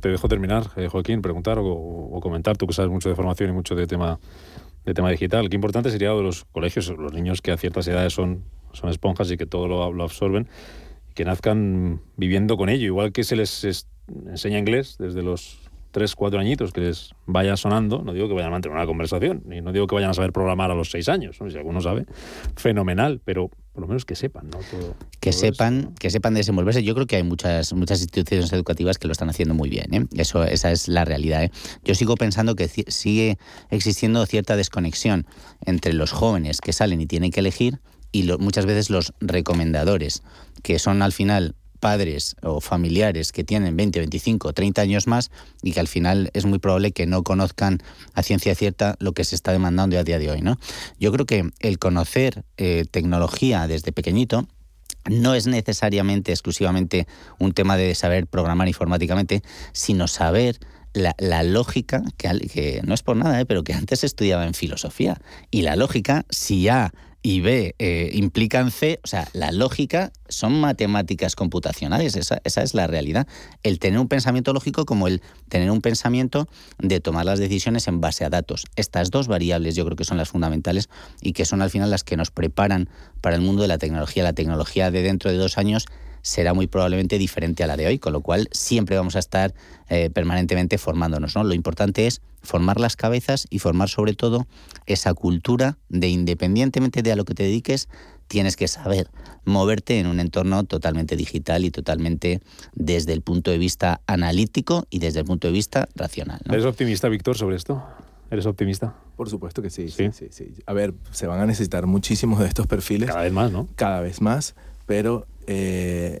Te 0.00 0.08
dejo 0.08 0.28
terminar, 0.28 0.66
eh, 0.76 0.88
Joaquín, 0.88 1.22
preguntar 1.22 1.58
o, 1.60 2.18
comentar, 2.20 2.56
tú 2.56 2.66
que 2.66 2.72
sabes 2.72 2.90
mucho 2.90 3.08
de 3.08 3.14
formación 3.14 3.50
y 3.50 3.52
mucho 3.52 3.74
de 3.74 3.86
tema, 3.86 4.18
de 4.84 4.94
tema 4.94 5.10
digital. 5.10 5.48
Qué 5.48 5.56
importante 5.56 5.90
sería 5.90 6.10
de 6.10 6.22
los 6.22 6.44
colegios, 6.46 6.88
los 6.88 7.12
niños 7.12 7.40
que 7.40 7.52
a 7.52 7.56
ciertas 7.56 7.86
edades 7.86 8.12
son, 8.12 8.44
son 8.72 8.90
esponjas 8.90 9.30
y 9.30 9.36
que 9.36 9.46
todo 9.46 9.68
lo, 9.68 9.92
lo 9.92 10.02
absorben, 10.04 10.48
que 11.14 11.24
nazcan 11.24 12.00
viviendo 12.16 12.56
con 12.56 12.68
ello, 12.68 12.86
igual 12.86 13.12
que 13.12 13.22
se 13.22 13.36
les 13.36 13.86
enseña 14.26 14.58
inglés 14.58 14.96
desde 14.98 15.22
los 15.22 15.70
tres, 15.92 16.16
cuatro 16.16 16.40
añitos 16.40 16.72
que 16.72 16.80
les 16.80 17.14
vaya 17.26 17.56
sonando, 17.56 18.02
no 18.02 18.12
digo 18.14 18.26
que 18.26 18.34
vayan 18.34 18.48
a 18.48 18.52
mantener 18.52 18.76
una 18.76 18.86
conversación, 18.86 19.44
y 19.52 19.60
no 19.60 19.72
digo 19.72 19.86
que 19.86 19.94
vayan 19.94 20.10
a 20.10 20.14
saber 20.14 20.32
programar 20.32 20.70
a 20.70 20.74
los 20.74 20.90
seis 20.90 21.08
años, 21.08 21.38
si 21.38 21.56
alguno 21.56 21.80
sabe, 21.80 22.06
fenomenal, 22.56 23.20
pero 23.24 23.50
por 23.72 23.82
lo 23.82 23.88
menos 23.88 24.04
que 24.04 24.14
sepan, 24.14 24.50
¿no? 24.50 24.58
que 25.20 25.32
sepan, 25.32 25.94
que 25.98 26.10
sepan 26.10 26.34
desenvolverse. 26.34 26.82
Yo 26.82 26.94
creo 26.94 27.06
que 27.06 27.16
hay 27.16 27.22
muchas, 27.22 27.72
muchas 27.72 28.00
instituciones 28.02 28.52
educativas 28.52 28.98
que 28.98 29.08
lo 29.08 29.12
están 29.12 29.30
haciendo 29.30 29.54
muy 29.54 29.70
bien, 29.70 29.94
¿eh? 29.94 30.06
Eso, 30.14 30.44
esa 30.44 30.70
es 30.70 30.88
la 30.88 31.04
realidad. 31.04 31.44
¿eh? 31.44 31.50
Yo 31.84 31.94
sigo 31.94 32.16
pensando 32.16 32.54
que 32.54 32.68
sigue 32.68 33.38
existiendo 33.70 34.24
cierta 34.26 34.56
desconexión 34.56 35.26
entre 35.64 35.94
los 35.94 36.12
jóvenes 36.12 36.60
que 36.60 36.72
salen 36.72 37.00
y 37.00 37.06
tienen 37.06 37.30
que 37.30 37.40
elegir 37.40 37.80
y 38.12 38.30
muchas 38.38 38.66
veces 38.66 38.90
los 38.90 39.14
recomendadores, 39.20 40.22
que 40.62 40.78
son 40.78 41.00
al 41.00 41.12
final 41.12 41.56
padres 41.82 42.36
o 42.42 42.60
familiares 42.60 43.32
que 43.32 43.42
tienen 43.42 43.76
20, 43.76 43.98
25, 43.98 44.52
30 44.52 44.82
años 44.82 45.08
más 45.08 45.32
y 45.64 45.72
que 45.72 45.80
al 45.80 45.88
final 45.88 46.30
es 46.32 46.44
muy 46.44 46.60
probable 46.60 46.92
que 46.92 47.06
no 47.06 47.24
conozcan 47.24 47.82
a 48.14 48.22
ciencia 48.22 48.54
cierta 48.54 48.94
lo 49.00 49.14
que 49.14 49.24
se 49.24 49.34
está 49.34 49.50
demandando 49.50 49.98
a 49.98 50.04
día 50.04 50.20
de 50.20 50.30
hoy. 50.30 50.42
¿no? 50.42 50.58
Yo 51.00 51.10
creo 51.10 51.26
que 51.26 51.50
el 51.58 51.80
conocer 51.80 52.44
eh, 52.56 52.84
tecnología 52.88 53.66
desde 53.66 53.90
pequeñito 53.90 54.46
no 55.10 55.34
es 55.34 55.48
necesariamente 55.48 56.30
exclusivamente 56.30 57.08
un 57.40 57.52
tema 57.52 57.76
de 57.76 57.96
saber 57.96 58.28
programar 58.28 58.68
informáticamente, 58.68 59.42
sino 59.72 60.06
saber 60.06 60.60
la, 60.92 61.42
lógica, 61.42 62.04
que, 62.16 62.80
no 62.84 62.94
es 62.94 63.02
por 63.02 63.16
nada, 63.16 63.40
¿eh? 63.40 63.44
pero 63.44 63.64
que 63.64 63.72
antes 63.72 64.04
estudiaba 64.04 64.46
en 64.46 64.54
filosofía. 64.54 65.20
Y 65.50 65.62
la 65.62 65.74
lógica, 65.74 66.26
si 66.30 66.62
ya 66.62 66.92
y 67.22 67.40
B 67.40 67.74
eh, 67.78 68.10
implican 68.14 68.70
C, 68.70 68.98
o 69.04 69.06
sea, 69.06 69.28
la 69.32 69.52
lógica 69.52 70.12
son 70.28 70.60
matemáticas 70.60 71.36
computacionales, 71.36 72.16
esa, 72.16 72.40
esa, 72.42 72.62
es 72.62 72.74
la 72.74 72.88
realidad. 72.88 73.28
El 73.62 73.78
tener 73.78 74.00
un 74.00 74.08
pensamiento 74.08 74.52
lógico 74.52 74.84
como 74.84 75.06
el 75.06 75.22
tener 75.48 75.70
un 75.70 75.80
pensamiento 75.80 76.48
de 76.78 77.00
tomar 77.00 77.24
las 77.24 77.38
decisiones 77.38 77.86
en 77.86 78.00
base 78.00 78.24
a 78.24 78.30
datos. 78.30 78.66
Estas 78.74 79.10
dos 79.10 79.28
variables 79.28 79.76
yo 79.76 79.84
creo 79.84 79.96
que 79.96 80.04
son 80.04 80.16
las 80.16 80.30
fundamentales 80.30 80.88
y 81.20 81.32
que 81.32 81.44
son 81.44 81.62
al 81.62 81.70
final 81.70 81.90
las 81.90 82.02
que 82.02 82.16
nos 82.16 82.30
preparan 82.30 82.88
para 83.20 83.36
el 83.36 83.42
mundo 83.42 83.62
de 83.62 83.68
la 83.68 83.78
tecnología. 83.78 84.24
La 84.24 84.32
tecnología 84.32 84.90
de 84.90 85.02
dentro 85.02 85.30
de 85.30 85.36
dos 85.36 85.58
años 85.58 85.86
será 86.22 86.54
muy 86.54 86.66
probablemente 86.66 87.18
diferente 87.18 87.62
a 87.64 87.66
la 87.66 87.76
de 87.76 87.86
hoy, 87.86 87.98
con 87.98 88.12
lo 88.12 88.20
cual 88.20 88.48
siempre 88.52 88.96
vamos 88.96 89.16
a 89.16 89.18
estar 89.18 89.54
eh, 89.88 90.10
permanentemente 90.10 90.78
formándonos. 90.78 91.36
¿no? 91.36 91.44
Lo 91.44 91.54
importante 91.54 92.06
es 92.06 92.22
formar 92.42 92.80
las 92.80 92.96
cabezas 92.96 93.46
y 93.50 93.58
formar 93.58 93.88
sobre 93.88 94.14
todo 94.14 94.46
esa 94.86 95.14
cultura 95.14 95.78
de 95.88 96.08
independientemente 96.08 97.02
de 97.02 97.12
a 97.12 97.16
lo 97.16 97.24
que 97.24 97.34
te 97.34 97.42
dediques, 97.42 97.88
tienes 98.28 98.56
que 98.56 98.68
saber 98.68 99.10
moverte 99.44 99.98
en 99.98 100.06
un 100.06 100.20
entorno 100.20 100.64
totalmente 100.64 101.16
digital 101.16 101.64
y 101.64 101.70
totalmente 101.70 102.40
desde 102.74 103.12
el 103.12 103.20
punto 103.20 103.50
de 103.50 103.58
vista 103.58 104.00
analítico 104.06 104.86
y 104.90 105.00
desde 105.00 105.20
el 105.20 105.26
punto 105.26 105.48
de 105.48 105.52
vista 105.52 105.88
racional. 105.94 106.40
¿Eres 106.48 106.64
optimista, 106.64 107.08
Víctor, 107.08 107.36
sobre 107.36 107.56
esto? 107.56 107.82
¿Eres 108.30 108.46
optimista? 108.46 108.94
Por 109.16 109.28
supuesto 109.28 109.60
que 109.60 109.68
sí, 109.68 109.88
sí, 109.90 110.10
sí, 110.12 110.28
sí. 110.30 110.54
A 110.64 110.72
ver, 110.72 110.94
se 111.10 111.26
van 111.26 111.40
a 111.40 111.46
necesitar 111.46 111.86
muchísimos 111.86 112.38
de 112.38 112.46
estos 112.46 112.66
perfiles. 112.66 113.10
Cada 113.10 113.22
vez 113.22 113.32
más, 113.32 113.52
¿no? 113.52 113.68
Cada 113.76 114.00
vez 114.00 114.22
más, 114.22 114.54
pero 114.86 115.26
eh, 115.46 116.20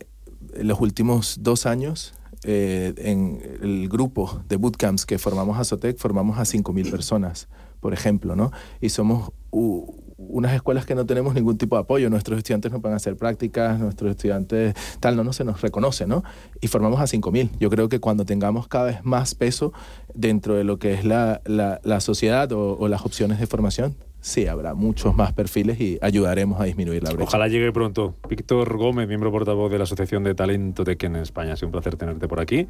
en 0.54 0.68
los 0.68 0.80
últimos 0.80 1.38
dos 1.40 1.66
años, 1.66 2.14
eh, 2.44 2.92
en 2.98 3.40
el 3.62 3.88
grupo 3.88 4.42
de 4.48 4.56
bootcamps 4.56 5.06
que 5.06 5.18
formamos 5.18 5.58
a 5.58 5.64
Sotec, 5.64 5.96
formamos 5.98 6.38
a 6.38 6.42
5.000 6.42 6.90
personas, 6.90 7.48
por 7.80 7.92
ejemplo, 7.92 8.34
¿no? 8.34 8.50
Y 8.80 8.88
somos 8.88 9.30
unas 9.52 10.54
escuelas 10.54 10.86
que 10.86 10.94
no 10.94 11.06
tenemos 11.06 11.34
ningún 11.34 11.58
tipo 11.58 11.76
de 11.76 11.82
apoyo. 11.82 12.10
Nuestros 12.10 12.38
estudiantes 12.38 12.72
no 12.72 12.80
pueden 12.80 12.96
hacer 12.96 13.16
prácticas, 13.16 13.78
nuestros 13.78 14.10
estudiantes 14.10 14.74
tal, 15.00 15.16
no, 15.16 15.24
no 15.24 15.32
se 15.32 15.44
nos 15.44 15.60
reconoce, 15.60 16.06
¿no? 16.06 16.24
Y 16.60 16.68
formamos 16.68 17.00
a 17.00 17.04
5.000. 17.04 17.50
Yo 17.60 17.70
creo 17.70 17.88
que 17.88 18.00
cuando 18.00 18.24
tengamos 18.24 18.66
cada 18.66 18.86
vez 18.86 19.04
más 19.04 19.34
peso 19.34 19.72
dentro 20.14 20.54
de 20.54 20.64
lo 20.64 20.78
que 20.78 20.94
es 20.94 21.04
la, 21.04 21.42
la, 21.44 22.00
sociedad 22.00 22.50
o, 22.52 22.76
o 22.78 22.88
las 22.88 23.04
opciones 23.04 23.38
de 23.38 23.46
formación, 23.46 23.94
sí, 24.22 24.46
habrá 24.46 24.72
muchos 24.72 25.14
más 25.14 25.34
perfiles 25.34 25.78
y 25.78 25.98
ayudaremos 26.00 26.58
a 26.58 26.64
disminuir 26.64 27.02
la 27.02 27.10
brecha. 27.10 27.28
Ojalá 27.28 27.48
llegue 27.48 27.70
pronto. 27.72 28.14
Víctor 28.26 28.74
Gómez, 28.78 29.06
miembro 29.06 29.30
portavoz 29.30 29.70
de 29.70 29.76
la 29.76 29.84
Asociación 29.84 30.24
de 30.24 30.34
Talento 30.34 30.84
Tech 30.84 31.02
en 31.02 31.16
España. 31.16 31.52
Ha 31.52 31.56
sido 31.56 31.68
un 31.68 31.72
placer 31.72 31.96
tenerte 31.96 32.26
por 32.26 32.40
aquí. 32.40 32.66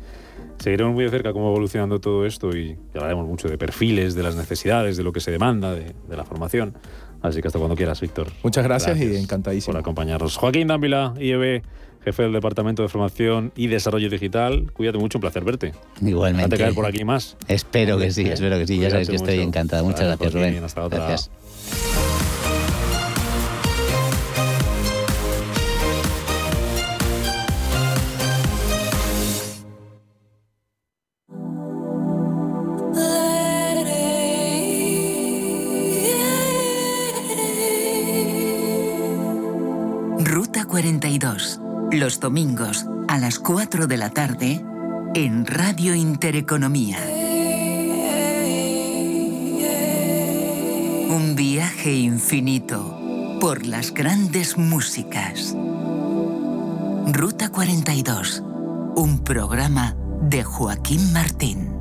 Seguiremos 0.59 0.95
muy 0.95 1.05
de 1.05 1.11
cerca 1.11 1.33
cómo 1.33 1.45
va 1.45 1.51
evolucionando 1.53 2.01
todo 2.01 2.27
esto 2.27 2.57
y 2.57 2.77
hablaremos 2.95 3.27
mucho 3.29 3.49
de 3.49 3.57
perfiles, 3.57 4.17
de 4.17 4.25
las 4.25 4.35
necesidades, 4.35 4.97
de 4.97 5.05
lo 5.05 5.13
que 5.13 5.21
se 5.21 5.31
demanda, 5.31 5.73
de, 5.73 5.95
la 6.09 6.25
formación. 6.25 6.75
Así 7.21 7.41
que 7.41 7.47
hasta 7.47 7.61
cuando 7.61 7.77
quieras, 7.77 8.01
Víctor. 8.01 8.29
Muchas 8.43 8.65
gracias, 8.65 8.99
y 8.99 9.17
encantadísimo. 9.17 9.75
Por 9.75 9.81
acompañarnos. 9.81 10.37
Joaquín 10.37 10.67
Dávila, 10.67 11.15
IEB 11.21 11.63
jefe 12.05 12.23
del 12.25 12.33
Departamento 12.33 12.83
de 12.83 12.89
Formación 12.89 13.53
y 13.57 13.69
Desarrollo 13.69 14.11
Digital. 14.11 14.71
Cuídate 14.73 14.99
mucho, 14.99 15.19
un 15.19 15.21
placer 15.21 15.45
verte. 15.45 15.73
Igualmente. 16.01 16.57
A 16.57 16.59
caer 16.59 16.75
por 16.75 16.87
aquí 16.87 17.05
más. 17.05 17.37
Espero 17.49 17.99
que 17.99 18.11
sí, 18.11 18.23
espero 18.23 18.59
que 18.59 18.67
sí. 18.67 18.79
ya 18.79 18.91
sabes 18.91 19.09
que 19.09 19.17
estoy 19.17 19.41
encantado. 19.41 19.85
Muchas 19.85 20.07
gracias, 20.07 20.33
Rubén. 20.33 20.63
Hasta 20.65 20.85
otra. 20.85 20.99
Gracias. 20.99 21.31
Los 42.03 42.19
domingos 42.19 42.85
a 43.07 43.17
las 43.17 43.39
4 43.39 43.87
de 43.87 43.97
la 43.97 44.11
tarde 44.11 44.61
en 45.15 45.47
Radio 45.47 45.95
Intereconomía. 45.95 46.99
Un 51.11 51.35
viaje 51.37 51.93
infinito 51.93 53.39
por 53.41 53.65
las 53.65 53.95
grandes 53.95 54.59
músicas. 54.59 55.55
Ruta 57.07 57.53
42. 57.53 58.43
Un 58.97 59.23
programa 59.23 59.95
de 60.23 60.43
Joaquín 60.43 61.13
Martín. 61.13 61.73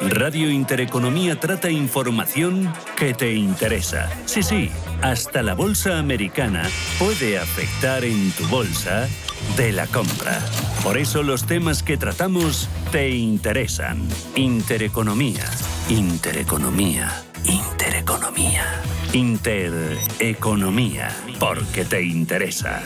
Radio 0.00 0.50
Intereconomía 0.50 1.38
trata 1.38 1.70
información 1.70 2.72
que 2.96 3.12
te 3.12 3.34
interesa. 3.34 4.08
Sí, 4.24 4.42
sí, 4.42 4.70
hasta 5.02 5.42
la 5.42 5.54
bolsa 5.54 5.98
americana 5.98 6.62
puede 6.98 7.38
afectar 7.38 8.04
en 8.04 8.30
tu 8.32 8.46
bolsa 8.46 9.08
de 9.56 9.72
la 9.72 9.86
compra. 9.88 10.38
Por 10.82 10.96
eso 10.96 11.22
los 11.22 11.44
temas 11.44 11.82
que 11.82 11.96
tratamos 11.96 12.68
te 12.90 13.10
interesan. 13.10 14.08
Intereconomía, 14.36 15.44
intereconomía, 15.88 17.10
intereconomía, 17.44 18.64
intereconomía, 19.12 21.10
porque 21.38 21.84
te 21.84 22.02
interesa. 22.02 22.82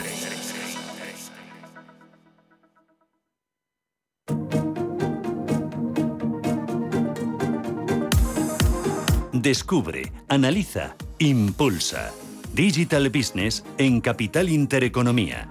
Descubre, 9.47 10.11
analiza, 10.27 10.97
impulsa. 11.21 12.13
Digital 12.53 13.11
Business 13.11 13.65
en 13.79 14.01
Capital 14.01 14.49
Intereconomía. 14.49 15.49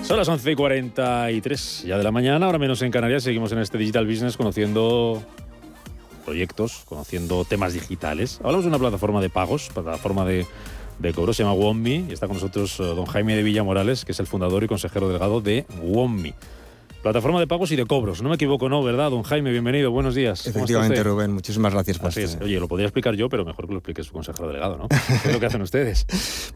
Son 0.00 0.16
las 0.16 0.26
11 0.30 0.50
y 0.50 0.54
43 0.54 1.84
ya 1.86 1.98
de 1.98 2.04
la 2.04 2.10
mañana, 2.10 2.46
ahora 2.46 2.58
menos 2.58 2.80
en 2.80 2.90
Canarias. 2.90 3.22
Seguimos 3.22 3.52
en 3.52 3.58
este 3.58 3.76
Digital 3.76 4.06
Business 4.06 4.38
conociendo 4.38 5.22
proyectos, 6.24 6.84
conociendo 6.86 7.44
temas 7.44 7.74
digitales. 7.74 8.40
Hablamos 8.42 8.64
de 8.64 8.70
una 8.70 8.78
plataforma 8.78 9.20
de 9.20 9.28
pagos, 9.28 9.68
plataforma 9.74 10.24
de, 10.24 10.46
de 11.00 11.12
cobro, 11.12 11.34
se 11.34 11.42
llama 11.42 11.52
WOMMI 11.52 12.06
y 12.08 12.12
está 12.14 12.28
con 12.28 12.36
nosotros 12.36 12.80
eh, 12.80 12.82
don 12.82 13.04
Jaime 13.04 13.36
de 13.36 13.42
Villa 13.42 13.62
Morales, 13.62 14.06
que 14.06 14.12
es 14.12 14.20
el 14.20 14.26
fundador 14.26 14.64
y 14.64 14.68
consejero 14.68 15.06
delegado 15.06 15.42
de 15.42 15.66
WOMMI. 15.82 16.32
Plataforma 17.04 17.38
de 17.38 17.46
pagos 17.46 17.70
y 17.70 17.76
de 17.76 17.84
cobros. 17.84 18.22
No 18.22 18.30
me 18.30 18.36
equivoco, 18.36 18.70
¿no? 18.70 18.82
¿Verdad, 18.82 19.10
don 19.10 19.24
Jaime? 19.24 19.50
Bienvenido, 19.50 19.90
buenos 19.90 20.14
días. 20.14 20.46
Efectivamente, 20.46 21.02
Rubén. 21.02 21.34
Muchísimas 21.34 21.74
gracias 21.74 21.98
por 21.98 22.08
Así 22.08 22.22
es. 22.22 22.30
este- 22.30 22.44
Oye, 22.44 22.58
lo 22.58 22.66
podría 22.66 22.86
explicar 22.86 23.14
yo, 23.14 23.28
pero 23.28 23.44
mejor 23.44 23.66
que 23.66 23.72
lo 23.72 23.78
explique 23.80 24.02
su 24.02 24.14
consejero 24.14 24.48
delegado, 24.48 24.78
¿no? 24.78 24.88
¿Qué 25.22 25.28
es 25.28 25.32
lo 25.34 25.38
que 25.38 25.44
hacen 25.44 25.60
ustedes? 25.60 26.06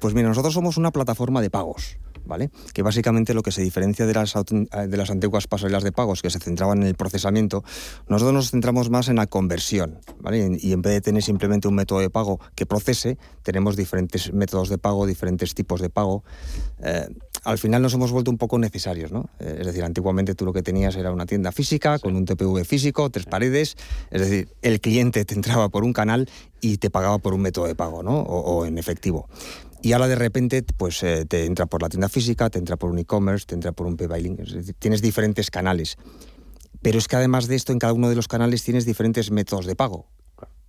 Pues 0.00 0.14
mira, 0.14 0.26
nosotros 0.28 0.54
somos 0.54 0.78
una 0.78 0.90
plataforma 0.90 1.42
de 1.42 1.50
pagos, 1.50 1.98
¿vale? 2.24 2.48
Que 2.72 2.80
básicamente 2.80 3.34
lo 3.34 3.42
que 3.42 3.52
se 3.52 3.60
diferencia 3.60 4.06
de 4.06 4.14
las, 4.14 4.34
eh, 4.36 4.86
de 4.88 4.96
las 4.96 5.10
antiguas 5.10 5.46
pasarelas 5.48 5.84
de 5.84 5.92
pagos 5.92 6.22
que 6.22 6.30
se 6.30 6.38
centraban 6.38 6.80
en 6.80 6.88
el 6.88 6.94
procesamiento, 6.94 7.62
nosotros 8.08 8.32
nos 8.32 8.50
centramos 8.50 8.88
más 8.88 9.10
en 9.10 9.16
la 9.16 9.26
conversión, 9.26 9.98
¿vale? 10.18 10.56
Y 10.58 10.72
en 10.72 10.80
vez 10.80 10.94
de 10.94 11.00
tener 11.02 11.22
simplemente 11.22 11.68
un 11.68 11.74
método 11.74 11.98
de 12.00 12.08
pago 12.08 12.40
que 12.54 12.64
procese, 12.64 13.18
tenemos 13.42 13.76
diferentes 13.76 14.32
métodos 14.32 14.70
de 14.70 14.78
pago, 14.78 15.06
diferentes 15.06 15.54
tipos 15.54 15.82
de 15.82 15.90
pago. 15.90 16.24
Eh, 16.82 17.08
al 17.44 17.58
final 17.58 17.82
nos 17.82 17.94
hemos 17.94 18.12
vuelto 18.12 18.30
un 18.30 18.38
poco 18.38 18.58
necesarios, 18.58 19.12
¿no? 19.12 19.30
Eh, 19.38 19.58
es 19.60 19.66
decir, 19.66 19.84
antiguamente 19.84 20.34
tú 20.34 20.44
lo 20.44 20.52
que 20.52 20.62
tenías 20.62 20.96
era 20.96 21.12
una 21.12 21.26
tienda 21.26 21.52
física 21.52 21.98
con 21.98 22.16
un 22.16 22.24
TPV 22.24 22.64
físico, 22.64 23.10
tres 23.10 23.26
paredes, 23.26 23.76
es 24.10 24.20
decir, 24.20 24.48
el 24.62 24.80
cliente 24.80 25.24
te 25.24 25.34
entraba 25.34 25.68
por 25.68 25.84
un 25.84 25.92
canal 25.92 26.28
y 26.60 26.78
te 26.78 26.90
pagaba 26.90 27.18
por 27.18 27.34
un 27.34 27.40
método 27.42 27.66
de 27.66 27.74
pago, 27.74 28.02
¿no? 28.02 28.20
O, 28.20 28.58
o 28.58 28.66
en 28.66 28.78
efectivo. 28.78 29.28
Y 29.80 29.92
ahora 29.92 30.08
de 30.08 30.16
repente, 30.16 30.62
pues 30.76 31.02
eh, 31.02 31.24
te 31.24 31.44
entra 31.44 31.66
por 31.66 31.82
la 31.82 31.88
tienda 31.88 32.08
física, 32.08 32.50
te 32.50 32.58
entra 32.58 32.76
por 32.76 32.90
un 32.90 32.98
e-commerce, 32.98 33.46
te 33.46 33.54
entra 33.54 33.72
por 33.72 33.86
un 33.86 33.96
es 33.98 34.52
decir, 34.52 34.74
tienes 34.78 35.02
diferentes 35.02 35.50
canales. 35.50 35.96
Pero 36.82 36.98
es 36.98 37.06
que 37.08 37.16
además 37.16 37.46
de 37.46 37.56
esto, 37.56 37.72
en 37.72 37.78
cada 37.78 37.92
uno 37.92 38.08
de 38.08 38.16
los 38.16 38.28
canales 38.28 38.62
tienes 38.64 38.84
diferentes 38.84 39.30
métodos 39.30 39.66
de 39.66 39.76
pago. 39.76 40.06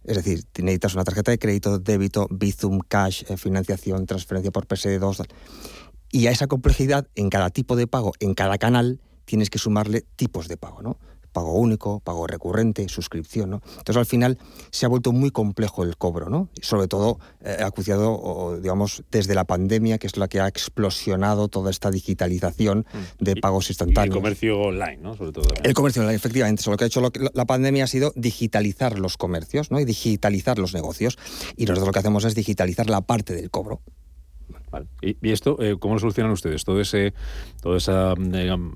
Es 0.03 0.15
decir, 0.15 0.43
necesitas 0.57 0.93
una 0.93 1.03
tarjeta 1.03 1.31
de 1.31 1.39
crédito, 1.39 1.77
débito, 1.77 2.27
Bizum, 2.31 2.79
cash, 2.87 3.23
eh, 3.29 3.37
financiación, 3.37 4.05
transferencia 4.05 4.51
por 4.51 4.65
PSD2. 4.65 5.17
tal. 5.17 5.27
Y 6.11 6.27
a 6.27 6.31
esa 6.31 6.47
complejidad, 6.47 7.07
en 7.15 7.29
cada 7.29 7.49
tipo 7.49 7.75
de 7.75 7.87
pago, 7.87 8.13
en 8.19 8.33
cada 8.33 8.57
canal, 8.57 8.99
tienes 9.25 9.49
que 9.49 9.59
sumarle 9.59 10.05
tipos 10.15 10.47
de 10.47 10.57
pago, 10.57 10.81
¿no? 10.81 10.97
Pago 11.31 11.53
único, 11.53 11.99
pago 11.99 12.25
recurrente, 12.25 12.89
suscripción, 12.89 13.51
¿no? 13.51 13.61
Entonces 13.77 13.97
al 13.97 14.07
final 14.07 14.39
se 14.71 14.87
ha 14.87 14.89
vuelto 14.89 15.11
muy 15.11 15.29
complejo 15.29 15.83
el 15.83 15.95
cobro, 15.95 16.27
¿no? 16.27 16.49
Sobre 16.59 16.87
todo 16.87 17.19
eh, 17.41 17.57
acuciado, 17.63 18.11
o, 18.19 18.57
digamos, 18.57 19.03
desde 19.11 19.35
la 19.35 19.45
pandemia, 19.45 19.99
que 19.99 20.07
es 20.07 20.17
la 20.17 20.27
que 20.27 20.39
ha 20.39 20.47
explosionado 20.47 21.47
toda 21.47 21.69
esta 21.69 21.91
digitalización 21.91 22.87
de 23.19 23.35
pagos 23.35 23.65
Mm. 23.65 23.67
Y 23.67 23.67
el 23.67 23.71
instantáneos. 23.71 24.15
comercio 24.15 24.59
online, 24.59 24.97
¿no? 24.97 25.15
Sobre 25.15 25.31
todo. 25.31 25.47
El 25.63 25.73
comercio 25.75 26.01
online, 26.01 26.15
efectivamente. 26.15 26.61
Eso, 26.61 26.71
lo 26.71 26.77
que 26.77 26.85
ha 26.85 26.87
hecho 26.87 26.99
lo 27.01 27.11
que- 27.11 27.29
la 27.31 27.45
pandemia 27.45 27.83
ha 27.83 27.87
sido 27.87 28.11
digitalizar 28.15 28.97
los 28.97 29.15
comercios 29.15 29.69
¿no? 29.69 29.79
y 29.79 29.85
digitalizar 29.85 30.57
los 30.57 30.73
negocios. 30.73 31.19
Y 31.55 31.65
nosotros 31.65 31.85
lo 31.85 31.91
que 31.93 31.99
hacemos 31.99 32.25
es 32.25 32.33
digitalizar 32.33 32.89
la 32.89 33.01
parte 33.01 33.35
del 33.35 33.51
cobro. 33.51 33.81
¿Y, 35.01 35.17
esto 35.31 35.57
eh, 35.59 35.77
cómo 35.79 35.95
lo 35.95 35.99
solucionan 35.99 36.31
ustedes? 36.31 36.63
Todo 36.63 36.81
ese, 36.81 37.13
toda 37.61 37.77
esa 37.77 38.13
digamos, 38.15 38.73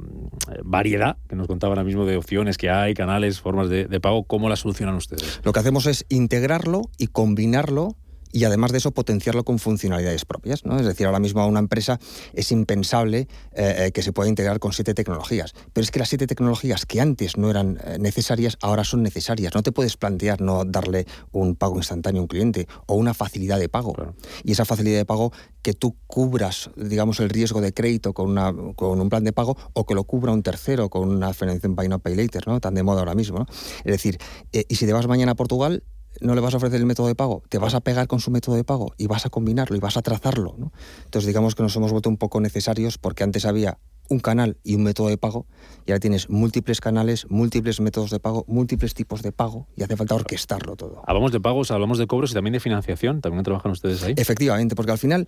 variedad 0.64 1.18
que 1.28 1.36
nos 1.36 1.48
contaba 1.48 1.72
ahora 1.72 1.84
mismo 1.84 2.06
de 2.06 2.18
opciones 2.18 2.58
que 2.58 2.70
hay, 2.70 2.94
canales, 2.94 3.40
formas 3.40 3.70
de, 3.70 3.86
de 3.86 4.00
pago, 4.00 4.24
¿cómo 4.24 4.50
la 4.50 4.56
solucionan 4.56 4.96
ustedes? 4.96 5.42
Lo 5.44 5.54
que 5.54 5.60
hacemos 5.60 5.86
es 5.86 6.06
integrarlo 6.10 6.90
y 6.98 7.08
combinarlo 7.08 7.96
y 8.34 8.44
además 8.44 8.72
de 8.72 8.80
eso 8.80 8.92
potenciarlo 8.92 9.46
con 9.46 9.60
funcionalidades 9.60 10.26
propias. 10.26 10.66
¿no? 10.66 10.78
Es 10.78 10.86
decir, 10.86 11.06
ahora 11.06 11.20
mismo 11.20 11.42
a 11.42 11.46
una 11.46 11.60
empresa 11.60 12.00
es 12.34 12.52
impensable 12.52 13.28
eh, 13.54 13.86
eh, 13.86 13.92
que 13.94 14.02
se 14.02 14.12
pueda 14.12 14.28
integrar 14.28 14.60
con 14.60 14.74
siete 14.74 14.94
tecnologías. 14.94 15.54
Pero 15.72 15.84
es 15.84 15.92
que 15.92 16.00
las 16.00 16.10
siete 16.10 16.28
tecnologías 16.28 16.86
que 16.86 17.00
antes 17.00 17.38
no 17.38 17.50
eran 17.50 17.80
eh, 17.86 17.98
necesarias, 18.00 18.58
ahora 18.62 18.84
son 18.84 19.04
necesarias. 19.04 19.54
No 19.54 19.62
te 19.62 19.72
puedes 19.72 19.96
plantear 19.96 20.42
no 20.42 20.66
darle 20.66 21.06
un 21.32 21.56
pago 21.56 21.78
instantáneo 21.78 22.22
a 22.22 22.24
un 22.24 22.28
cliente 22.28 22.68
o 22.88 22.96
una 22.96 23.14
facilidad 23.14 23.60
de 23.60 23.70
pago. 23.70 23.94
Claro. 23.94 24.16
Y 24.44 24.52
esa 24.52 24.66
facilidad 24.66 24.98
de 24.98 25.06
pago 25.06 25.32
que 25.62 25.74
tú 25.74 25.96
cubras, 26.08 26.72
digamos, 26.76 27.20
el 27.20 27.30
riesgo 27.30 27.62
de 27.62 27.74
crédito 27.74 28.14
con, 28.14 28.32
una, 28.32 28.54
con 28.76 29.00
un 29.00 29.10
plan 29.10 29.24
de 29.24 29.32
pago 29.32 29.56
o 29.74 29.86
que 29.86 29.94
lo 29.94 30.04
cubra 30.04 30.34
un 30.34 30.44
tercero 30.44 30.90
con 30.90 31.08
una 31.08 31.34
financiación 31.34 31.76
Buy 31.76 31.88
Now 31.88 32.00
Pay 32.00 32.16
Later, 32.16 32.48
¿no? 32.48 32.60
tan 32.60 32.74
de 32.74 32.84
moda 32.84 33.00
ahora 33.00 33.16
mismo. 33.16 33.40
¿no? 33.40 33.46
Es 33.50 33.92
decir, 33.92 34.18
eh, 34.52 34.66
y 34.68 34.76
si 34.76 34.86
te 34.86 34.94
vas 34.94 35.08
mañana 35.08 35.34
a 35.34 35.36
Portugal, 35.36 35.84
no 36.24 36.36
le 36.36 36.42
vas 36.42 36.54
a 36.54 36.58
ofrecer 36.58 36.80
el 36.80 36.86
método 36.86 37.08
de 37.08 37.16
pago, 37.16 37.44
te 37.50 37.58
vas 37.58 37.74
a 37.74 37.82
pegar 37.82 38.08
con 38.08 38.20
su 38.20 38.32
método 38.32 38.56
de 38.56 38.64
pago 38.64 38.94
y 38.98 39.08
vas 39.08 39.26
a 39.26 39.30
combinarlo 39.30 39.76
y 39.76 39.80
vas 39.80 39.98
a 39.98 40.02
trazarlo. 40.02 40.56
¿no? 40.58 40.72
Entonces 41.06 41.28
digamos 41.28 41.56
que 41.56 41.64
nos 41.64 41.76
hemos 41.76 41.92
vuelto 41.92 42.10
un 42.10 42.18
poco 42.18 42.40
necesarios 42.40 42.98
porque 42.98 43.24
antes 43.24 43.46
había 43.46 43.78
un 44.10 44.20
canal 44.20 44.58
y 44.64 44.76
un 44.76 44.84
método 44.84 45.08
de 45.08 45.18
pago 45.18 45.46
y 45.86 45.92
ahora 45.92 46.00
tienes 46.00 46.30
múltiples 46.30 46.82
canales, 46.82 47.30
múltiples 47.30 47.80
métodos 47.80 48.12
de 48.12 48.20
pago, 48.20 48.46
múltiples 48.48 48.94
tipos 48.94 49.22
de 49.22 49.32
pago 49.32 49.68
y 49.76 49.84
hace 49.84 49.96
falta 49.96 50.16
orquestarlo 50.16 50.76
todo. 50.76 51.02
Hablamos 51.06 51.32
de 51.32 51.40
pagos, 51.40 51.72
hablamos 51.72 51.98
de 51.98 52.08
cobros 52.08 52.32
y 52.32 52.34
también 52.34 52.54
de 52.54 52.60
financiación. 52.60 53.22
¿También 53.22 53.44
trabajan 53.44 53.72
ustedes 53.72 54.04
ahí? 54.04 54.14
Efectivamente, 54.18 54.76
porque 54.76 54.92
al 54.92 54.98
final, 54.98 55.28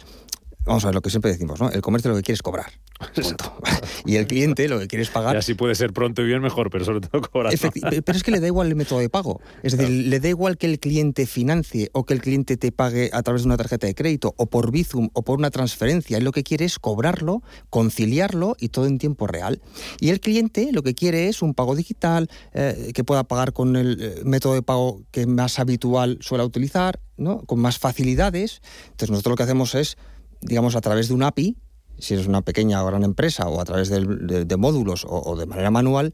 vamos 0.66 0.84
a 0.84 0.88
ver 0.88 0.96
lo 0.96 1.02
que 1.02 1.10
siempre 1.10 1.32
decimos, 1.32 1.60
¿no? 1.60 1.70
El 1.70 1.82
comercio 1.82 2.12
lo 2.12 2.18
que 2.18 2.24
quiere 2.24 2.36
es 2.36 2.42
cobrar. 2.42 2.72
punto. 3.14 3.58
y 4.06 4.16
el 4.16 4.28
cliente 4.28 4.68
lo 4.68 4.80
que 4.80 4.88
quiere 4.88 5.04
es 5.04 5.10
pagar. 5.10 5.36
Y 5.36 5.40
así 5.40 5.54
puede 5.54 5.76
ser 5.76 5.94
pronto 5.94 6.22
y 6.22 6.26
bien 6.26 6.42
mejor, 6.42 6.70
pero 6.70 6.86
sobre 6.86 7.02
todo 7.02 7.22
cobrar. 7.22 7.54
Pero 7.60 8.18
es 8.18 8.24
que 8.24 8.32
le 8.32 8.40
da 8.40 8.48
igual 8.48 8.68
el 8.68 8.76
método 8.76 9.00
de 9.00 9.10
pago. 9.10 9.42
Es 9.64 9.78
decir, 9.78 10.08
le 10.08 10.20
da 10.20 10.30
igual 10.30 10.58
que 10.58 10.68
el 10.68 10.80
cliente 10.80 11.26
financie 11.26 11.90
o 11.94 12.06
que 12.06 12.14
el 12.14 12.22
cliente 12.22 12.58
te 12.58 12.72
pague 12.72 13.10
a 13.14 13.22
través 13.24 13.44
de 13.44 13.48
una 13.48 13.58
tarjeta 13.58 13.88
de 13.88 13.96
crédito 13.96 14.34
o 14.38 14.48
por 14.48 14.72
Bizum 14.72 15.10
o 15.14 15.24
por 15.24 15.38
una 15.38 15.52
transferencia. 15.52 16.18
Él 16.18 16.24
lo 16.24 16.32
que 16.32 16.44
quiere 16.44 16.66
es 16.66 16.80
cobrarlo, 16.80 17.44
conciliarlo 17.70 18.56
y 18.60 18.70
todo 18.70 18.86
en 18.86 18.98
tiempo 18.98 19.28
real. 19.28 19.62
Y 20.00 20.10
el 20.10 20.20
cliente 20.20 20.70
lo 20.72 20.84
que 20.84 20.96
quiere 20.96 21.28
es 21.28 21.42
un 21.42 21.54
pago 21.54 21.76
digital, 21.76 22.30
eh, 22.54 22.92
que 22.94 23.04
pueda 23.04 23.24
pagar 23.24 23.54
con 23.54 23.76
el 23.76 23.98
eh, 24.02 24.22
método 24.24 24.54
de 24.54 24.62
pago 24.62 25.04
que 25.12 25.28
más 25.28 25.60
habitual 25.60 26.18
suele 26.22 26.44
utilizar, 26.44 27.00
¿no? 27.18 27.42
con 27.44 27.60
más 27.60 27.80
facilidades. 27.80 28.62
Entonces 28.86 29.10
nosotros 29.12 29.34
lo 29.34 29.38
que 29.38 29.44
hacemos 29.44 29.76
es, 29.76 29.98
digamos, 30.46 30.76
a 30.76 30.82
través 30.82 31.08
de 31.08 31.14
un 31.14 31.24
API, 31.24 31.58
si 31.98 32.14
eres 32.14 32.28
una 32.28 32.42
pequeña 32.42 32.84
o 32.84 32.88
gran 32.88 33.04
empresa 33.04 33.48
o 33.48 33.62
a 33.62 33.66
través 33.66 33.90
de, 33.90 34.46
de 34.46 34.58
módulos 34.58 35.06
o, 35.06 35.22
o 35.22 35.36
de 35.36 35.46
manera 35.46 35.72
manual, 35.72 36.14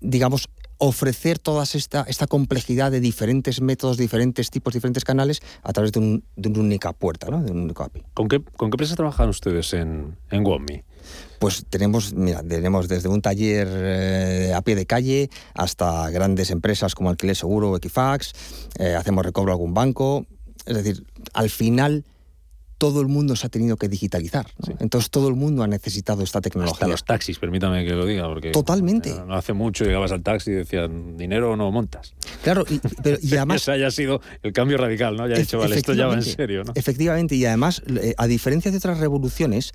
digamos, 0.00 0.48
ofrecer 0.78 1.38
toda 1.38 1.64
esta, 1.64 2.04
esta 2.08 2.26
complejidad 2.26 2.90
de 2.90 3.00
diferentes 3.00 3.60
métodos, 3.60 3.96
diferentes 3.96 4.50
tipos, 4.50 4.74
diferentes 4.74 5.04
canales 5.04 5.40
a 5.62 5.72
través 5.72 5.92
de, 5.92 6.00
un, 6.00 6.24
de 6.36 6.48
una 6.48 6.60
única 6.60 6.92
puerta, 6.92 7.28
¿no? 7.30 7.42
de 7.42 7.52
un 7.52 7.62
único 7.62 7.84
API. 7.84 8.02
¿Con 8.12 8.28
qué, 8.28 8.40
con 8.40 8.70
qué 8.70 8.74
empresas 8.74 8.96
trabajan 8.96 9.28
ustedes 9.28 9.72
en, 9.72 10.16
en? 10.30 10.44
Pues 11.38 11.64
tenemos, 11.68 12.12
mira, 12.14 12.42
tenemos 12.42 12.88
desde 12.88 13.08
un 13.08 13.22
taller 13.22 13.68
eh, 13.70 14.52
a 14.54 14.62
pie 14.62 14.74
de 14.74 14.86
calle 14.86 15.30
hasta 15.54 16.10
grandes 16.10 16.50
empresas 16.50 16.94
como 16.94 17.10
Alquiler 17.10 17.36
Seguro 17.36 17.70
o 17.70 17.76
Equifax, 17.76 18.32
eh, 18.78 18.94
hacemos 18.94 19.24
recobro 19.24 19.52
a 19.52 19.54
algún 19.54 19.74
banco. 19.74 20.26
Es 20.66 20.76
decir, 20.76 21.06
al 21.34 21.50
final 21.50 22.04
todo 22.78 23.00
el 23.00 23.08
mundo 23.08 23.36
se 23.36 23.46
ha 23.46 23.50
tenido 23.50 23.76
que 23.76 23.88
digitalizar. 23.88 24.46
Entonces 24.78 25.10
todo 25.10 25.28
el 25.28 25.34
mundo 25.34 25.62
ha 25.62 25.66
necesitado 25.66 26.22
esta 26.22 26.40
tecnología. 26.40 26.74
Hasta 26.74 26.88
los 26.88 27.04
taxis, 27.04 27.38
permítame 27.38 27.84
que 27.84 27.92
lo 27.92 28.06
diga, 28.06 28.28
porque 28.28 28.50
totalmente. 28.50 29.14
No 29.26 29.34
hace 29.34 29.52
mucho 29.52 29.84
llegabas 29.84 30.12
al 30.12 30.22
taxi 30.22 30.50
y 30.50 30.54
decían 30.54 31.16
dinero 31.16 31.52
o 31.52 31.56
no 31.56 31.70
montas. 31.70 32.14
Claro, 32.42 32.64
y, 32.68 32.80
pero, 33.02 33.18
y 33.20 33.34
además 33.36 33.62
ese 33.62 33.72
haya 33.72 33.90
sido 33.90 34.20
el 34.42 34.52
cambio 34.52 34.76
radical, 34.76 35.16
¿no? 35.16 35.26
Ya 35.28 35.36
he 35.36 35.40
dicho, 35.40 35.58
vale, 35.58 35.76
esto 35.76 35.94
ya 35.94 36.06
va 36.06 36.14
en 36.14 36.22
serio, 36.22 36.64
¿no? 36.64 36.72
Efectivamente, 36.74 37.34
y 37.34 37.44
además, 37.44 37.82
eh, 38.00 38.14
a 38.16 38.26
diferencia 38.26 38.70
de 38.70 38.78
otras 38.78 38.98
revoluciones, 38.98 39.72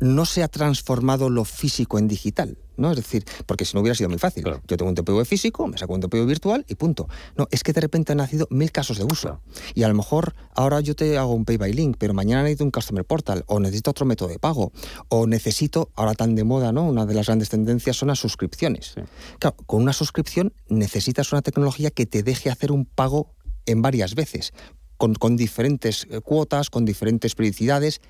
no 0.00 0.24
se 0.24 0.42
ha 0.42 0.48
transformado 0.48 1.30
lo 1.30 1.44
físico 1.44 1.98
en 1.98 2.08
digital. 2.08 2.58
¿no? 2.80 2.90
Es 2.90 2.96
decir, 2.96 3.24
porque 3.46 3.64
si 3.64 3.74
no 3.74 3.82
hubiera 3.82 3.94
sido 3.94 4.08
muy 4.08 4.18
fácil. 4.18 4.44
Yo 4.44 4.76
tengo 4.76 4.88
un 4.88 4.94
TPV 4.94 5.24
físico, 5.24 5.68
me 5.68 5.76
saco 5.76 5.94
un 5.94 6.00
TPV 6.00 6.24
virtual 6.26 6.64
y 6.66 6.74
punto. 6.74 7.08
No, 7.36 7.46
es 7.50 7.62
que 7.62 7.72
de 7.72 7.80
repente 7.82 8.12
han 8.12 8.18
nacido 8.18 8.48
mil 8.50 8.72
casos 8.72 8.98
de 8.98 9.04
uso. 9.04 9.42
Y 9.74 9.82
a 9.82 9.88
lo 9.88 9.94
mejor 9.94 10.34
ahora 10.54 10.80
yo 10.80 10.96
te 10.96 11.18
hago 11.18 11.34
un 11.34 11.44
Pay 11.44 11.58
by 11.58 11.72
Link, 11.72 11.96
pero 11.98 12.14
mañana 12.14 12.42
necesito 12.42 12.64
un 12.64 12.70
Customer 12.70 13.04
Portal, 13.04 13.44
o 13.46 13.60
necesito 13.60 13.90
otro 13.90 14.06
método 14.06 14.30
de 14.30 14.38
pago, 14.38 14.72
o 15.08 15.26
necesito, 15.26 15.90
ahora 15.94 16.14
tan 16.14 16.34
de 16.34 16.44
moda, 16.44 16.72
¿no? 16.72 16.84
Una 16.84 17.04
de 17.04 17.14
las 17.14 17.26
grandes 17.26 17.50
tendencias 17.50 17.96
son 17.96 18.08
las 18.08 18.18
suscripciones. 18.18 18.94
Claro, 19.38 19.56
con 19.66 19.82
una 19.82 19.92
suscripción 19.92 20.54
necesitas 20.68 21.32
una 21.32 21.42
tecnología 21.42 21.90
que 21.90 22.06
te 22.06 22.22
deje 22.22 22.50
hacer 22.50 22.72
un 22.72 22.86
pago 22.86 23.34
en 23.66 23.82
varias 23.82 24.14
veces, 24.14 24.52
con, 24.96 25.14
con 25.14 25.36
diferentes 25.36 26.06
eh, 26.10 26.20
cuotas, 26.20 26.70
con 26.70 26.86
diferentes 26.86 27.34
periodicidades 27.34 28.00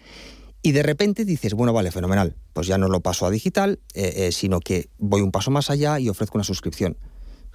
y 0.63 0.73
de 0.73 0.83
repente 0.83 1.25
dices, 1.25 1.55
bueno, 1.55 1.73
vale, 1.73 1.91
fenomenal, 1.91 2.37
pues 2.53 2.67
ya 2.67 2.79
no 2.79 2.89
lo 2.89 3.01
paso 3.01 3.27
a 3.27 3.31
digital, 3.31 3.81
eh, 3.95 4.13
eh, 4.17 4.33
sino 4.33 4.61
que 4.61 4.89
voy 4.99 5.23
un 5.23 5.33
paso 5.33 5.51
más 5.51 5.71
allá 5.71 5.99
y 5.99 6.09
ofrezco 6.09 6.37
una 6.37 6.45
suscripción. 6.45 6.97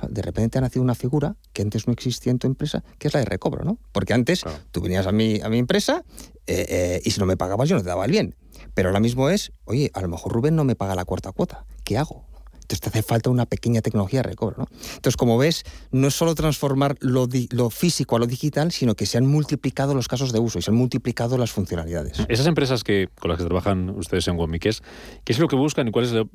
De 0.10 0.22
repente 0.22 0.58
ha 0.58 0.62
nacido 0.62 0.84
una 0.84 0.96
figura 0.96 1.38
que 1.54 1.62
antes 1.62 1.88
no 1.88 1.94
existía 1.94 2.32
en 2.32 2.40
tu 2.40 2.48
empresa, 2.48 2.84
que 3.00 3.08
es 3.08 3.14
la 3.14 3.22
de 3.22 3.28
recobro, 3.28 3.64
¿no? 3.64 3.80
Porque 3.94 4.14
antes 4.14 4.44
tú 4.72 4.82
venías 4.82 5.08
a 5.08 5.14
mi, 5.14 5.40
a 5.40 5.48
mi 5.48 5.58
empresa 5.58 6.04
eh, 6.48 7.02
y 7.06 7.12
si 7.12 7.20
no 7.20 7.26
me 7.26 7.38
pagabas 7.38 7.70
yo 7.70 7.78
no 7.78 7.82
te 7.82 7.88
daba 7.88 8.06
el 8.06 8.12
bien. 8.12 8.36
Pero 8.74 8.90
ahora 8.90 9.00
mismo 9.00 9.30
es, 9.30 9.54
oye, 9.64 9.92
a 9.94 10.02
lo 10.02 10.10
mejor 10.10 10.34
Rubén 10.34 10.56
no 10.56 10.66
me 10.66 10.76
paga 10.76 10.96
la 10.96 11.06
cuarta 11.06 11.32
cuota, 11.32 11.66
¿qué 11.86 11.98
hago? 11.98 12.26
Entonces 12.66 12.82
te 12.82 12.90
hace 12.90 13.04
falta 13.04 13.30
una 13.30 13.46
pequeña 13.46 13.82
tecnología 13.82 14.24
de 14.24 14.30
recobro. 14.30 14.56
¿no? 14.58 14.68
Entonces, 14.96 15.16
como 15.18 15.38
ves, 15.38 15.64
no 15.92 16.08
es 16.08 16.16
solo 16.16 16.34
transformar 16.34 16.98
lo, 17.00 17.28
lo, 17.52 17.70
físico 17.70 18.16
a 18.16 18.20
lo 18.20 18.26
digital, 18.26 18.72
sino 18.72 18.96
que 18.96 19.06
se 19.06 19.20
han 19.20 19.28
multiplicado 19.28 19.94
los 19.94 20.08
casos 20.08 20.34
de 20.34 20.40
uso 20.40 20.58
y 20.58 20.64
se 20.64 20.72
han 20.72 20.78
multiplicado 20.78 21.38
las 21.38 21.52
funcionalidades. 21.52 22.26
Esas 22.28 22.48
empresas 22.48 22.84
que, 22.84 23.10
con 23.20 23.30
las 23.30 23.38
que 23.38 23.46
trabajan 23.46 23.92
ustedes 23.92 24.28
en 24.28 24.38
WOMI, 24.38 24.58
¿qué 24.58 24.70
es, 24.70 24.82
¿qué 25.24 25.34
es 25.34 25.38
lo 25.38 25.48
que 25.48 25.56
buscan 25.56 25.88
y 25.88 25.92
cuál 25.92 26.06
es, 26.06 26.12
lo, 26.12 26.28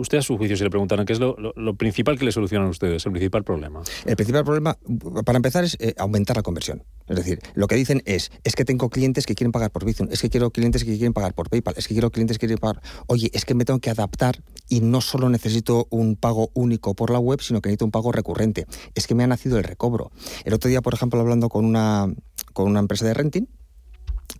usted 0.00 0.18
a 0.18 0.22
su 0.22 0.38
juicio, 0.38 0.56
si 0.56 0.64
le 0.64 0.70
preguntaran, 0.70 1.04
qué 1.04 1.12
es 1.12 1.20
lo, 1.20 1.36
lo, 1.38 1.74
principal 1.74 2.18
que 2.18 2.24
le 2.24 2.32
solucionan 2.32 2.68
a 2.68 2.70
ustedes, 2.70 3.04
el 3.04 3.12
principal 3.12 3.44
problema? 3.44 3.82
El 4.06 4.16
principal 4.16 4.44
problema, 4.44 4.78
para 5.26 5.36
empezar, 5.36 5.64
es 5.64 5.76
eh, 5.80 5.94
aumentar 5.98 6.36
la 6.36 6.42
conversión. 6.42 6.82
Es 7.08 7.16
decir, 7.16 7.40
lo 7.54 7.66
que 7.66 7.74
dicen 7.74 8.02
es, 8.06 8.30
es 8.44 8.56
que 8.56 8.64
tengo 8.64 8.88
clientes 8.88 9.26
que 9.26 9.34
quieren 9.34 9.52
pagar 9.52 9.70
por 9.70 9.84
Bizum, 9.84 10.08
es 10.10 10.22
que 10.22 10.30
quiero 10.30 10.50
clientes 10.50 10.84
que 10.84 10.96
quieren 10.96 11.12
pagar 11.12 11.34
por 11.34 11.50
PayPal, 11.50 11.74
es 11.76 11.86
que 11.86 11.94
quiero 11.94 12.10
clientes 12.10 12.38
que 12.38 12.46
quieren 12.46 12.60
pagar... 12.60 12.82
Oye, 13.06 13.30
es 13.34 13.44
que 13.44 13.54
me 13.54 13.66
tengo 13.66 13.80
que 13.80 13.90
adaptar 13.90 14.42
y 14.68 14.80
no 14.80 15.02
solo 15.02 15.28
necesito 15.28 15.73
un 15.90 16.16
pago 16.16 16.50
único 16.54 16.94
por 16.94 17.10
la 17.10 17.18
web, 17.18 17.40
sino 17.40 17.60
que 17.60 17.68
necesito 17.68 17.84
un 17.84 17.90
pago 17.90 18.12
recurrente. 18.12 18.66
Es 18.94 19.06
que 19.06 19.14
me 19.14 19.24
ha 19.24 19.26
nacido 19.26 19.58
el 19.58 19.64
recobro. 19.64 20.10
El 20.44 20.54
otro 20.54 20.68
día, 20.68 20.80
por 20.80 20.94
ejemplo, 20.94 21.20
hablando 21.20 21.48
con 21.48 21.64
una, 21.64 22.12
con 22.52 22.66
una 22.66 22.80
empresa 22.80 23.04
de 23.04 23.14
renting, 23.14 23.46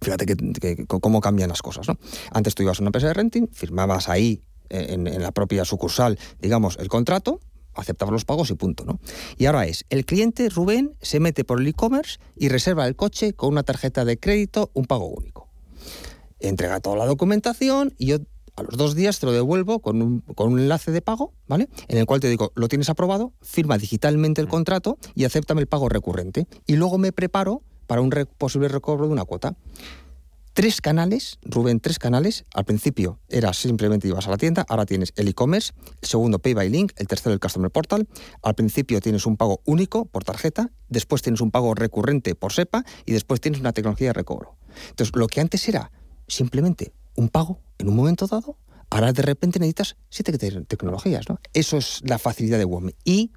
fíjate 0.00 0.26
que, 0.26 0.86
cómo 0.86 1.20
cambian 1.20 1.48
las 1.48 1.62
cosas. 1.62 1.88
¿no? 1.88 1.98
Antes 2.32 2.54
tú 2.54 2.62
ibas 2.62 2.78
a 2.78 2.82
una 2.82 2.88
empresa 2.88 3.08
de 3.08 3.14
renting, 3.14 3.48
firmabas 3.48 4.08
ahí 4.08 4.42
eh, 4.70 4.86
en, 4.90 5.22
la 5.22 5.32
propia 5.32 5.64
sucursal, 5.64 6.18
digamos, 6.40 6.76
el 6.78 6.88
contrato, 6.88 7.40
aceptabas 7.74 8.12
los 8.12 8.24
pagos 8.24 8.50
y 8.50 8.54
punto, 8.54 8.84
¿no? 8.84 9.00
Y 9.36 9.46
ahora 9.46 9.66
es, 9.66 9.84
el 9.90 10.04
cliente, 10.04 10.48
Rubén, 10.48 10.94
se 11.00 11.20
mete 11.20 11.44
por 11.44 11.60
el 11.60 11.66
e-commerce 11.66 12.18
y 12.36 12.48
reserva 12.48 12.86
el 12.86 12.96
coche 12.96 13.32
con 13.32 13.50
una 13.50 13.64
tarjeta 13.64 14.04
de 14.04 14.18
crédito, 14.18 14.70
un 14.74 14.84
pago 14.84 15.06
único. 15.06 15.48
Entrega 16.38 16.80
toda 16.80 16.96
la 16.96 17.06
documentación 17.06 17.94
y 17.98 18.06
yo 18.06 18.18
a 18.56 18.62
los 18.62 18.76
dos 18.76 18.94
días 18.94 19.18
te 19.18 19.26
lo 19.26 19.32
devuelvo 19.32 19.80
con 19.80 20.00
un, 20.02 20.20
con 20.20 20.52
un 20.52 20.60
enlace 20.60 20.90
de 20.90 21.02
pago, 21.02 21.32
¿vale? 21.48 21.68
En 21.88 21.98
el 21.98 22.06
cual 22.06 22.20
te 22.20 22.28
digo, 22.28 22.52
lo 22.54 22.68
tienes 22.68 22.88
aprobado, 22.88 23.32
firma 23.42 23.78
digitalmente 23.78 24.40
el 24.40 24.46
mm. 24.46 24.50
contrato 24.50 24.98
y 25.14 25.24
acéptame 25.24 25.60
el 25.60 25.66
pago 25.66 25.88
recurrente. 25.88 26.46
Y 26.66 26.76
luego 26.76 26.98
me 26.98 27.12
preparo 27.12 27.62
para 27.86 28.00
un 28.00 28.10
posible 28.38 28.68
recobro 28.68 29.06
de 29.06 29.12
una 29.12 29.24
cuota. 29.24 29.56
Tres 30.54 30.80
canales, 30.80 31.40
Rubén, 31.42 31.80
tres 31.80 31.98
canales. 31.98 32.44
Al 32.54 32.64
principio 32.64 33.18
era 33.28 33.52
simplemente 33.52 34.06
ibas 34.06 34.28
a 34.28 34.30
la 34.30 34.36
tienda, 34.36 34.64
ahora 34.68 34.86
tienes 34.86 35.12
el 35.16 35.26
e-commerce, 35.26 35.72
el 36.00 36.08
segundo 36.08 36.38
Pay 36.38 36.54
by 36.54 36.70
Link, 36.70 36.92
el 36.94 37.08
tercero 37.08 37.32
el 37.32 37.40
Customer 37.40 37.72
Portal. 37.72 38.06
Al 38.40 38.54
principio 38.54 39.00
tienes 39.00 39.26
un 39.26 39.36
pago 39.36 39.62
único 39.64 40.04
por 40.04 40.22
tarjeta, 40.22 40.70
después 40.88 41.22
tienes 41.22 41.40
un 41.40 41.50
pago 41.50 41.74
recurrente 41.74 42.36
por 42.36 42.52
SEPA 42.52 42.84
y 43.04 43.12
después 43.12 43.40
tienes 43.40 43.60
una 43.60 43.72
tecnología 43.72 44.10
de 44.10 44.12
recobro. 44.12 44.56
Entonces, 44.90 45.12
lo 45.16 45.26
que 45.26 45.40
antes 45.40 45.68
era 45.68 45.90
simplemente 46.28 46.92
un 47.16 47.28
pago 47.28 47.60
en 47.78 47.88
un 47.88 47.96
momento 47.96 48.26
dado, 48.26 48.56
ahora 48.90 49.12
de 49.12 49.22
repente 49.22 49.58
necesitas 49.58 49.96
siete 50.08 50.36
tecnologías. 50.66 51.28
¿no? 51.28 51.38
Eso 51.52 51.76
es 51.76 52.00
la 52.04 52.18
facilidad 52.18 52.58
de 52.58 52.64
WOM. 52.64 52.90
Y 53.04 53.32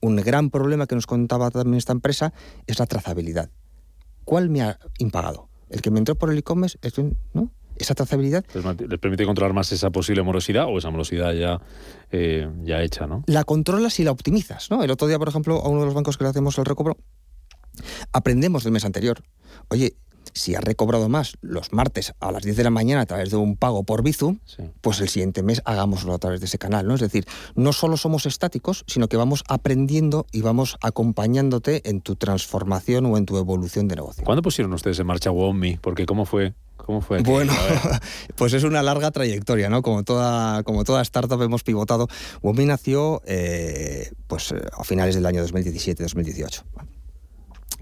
un 0.00 0.16
gran 0.16 0.50
problema 0.50 0.86
que 0.86 0.94
nos 0.94 1.06
contaba 1.06 1.50
también 1.50 1.76
esta 1.76 1.92
empresa 1.92 2.32
es 2.66 2.78
la 2.78 2.86
trazabilidad. 2.86 3.50
¿Cuál 4.24 4.50
me 4.50 4.62
ha 4.62 4.78
impagado? 4.98 5.48
¿El 5.70 5.82
que 5.82 5.90
me 5.90 5.98
entró 5.98 6.14
por 6.14 6.30
el 6.30 6.38
e-commerce? 6.38 6.78
¿no? 7.32 7.50
Esa 7.76 7.94
trazabilidad. 7.94 8.44
¿Les 8.54 8.98
permite 8.98 9.24
controlar 9.24 9.54
más 9.54 9.70
esa 9.72 9.90
posible 9.90 10.22
morosidad 10.22 10.66
o 10.66 10.78
esa 10.78 10.90
morosidad 10.90 11.32
ya, 11.32 11.60
eh, 12.10 12.48
ya 12.62 12.82
hecha? 12.82 13.06
¿no? 13.06 13.24
La 13.26 13.44
controlas 13.44 13.98
y 14.00 14.04
la 14.04 14.10
optimizas. 14.10 14.70
¿no? 14.70 14.82
El 14.82 14.90
otro 14.90 15.08
día, 15.08 15.18
por 15.18 15.28
ejemplo, 15.28 15.56
a 15.62 15.68
uno 15.68 15.80
de 15.80 15.86
los 15.86 15.94
bancos 15.94 16.18
que 16.18 16.24
le 16.24 16.30
hacemos 16.30 16.58
el 16.58 16.64
recobro, 16.64 16.96
aprendemos 18.12 18.64
del 18.64 18.72
mes 18.72 18.84
anterior. 18.84 19.22
Oye, 19.68 19.96
si 20.34 20.54
ha 20.54 20.60
recobrado 20.60 21.08
más 21.08 21.34
los 21.40 21.72
martes 21.72 22.14
a 22.20 22.32
las 22.32 22.42
10 22.42 22.56
de 22.56 22.64
la 22.64 22.70
mañana 22.70 23.02
a 23.02 23.06
través 23.06 23.30
de 23.30 23.36
un 23.36 23.56
pago 23.56 23.84
por 23.84 24.02
Bizum, 24.02 24.38
pues 24.80 25.00
el 25.00 25.08
siguiente 25.08 25.42
mes 25.42 25.62
hagámoslo 25.64 26.14
a 26.14 26.18
través 26.18 26.40
de 26.40 26.46
ese 26.46 26.58
canal, 26.58 26.86
¿no? 26.86 26.94
Es 26.94 27.00
decir, 27.00 27.26
no 27.54 27.72
solo 27.72 27.96
somos 27.96 28.26
estáticos, 28.26 28.84
sino 28.86 29.08
que 29.08 29.16
vamos 29.16 29.44
aprendiendo 29.48 30.26
y 30.32 30.42
vamos 30.42 30.76
acompañándote 30.80 31.88
en 31.88 32.00
tu 32.00 32.16
transformación 32.16 33.06
o 33.06 33.16
en 33.16 33.26
tu 33.26 33.36
evolución 33.38 33.88
de 33.88 33.96
negocio. 33.96 34.24
¿Cuándo 34.24 34.42
pusieron 34.42 34.72
ustedes 34.72 34.98
en 34.98 35.06
marcha 35.06 35.30
WOMI? 35.30 35.78
Porque 35.78 36.06
¿cómo 36.06 36.24
fue? 36.24 36.54
¿Cómo 36.76 37.00
fue? 37.00 37.22
Bueno, 37.22 37.52
pues 38.36 38.54
es 38.54 38.64
una 38.64 38.82
larga 38.82 39.10
trayectoria, 39.10 39.68
¿no? 39.68 39.82
Como 39.82 40.04
toda, 40.04 40.62
como 40.62 40.84
toda 40.84 41.02
startup 41.02 41.42
hemos 41.42 41.62
pivotado. 41.62 42.08
WOMI 42.42 42.64
nació 42.64 43.20
eh, 43.26 44.10
pues, 44.26 44.54
a 44.72 44.84
finales 44.84 45.14
del 45.14 45.26
año 45.26 45.44
2017-2018. 45.44 46.62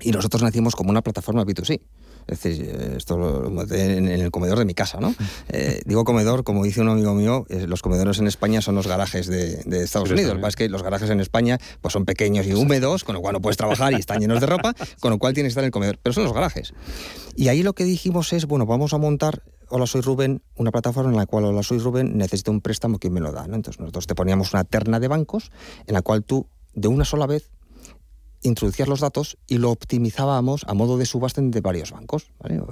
Y 0.00 0.10
nosotros 0.10 0.42
nacimos 0.42 0.74
como 0.74 0.90
una 0.90 1.02
plataforma 1.02 1.44
B2C. 1.44 1.80
Es 2.26 2.42
decir, 2.42 2.68
esto 2.96 3.46
en 3.70 4.08
el 4.08 4.30
comedor 4.30 4.58
de 4.58 4.64
mi 4.64 4.74
casa, 4.74 4.98
¿no? 5.00 5.14
Eh, 5.48 5.80
digo 5.86 6.04
comedor, 6.04 6.44
como 6.44 6.64
dice 6.64 6.80
un 6.80 6.88
amigo 6.88 7.14
mío, 7.14 7.46
eh, 7.48 7.66
los 7.66 7.80
comedores 7.80 8.18
en 8.18 8.26
España 8.26 8.60
son 8.60 8.74
los 8.74 8.86
garajes 8.86 9.26
de, 9.26 9.60
Estados 9.82 10.10
Unidos. 10.10 10.34
Lo 10.34 10.42
que 10.42 10.48
es 10.48 10.56
que 10.56 10.68
los 10.68 10.82
garajes 10.82 11.08
en 11.10 11.20
España 11.20 11.58
pues 11.80 11.92
son 11.92 12.04
pequeños 12.04 12.46
y 12.46 12.52
húmedos, 12.52 13.04
con 13.04 13.14
lo 13.14 13.20
cual 13.20 13.34
no 13.34 13.40
puedes 13.40 13.56
trabajar 13.56 13.92
y 13.92 13.96
están 13.96 14.20
llenos 14.20 14.40
de 14.40 14.46
ropa, 14.46 14.74
con 15.00 15.10
lo 15.12 15.18
cual 15.18 15.34
tienes 15.34 15.50
que 15.50 15.52
estar 15.52 15.64
en 15.64 15.66
el 15.66 15.72
comedor. 15.72 15.98
Pero 16.02 16.12
son 16.12 16.24
los 16.24 16.32
garajes. 16.32 16.74
Y 17.36 17.48
ahí 17.48 17.62
lo 17.62 17.74
que 17.74 17.84
dijimos 17.84 18.32
es, 18.32 18.46
bueno, 18.46 18.66
vamos 18.66 18.92
a 18.92 18.98
montar 18.98 19.42
Hola, 19.68 19.86
soy 19.86 20.00
Rubén, 20.00 20.42
una 20.54 20.70
plataforma 20.70 21.10
en 21.10 21.16
la 21.16 21.26
cual 21.26 21.44
Hola, 21.46 21.64
soy 21.64 21.78
Rubén, 21.78 22.16
necesito 22.16 22.52
un 22.52 22.60
préstamo, 22.60 23.00
¿quién 23.00 23.12
me 23.12 23.20
lo 23.20 23.32
da? 23.32 23.48
¿no? 23.48 23.56
Entonces 23.56 23.80
nosotros 23.80 24.06
te 24.06 24.14
poníamos 24.14 24.52
una 24.52 24.62
terna 24.62 25.00
de 25.00 25.08
bancos 25.08 25.50
en 25.86 25.94
la 25.94 26.02
cual 26.02 26.22
tú, 26.22 26.46
de 26.72 26.86
una 26.86 27.04
sola 27.04 27.26
vez, 27.26 27.50
introducías 28.46 28.88
los 28.88 29.00
datos 29.00 29.38
y 29.46 29.58
lo 29.58 29.70
optimizábamos 29.70 30.64
a 30.66 30.74
modo 30.74 30.98
de 30.98 31.06
subasta 31.06 31.40
de 31.42 31.60
varios 31.60 31.92
bancos. 31.92 32.30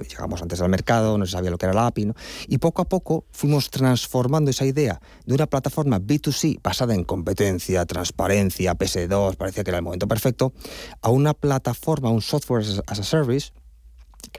Llegamos 0.09 0.41
antes 0.41 0.61
al 0.61 0.69
mercado, 0.69 1.17
no 1.17 1.25
se 1.25 1.33
sabía 1.33 1.51
lo 1.51 1.57
que 1.57 1.65
era 1.65 1.73
la 1.73 1.87
API, 1.87 2.13
y 2.47 2.57
poco 2.57 2.81
a 2.81 2.85
poco 2.85 3.25
fuimos 3.31 3.69
transformando 3.69 4.51
esa 4.51 4.65
idea 4.65 5.01
de 5.25 5.35
una 5.35 5.47
plataforma 5.47 5.99
B2C 5.99 6.59
basada 6.61 6.93
en 6.93 7.03
competencia, 7.03 7.85
transparencia, 7.85 8.75
PS2, 8.75 9.35
parecía 9.35 9.63
que 9.63 9.71
era 9.71 9.77
el 9.77 9.83
momento 9.83 10.07
perfecto, 10.07 10.53
a 11.01 11.09
una 11.09 11.33
plataforma, 11.33 12.09
un 12.09 12.21
software 12.21 12.65
as 12.87 12.99
a 12.99 13.03
service, 13.03 13.51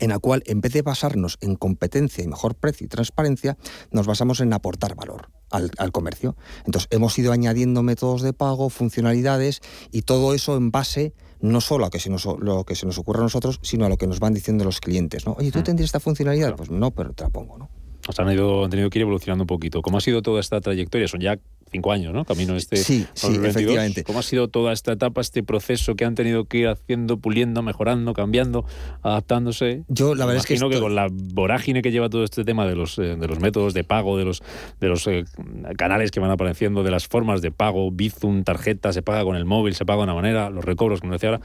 en 0.00 0.10
la 0.10 0.18
cual 0.18 0.42
en 0.46 0.60
vez 0.60 0.72
de 0.72 0.82
basarnos 0.82 1.38
en 1.40 1.56
competencia 1.56 2.22
y 2.22 2.28
mejor 2.28 2.54
precio 2.54 2.84
y 2.84 2.88
transparencia, 2.88 3.56
nos 3.90 4.06
basamos 4.06 4.40
en 4.40 4.52
aportar 4.52 4.94
valor 4.94 5.30
al, 5.50 5.92
comercio. 5.92 6.36
Entonces 6.64 6.88
hemos 6.90 7.18
ido 7.18 7.32
añadiendo 7.32 7.82
métodos 7.82 8.22
de 8.22 8.32
pago, 8.32 8.68
funcionalidades 8.68 9.60
y 9.90 10.02
todo 10.02 10.34
eso 10.34 10.56
en 10.56 10.70
base 10.70 11.14
no 11.40 11.60
solo 11.60 11.86
a 11.86 11.90
que 11.90 11.98
se 11.98 12.10
nos, 12.10 12.24
lo 12.24 12.64
que 12.64 12.74
se 12.74 12.86
nos 12.86 12.98
ocurre 12.98 13.20
a 13.20 13.22
nosotros, 13.22 13.58
sino 13.62 13.84
a 13.84 13.88
lo 13.88 13.96
que 13.96 14.06
nos 14.06 14.20
van 14.20 14.34
diciendo 14.34 14.64
los 14.64 14.80
clientes. 14.80 15.26
¿no? 15.26 15.36
Oye, 15.38 15.50
¿tú 15.50 15.60
mm. 15.60 15.64
tendrías 15.64 15.88
esta 15.88 16.00
funcionalidad? 16.00 16.56
Pues 16.56 16.70
no, 16.70 16.90
pero 16.90 17.12
te 17.12 17.24
la 17.24 17.30
pongo. 17.30 17.58
¿no? 17.58 17.68
O 18.08 18.22
han, 18.22 18.32
ido, 18.32 18.64
han 18.64 18.70
tenido 18.70 18.90
que 18.90 18.98
ir 18.98 19.02
evolucionando 19.02 19.44
un 19.44 19.48
poquito. 19.48 19.82
¿Cómo 19.82 19.98
ha 19.98 20.00
sido 20.00 20.22
toda 20.22 20.40
esta 20.40 20.60
trayectoria? 20.60 21.08
Son 21.08 21.20
ya 21.20 21.38
cinco 21.70 21.92
años, 21.92 22.12
¿no? 22.12 22.24
Camino 22.24 22.56
este. 22.56 22.76
Sí, 22.76 23.06
sí, 23.14 23.34
efectivamente. 23.34 24.04
¿Cómo 24.04 24.20
ha 24.20 24.22
sido 24.22 24.48
toda 24.48 24.72
esta 24.72 24.92
etapa, 24.92 25.20
este 25.20 25.42
proceso 25.42 25.94
que 25.94 26.04
han 26.04 26.14
tenido 26.14 26.44
que 26.44 26.58
ir 26.58 26.68
haciendo, 26.68 27.18
puliendo, 27.18 27.62
mejorando, 27.62 28.14
cambiando, 28.14 28.64
adaptándose? 29.02 29.82
Yo 29.88 30.14
la 30.14 30.26
verdad 30.26 30.44
es 30.44 30.46
que, 30.46 30.68
que 30.68 30.80
con 30.80 30.94
la 30.94 31.08
vorágine 31.10 31.82
que 31.82 31.90
lleva 31.90 32.08
todo 32.08 32.24
este 32.24 32.44
tema 32.44 32.66
de 32.66 32.76
los 32.76 32.98
eh, 32.98 33.16
de 33.16 33.28
los 33.28 33.40
métodos 33.40 33.74
de 33.74 33.84
pago, 33.84 34.16
de 34.16 34.24
los 34.24 34.42
de 34.80 34.88
los 34.88 35.06
eh, 35.06 35.24
canales 35.76 36.10
que 36.10 36.20
van 36.20 36.30
apareciendo, 36.30 36.82
de 36.82 36.90
las 36.90 37.06
formas 37.06 37.42
de 37.42 37.50
pago, 37.50 37.90
Bizum, 37.90 38.44
tarjeta, 38.44 38.92
se 38.92 39.02
paga 39.02 39.24
con 39.24 39.36
el 39.36 39.44
móvil, 39.44 39.74
se 39.74 39.84
paga 39.84 39.98
de 39.98 40.04
una 40.04 40.14
manera, 40.14 40.50
los 40.50 40.64
recobros, 40.64 41.00
como 41.00 41.12
decía 41.12 41.30
ahora. 41.30 41.42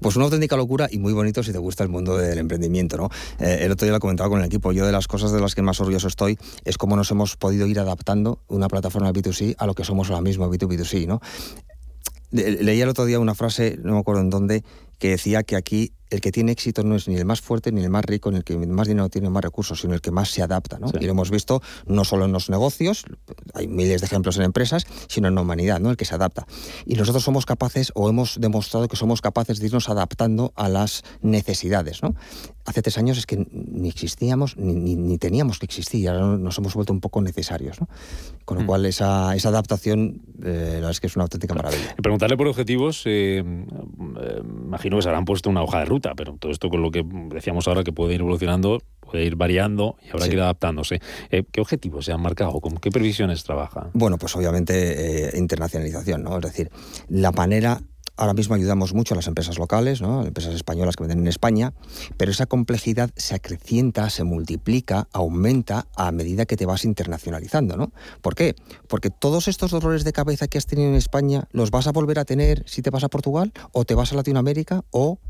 Pues 0.00 0.16
una 0.16 0.26
auténtica 0.26 0.56
locura 0.56 0.88
y 0.90 0.98
muy 0.98 1.12
bonito 1.12 1.42
si 1.42 1.52
te 1.52 1.58
gusta 1.58 1.82
el 1.82 1.88
mundo 1.88 2.16
del 2.16 2.38
emprendimiento, 2.38 2.96
¿no? 2.96 3.10
Eh, 3.38 3.60
el 3.62 3.72
otro 3.72 3.84
día 3.84 3.92
lo 3.92 4.00
comentaba 4.00 4.28
con 4.28 4.40
el 4.40 4.46
equipo, 4.46 4.72
yo 4.72 4.86
de 4.86 4.92
las 4.92 5.08
cosas 5.08 5.32
de 5.32 5.40
las 5.40 5.54
que 5.54 5.62
más 5.62 5.80
orgulloso 5.80 6.08
estoy 6.08 6.38
es 6.64 6.78
cómo 6.78 6.96
nos 6.96 7.10
hemos 7.10 7.36
podido 7.36 7.66
ir 7.66 7.80
adaptando 7.80 8.40
una 8.48 8.68
plataforma 8.68 9.12
B2C 9.12 9.54
a 9.58 9.66
lo 9.66 9.74
que 9.74 9.84
somos 9.84 10.10
ahora 10.10 10.22
mismo 10.22 10.50
B2B2C, 10.50 11.06
¿no? 11.06 11.20
Leía 12.30 12.84
el 12.84 12.90
otro 12.90 13.06
día 13.06 13.18
una 13.18 13.34
frase, 13.34 13.78
no 13.82 13.94
me 13.94 14.00
acuerdo 14.00 14.20
en 14.20 14.28
dónde, 14.28 14.62
que 14.98 15.10
decía 15.10 15.44
que 15.44 15.56
aquí 15.56 15.92
el 16.10 16.20
que 16.20 16.32
tiene 16.32 16.52
éxito 16.52 16.82
no 16.82 16.96
es 16.96 17.08
ni 17.08 17.16
el 17.16 17.24
más 17.24 17.40
fuerte, 17.40 17.72
ni 17.72 17.82
el 17.82 17.90
más 17.90 18.04
rico, 18.04 18.30
ni 18.30 18.38
el 18.38 18.44
que 18.44 18.56
más 18.56 18.88
dinero 18.88 19.08
tiene, 19.08 19.28
más 19.30 19.42
recursos, 19.42 19.80
sino 19.80 19.94
el 19.94 20.00
que 20.00 20.10
más 20.10 20.30
se 20.30 20.42
adapta. 20.42 20.78
¿no? 20.78 20.90
Y 20.98 21.04
lo 21.04 21.12
hemos 21.12 21.30
visto 21.30 21.62
no 21.86 22.04
solo 22.04 22.24
en 22.24 22.32
los 22.32 22.50
negocios, 22.50 23.04
hay 23.54 23.68
miles 23.68 24.00
de 24.00 24.06
ejemplos 24.06 24.36
en 24.36 24.44
empresas, 24.44 24.86
sino 25.08 25.28
en 25.28 25.34
la 25.34 25.42
humanidad, 25.42 25.80
¿no? 25.80 25.90
el 25.90 25.96
que 25.96 26.04
se 26.04 26.14
adapta. 26.14 26.46
Y 26.86 26.94
nosotros 26.94 27.22
somos 27.22 27.46
capaces, 27.46 27.92
o 27.94 28.08
hemos 28.08 28.40
demostrado 28.40 28.88
que 28.88 28.96
somos 28.96 29.20
capaces 29.20 29.58
de 29.60 29.66
irnos 29.66 29.88
adaptando 29.88 30.52
a 30.56 30.68
las 30.68 31.02
necesidades. 31.20 32.02
¿no? 32.02 32.14
Hace 32.64 32.82
tres 32.82 32.96
años 32.98 33.18
es 33.18 33.26
que 33.26 33.46
ni 33.52 33.88
existíamos, 33.88 34.56
ni, 34.56 34.96
ni, 34.96 35.18
teníamos 35.18 35.58
que 35.58 35.66
existir, 35.66 36.00
y 36.00 36.06
ahora 36.06 36.38
nos 36.38 36.56
hemos 36.58 36.74
vuelto 36.74 36.92
un 36.92 37.00
poco 37.00 37.20
necesarios. 37.20 37.80
¿no? 37.80 37.88
Con 38.44 38.58
lo 38.58 38.64
mm. 38.64 38.66
cual, 38.66 38.86
esa, 38.86 39.34
esa 39.34 39.50
adaptación, 39.50 40.22
eh, 40.42 40.68
la 40.68 40.74
verdad 40.74 40.90
es 40.90 41.00
que 41.00 41.06
es 41.06 41.16
una 41.16 41.24
auténtica 41.24 41.54
maravilla. 41.54 41.94
Y 41.98 42.02
preguntarle 42.02 42.36
por 42.36 42.46
objetivos, 42.46 43.02
eh, 43.06 43.42
eh, 43.44 44.42
imagino 44.42 44.96
que 44.96 45.02
se 45.02 45.08
habrán 45.08 45.24
puesto 45.24 45.50
una 45.50 45.62
hoja 45.62 45.80
de 45.80 45.84
ruta 45.84 45.97
pero 46.00 46.36
todo 46.38 46.52
esto 46.52 46.68
con 46.68 46.82
lo 46.82 46.90
que 46.90 47.04
decíamos 47.04 47.68
ahora 47.68 47.84
que 47.84 47.92
puede 47.92 48.14
ir 48.14 48.20
evolucionando, 48.20 48.78
puede 49.00 49.24
ir 49.24 49.36
variando 49.36 49.96
y 50.02 50.10
habrá 50.10 50.28
que 50.28 50.34
ir 50.34 50.40
adaptándose. 50.40 51.00
Eh, 51.30 51.44
¿Qué 51.50 51.60
objetivos 51.60 52.04
se 52.04 52.12
han 52.12 52.20
marcado? 52.20 52.60
¿Con 52.60 52.76
qué 52.76 52.90
previsiones 52.90 53.44
trabaja? 53.44 53.90
Bueno, 53.94 54.18
pues 54.18 54.34
obviamente 54.36 55.28
eh, 55.28 55.38
internacionalización, 55.38 56.22
¿no? 56.22 56.36
Es 56.36 56.42
decir, 56.42 56.70
la 57.08 57.32
manera 57.32 57.80
Ahora 58.18 58.34
mismo 58.34 58.56
ayudamos 58.56 58.94
mucho 58.94 59.14
a 59.14 59.16
las 59.16 59.28
empresas 59.28 59.58
locales, 59.58 60.02
¿no? 60.02 60.26
empresas 60.26 60.52
españolas 60.52 60.96
que 60.96 61.04
venden 61.04 61.20
en 61.20 61.28
España, 61.28 61.72
pero 62.16 62.32
esa 62.32 62.46
complejidad 62.46 63.10
se 63.14 63.36
acrecienta, 63.36 64.10
se 64.10 64.24
multiplica, 64.24 65.06
aumenta 65.12 65.86
a 65.94 66.10
medida 66.10 66.44
que 66.44 66.56
te 66.56 66.66
vas 66.66 66.84
internacionalizando. 66.84 67.76
¿no? 67.76 67.92
¿Por 68.20 68.34
qué? 68.34 68.56
Porque 68.88 69.10
todos 69.10 69.46
estos 69.46 69.70
dolores 69.70 70.02
de 70.02 70.12
cabeza 70.12 70.48
que 70.48 70.58
has 70.58 70.66
tenido 70.66 70.88
en 70.88 70.96
España 70.96 71.46
los 71.52 71.70
vas 71.70 71.86
a 71.86 71.92
volver 71.92 72.18
a 72.18 72.24
tener 72.24 72.64
si 72.66 72.82
te 72.82 72.90
vas 72.90 73.04
a 73.04 73.08
Portugal 73.08 73.52
o 73.70 73.84
te 73.84 73.94
vas 73.94 74.12
a 74.12 74.16
Latinoamérica 74.16 74.84
o 74.90 75.20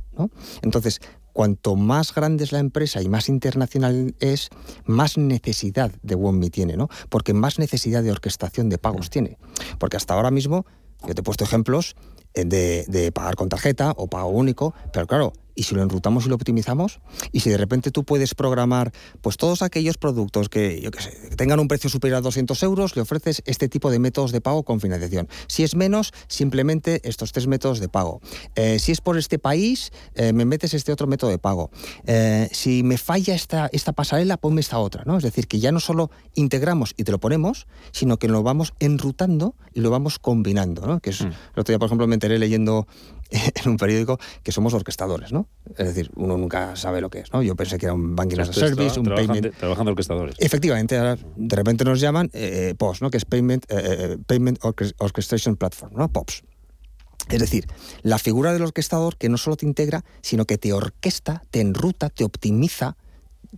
entonces, 0.63 1.01
cuanto 1.33 1.77
más 1.77 2.15
grande 2.15 2.45
es 2.45 2.53
la 2.53 2.59
empresa 2.59 3.01
y 3.01 3.09
más 3.09 3.29
internacional 3.29 4.15
es, 4.19 4.49
más 4.85 5.17
necesidad 5.17 5.93
de 6.03 6.15
OneMe 6.15 6.51
tiene, 6.51 6.77
¿no? 6.77 6.89
Porque 7.09 7.33
más 7.33 7.59
necesidad 7.59 8.03
de 8.03 8.11
orquestación 8.11 8.69
de 8.69 8.79
pagos 8.79 9.11
tiene. 9.11 9.39
Porque 9.79 9.97
hasta 9.97 10.15
ahora 10.15 10.31
mismo, 10.31 10.67
yo 11.07 11.15
te 11.15 11.21
he 11.21 11.25
puesto 11.25 11.45
ejemplos 11.45 11.95
eh, 12.35 12.45
de, 12.45 12.85
de 12.89 13.13
pagar 13.13 13.37
con 13.37 13.49
tarjeta 13.49 13.93
o 13.97 14.09
pago 14.09 14.31
único, 14.31 14.75
pero 14.93 15.07
claro, 15.07 15.33
y 15.59 15.65
si 15.65 15.75
lo 15.75 15.83
enrutamos 15.83 16.25
y 16.25 16.29
lo 16.29 16.37
optimizamos, 16.37 17.01
y 17.33 17.41
si 17.41 17.51
de 17.51 17.57
repente 17.57 17.91
tú 17.91 18.05
puedes 18.05 18.37
programar 18.37 18.93
pues 19.21 19.37
todos 19.37 19.63
aquellos 19.63 19.99
productos 19.99 20.49
que, 20.49 20.81
yo 20.81 20.91
sé, 20.97 21.11
tengan 21.37 21.59
un 21.59 21.67
precio 21.67 21.91
superior 21.91 22.19
a 22.19 22.21
200 22.21 22.63
euros, 22.63 22.95
le 22.95 23.03
ofreces 23.03 23.43
este 23.45 23.69
tipo 23.69 23.91
de 23.91 23.99
métodos 23.99 24.31
de 24.31 24.41
pago 24.41 24.63
con 24.63 24.81
financiación. 24.81 25.29
Si 25.49 25.65
es 25.65 25.75
menos, 25.75 26.13
simplemente 26.29 27.01
estos 27.03 27.33
tres 27.33 27.49
métodos 27.49 27.81
de 27.81 27.89
pago. 27.89 28.21
Eh, 28.55 28.79
si 28.79 28.93
es 28.93 29.01
por 29.01 29.19
este 29.19 29.41
país, 29.41 29.91
eh, 30.15 30.33
me 30.33 30.45
metes 30.45 30.75
este 30.75 30.93
otro 30.93 31.09
método 31.09 31.31
de 31.31 31.39
pago. 31.39 31.73
Eh, 32.07 32.49
si 32.53 32.85
me 32.85 32.97
falla 32.97 33.35
esta, 33.35 33.69
esta 33.73 33.93
pasarela, 33.93 34.37
ponme 34.37 34.61
esta 34.61 34.79
otra. 34.79 35.03
¿no? 35.07 35.17
Es 35.17 35.25
decir, 35.25 35.49
que 35.49 35.59
ya 35.59 35.73
no 35.73 35.81
solo 35.81 36.13
integramos 36.37 36.95
y 36.97 37.03
te 37.03 37.11
lo 37.11 37.19
ponemos, 37.19 37.67
sino 37.91 38.19
que 38.19 38.29
lo 38.29 38.45
vamos 38.45 38.75
enrutando 38.79 39.57
y 39.75 39.81
lo 39.81 39.91
vamos 39.91 40.21
combinando. 40.21 40.87
¿no? 40.87 41.01
Que 41.01 41.11
es, 41.11 41.23
mm. 41.23 41.27
El 41.27 41.61
otro 41.61 41.73
día, 41.73 41.79
por 41.81 41.87
ejemplo, 41.87 42.07
me 42.07 42.15
enteré 42.15 42.39
leyendo 42.39 42.87
en 43.31 43.71
un 43.71 43.77
periódico 43.77 44.19
que 44.43 44.53
somos 44.53 44.75
orquestadores, 44.75 45.33
¿no? 45.33 45.49
Es 45.77 45.89
decir, 45.89 46.11
uno 46.17 46.37
nunca 46.37 46.77
sabe 46.77 47.01
lo 47.01 47.11
que 47.11 47.21
es, 47.21 47.33
¿no? 47.33 47.43
Yo 47.43 47.57
pensé 47.57 47.79
que 47.79 47.87
era 47.87 47.95
un 47.95 48.17
banking 48.17 48.41
as 48.41 48.51
a 48.51 48.53
service, 48.53 48.99
un 48.99 49.07
payment. 49.07 49.57
Trabajando 49.57 49.91
orquestadores. 49.91 50.37
Efectivamente, 50.39 50.97
ahora 50.97 51.19
de 51.37 51.57
repente 51.57 51.85
nos 51.85 52.01
llaman 52.01 52.31
eh, 52.33 52.75
POS, 52.77 53.03
¿no? 53.03 53.11
Que 53.11 53.19
es 53.19 53.25
Payment, 53.25 53.65
eh, 53.71 53.77
eh, 53.79 54.17
payment 54.27 54.59
Orchestration 54.99 55.57
Platform, 55.57 55.93
¿no? 55.95 56.09
POPs. 56.11 56.43
Es 57.29 57.41
decir, 57.41 57.67
la 58.03 58.19
figura 58.19 58.53
del 58.55 58.63
orquestador 58.63 59.17
que 59.17 59.29
no 59.29 59.37
solo 59.37 59.57
te 59.57 59.67
integra, 59.67 60.05
sino 60.23 60.47
que 60.47 60.57
te 60.57 60.73
orquesta, 60.73 61.43
te 61.51 61.61
enruta, 61.61 62.09
te 62.09 62.25
optimiza 62.25 62.97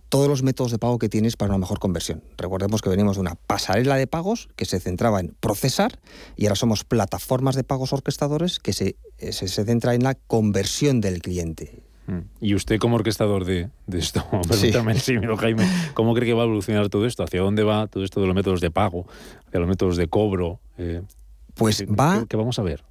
todos 0.09 0.27
los 0.27 0.43
métodos 0.43 0.71
de 0.71 0.79
pago 0.79 0.99
que 0.99 1.09
tienes 1.09 1.35
para 1.35 1.49
una 1.49 1.57
mejor 1.57 1.79
conversión. 1.79 2.23
Recordemos 2.37 2.81
que 2.81 2.89
venimos 2.89 3.17
de 3.17 3.21
una 3.21 3.35
pasarela 3.35 3.95
de 3.95 4.07
pagos 4.07 4.49
que 4.55 4.65
se 4.65 4.79
centraba 4.79 5.19
en 5.19 5.35
procesar 5.39 5.99
y 6.35 6.45
ahora 6.45 6.55
somos 6.55 6.83
plataformas 6.83 7.55
de 7.55 7.63
pagos 7.63 7.93
orquestadores 7.93 8.59
que 8.59 8.73
se, 8.73 8.95
eh, 9.17 9.31
se, 9.31 9.47
centra 9.47 9.93
en 9.93 10.03
la 10.03 10.15
conversión 10.15 11.01
del 11.01 11.21
cliente. 11.21 11.83
Mm. 12.07 12.19
Y 12.39 12.55
usted 12.55 12.79
como 12.79 12.95
orquestador 12.95 13.45
de, 13.45 13.69
esto, 13.91 14.25
pregúntame, 14.47 14.99
sí. 14.99 15.15
Jaime, 15.37 15.67
¿cómo 15.93 16.13
cree 16.13 16.27
que 16.27 16.33
va 16.33 16.43
a 16.43 16.45
evolucionar 16.45 16.89
todo 16.89 17.05
esto? 17.05 17.23
¿Hacia 17.23 17.41
dónde 17.41 17.63
va 17.63 17.87
todo 17.87 18.03
esto 18.03 18.21
de 18.21 18.27
los 18.27 18.35
métodos 18.35 18.61
de 18.61 18.71
pago, 18.71 19.05
hacia 19.47 19.59
los 19.59 19.69
métodos 19.69 19.97
de 19.97 20.07
cobro? 20.07 20.59
Eh, 20.77 21.01
pues 21.53 21.85
va... 21.85 22.25
¿Qué 22.27 22.37
vamos 22.37 22.57
a 22.59 22.63
ver? 22.63 22.83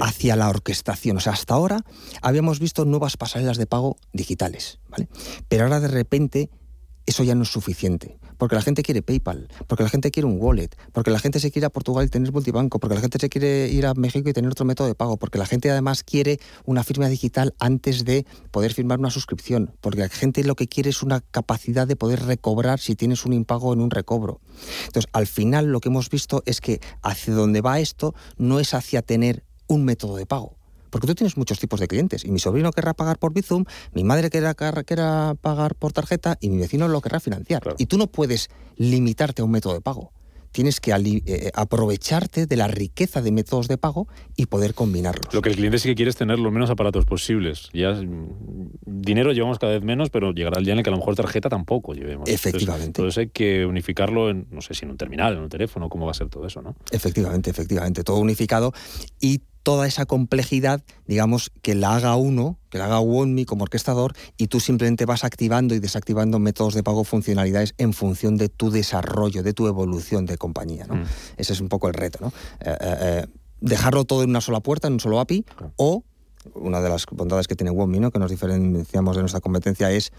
Hacia 0.00 0.36
la 0.36 0.48
orquestación. 0.48 1.16
O 1.16 1.20
sea, 1.20 1.32
hasta 1.32 1.54
ahora 1.54 1.84
habíamos 2.22 2.60
visto 2.60 2.84
nuevas 2.84 3.16
pasarelas 3.16 3.56
de 3.56 3.66
pago 3.66 3.96
digitales, 4.12 4.78
¿vale? 4.88 5.08
Pero 5.48 5.64
ahora 5.64 5.80
de 5.80 5.88
repente 5.88 6.50
eso 7.06 7.22
ya 7.22 7.34
no 7.34 7.44
es 7.44 7.48
suficiente. 7.48 8.18
Porque 8.36 8.54
la 8.54 8.60
gente 8.60 8.82
quiere 8.82 9.00
PayPal, 9.00 9.48
porque 9.66 9.82
la 9.82 9.88
gente 9.88 10.10
quiere 10.10 10.26
un 10.26 10.36
wallet, 10.38 10.68
porque 10.92 11.10
la 11.10 11.18
gente 11.18 11.40
se 11.40 11.50
quiere 11.50 11.66
a 11.66 11.70
Portugal 11.70 12.04
y 12.04 12.08
tener 12.08 12.32
multibanco, 12.32 12.78
porque 12.78 12.94
la 12.94 13.00
gente 13.00 13.18
se 13.18 13.30
quiere 13.30 13.68
ir 13.68 13.86
a 13.86 13.94
México 13.94 14.28
y 14.28 14.32
tener 14.34 14.50
otro 14.50 14.66
método 14.66 14.88
de 14.88 14.94
pago, 14.94 15.16
porque 15.16 15.38
la 15.38 15.46
gente 15.46 15.70
además 15.70 16.02
quiere 16.02 16.38
una 16.64 16.84
firma 16.84 17.08
digital 17.08 17.54
antes 17.58 18.04
de 18.04 18.26
poder 18.50 18.74
firmar 18.74 18.98
una 18.98 19.10
suscripción, 19.10 19.74
porque 19.80 20.00
la 20.00 20.08
gente 20.10 20.44
lo 20.44 20.54
que 20.54 20.68
quiere 20.68 20.90
es 20.90 21.02
una 21.02 21.20
capacidad 21.20 21.86
de 21.86 21.96
poder 21.96 22.24
recobrar 22.24 22.78
si 22.78 22.94
tienes 22.94 23.24
un 23.24 23.32
impago 23.32 23.72
en 23.72 23.80
un 23.80 23.90
recobro. 23.90 24.40
Entonces, 24.86 25.08
al 25.12 25.26
final 25.26 25.66
lo 25.66 25.80
que 25.80 25.88
hemos 25.88 26.10
visto 26.10 26.42
es 26.44 26.60
que 26.60 26.80
hacia 27.02 27.32
donde 27.32 27.62
va 27.62 27.80
esto 27.80 28.14
no 28.36 28.60
es 28.60 28.74
hacia 28.74 29.00
tener 29.00 29.45
un 29.68 29.84
método 29.84 30.16
de 30.16 30.26
pago. 30.26 30.56
Porque 30.90 31.06
tú 31.06 31.14
tienes 31.14 31.36
muchos 31.36 31.58
tipos 31.58 31.80
de 31.80 31.88
clientes 31.88 32.24
y 32.24 32.30
mi 32.30 32.38
sobrino 32.38 32.70
querrá 32.72 32.94
pagar 32.94 33.18
por 33.18 33.32
Bizum, 33.32 33.64
mi 33.92 34.04
madre 34.04 34.30
querrá, 34.30 34.54
querrá 34.54 35.34
pagar 35.34 35.74
por 35.74 35.92
tarjeta 35.92 36.38
y 36.40 36.48
mi 36.48 36.58
vecino 36.58 36.88
lo 36.88 37.00
querrá 37.00 37.20
financiar. 37.20 37.62
Y 37.78 37.86
tú 37.86 37.98
no 37.98 38.06
puedes 38.06 38.48
limitarte 38.76 39.42
a 39.42 39.44
un 39.44 39.50
método 39.50 39.74
de 39.74 39.80
pago 39.80 40.12
tienes 40.56 40.80
que 40.80 40.90
eh, 40.90 41.22
eh, 41.26 41.50
aprovecharte 41.54 42.46
de 42.46 42.56
la 42.56 42.66
riqueza 42.66 43.20
de 43.20 43.30
métodos 43.30 43.68
de 43.68 43.76
pago 43.76 44.08
y 44.36 44.46
poder 44.46 44.72
combinarlos. 44.72 45.34
Lo 45.34 45.42
que 45.42 45.50
el 45.50 45.56
cliente 45.56 45.78
sí 45.78 45.90
que 45.90 45.94
quiere 45.94 46.08
es 46.08 46.16
tener 46.16 46.38
los 46.38 46.50
menos 46.50 46.70
aparatos 46.70 47.04
posibles. 47.04 47.68
Ya 47.74 47.92
mm, 47.92 48.70
dinero 48.86 49.32
llevamos 49.32 49.58
cada 49.58 49.74
vez 49.74 49.82
menos, 49.82 50.08
pero 50.08 50.32
llegará 50.32 50.58
el 50.58 50.64
día 50.64 50.72
en 50.72 50.78
el 50.78 50.82
que 50.82 50.88
a 50.88 50.92
lo 50.92 50.96
mejor 50.96 51.14
tarjeta 51.14 51.50
tampoco 51.50 51.92
llevemos. 51.92 52.26
Efectivamente. 52.26 52.86
Entonces, 53.02 53.18
hay 53.18 53.28
que 53.28 53.66
unificarlo 53.66 54.30
en, 54.30 54.46
no 54.50 54.62
sé 54.62 54.72
si 54.72 54.86
en 54.86 54.92
un 54.92 54.96
terminal, 54.96 55.34
en 55.34 55.40
un 55.40 55.50
teléfono, 55.50 55.90
cómo 55.90 56.06
va 56.06 56.12
a 56.12 56.14
ser 56.14 56.30
todo 56.30 56.46
eso, 56.46 56.62
¿no? 56.62 56.74
Efectivamente, 56.90 57.50
efectivamente, 57.50 58.02
todo 58.02 58.16
unificado 58.16 58.72
y 59.20 59.42
toda 59.66 59.88
esa 59.88 60.06
complejidad, 60.06 60.84
digamos, 61.08 61.50
que 61.60 61.74
la 61.74 61.96
haga 61.96 62.14
uno, 62.14 62.56
que 62.70 62.78
la 62.78 62.84
haga 62.84 63.00
OneMe 63.00 63.46
como 63.46 63.64
orquestador, 63.64 64.14
y 64.36 64.46
tú 64.46 64.60
simplemente 64.60 65.06
vas 65.06 65.24
activando 65.24 65.74
y 65.74 65.80
desactivando 65.80 66.38
métodos 66.38 66.72
de 66.74 66.84
pago, 66.84 67.02
funcionalidades 67.02 67.74
en 67.76 67.92
función 67.92 68.36
de 68.36 68.48
tu 68.48 68.70
desarrollo, 68.70 69.42
de 69.42 69.52
tu 69.54 69.66
evolución 69.66 70.24
de 70.24 70.38
compañía. 70.38 70.86
¿no? 70.86 70.94
Mm. 70.94 71.04
Ese 71.36 71.52
es 71.52 71.60
un 71.60 71.68
poco 71.68 71.88
el 71.88 71.94
reto. 71.94 72.20
¿no? 72.20 72.28
Eh, 72.60 72.76
eh, 72.80 72.96
eh, 73.00 73.26
dejarlo 73.60 74.04
todo 74.04 74.22
en 74.22 74.30
una 74.30 74.40
sola 74.40 74.60
puerta, 74.60 74.86
en 74.86 74.92
un 74.92 75.00
solo 75.00 75.18
API, 75.18 75.44
o 75.74 76.04
una 76.54 76.80
de 76.80 76.88
las 76.88 77.04
bondades 77.10 77.48
que 77.48 77.56
tiene 77.56 77.72
OneMe, 77.72 77.98
¿no? 77.98 78.12
que 78.12 78.20
nos 78.20 78.30
diferenciamos 78.30 79.16
de 79.16 79.22
nuestra 79.22 79.40
competencia, 79.40 79.90
es 79.90 80.12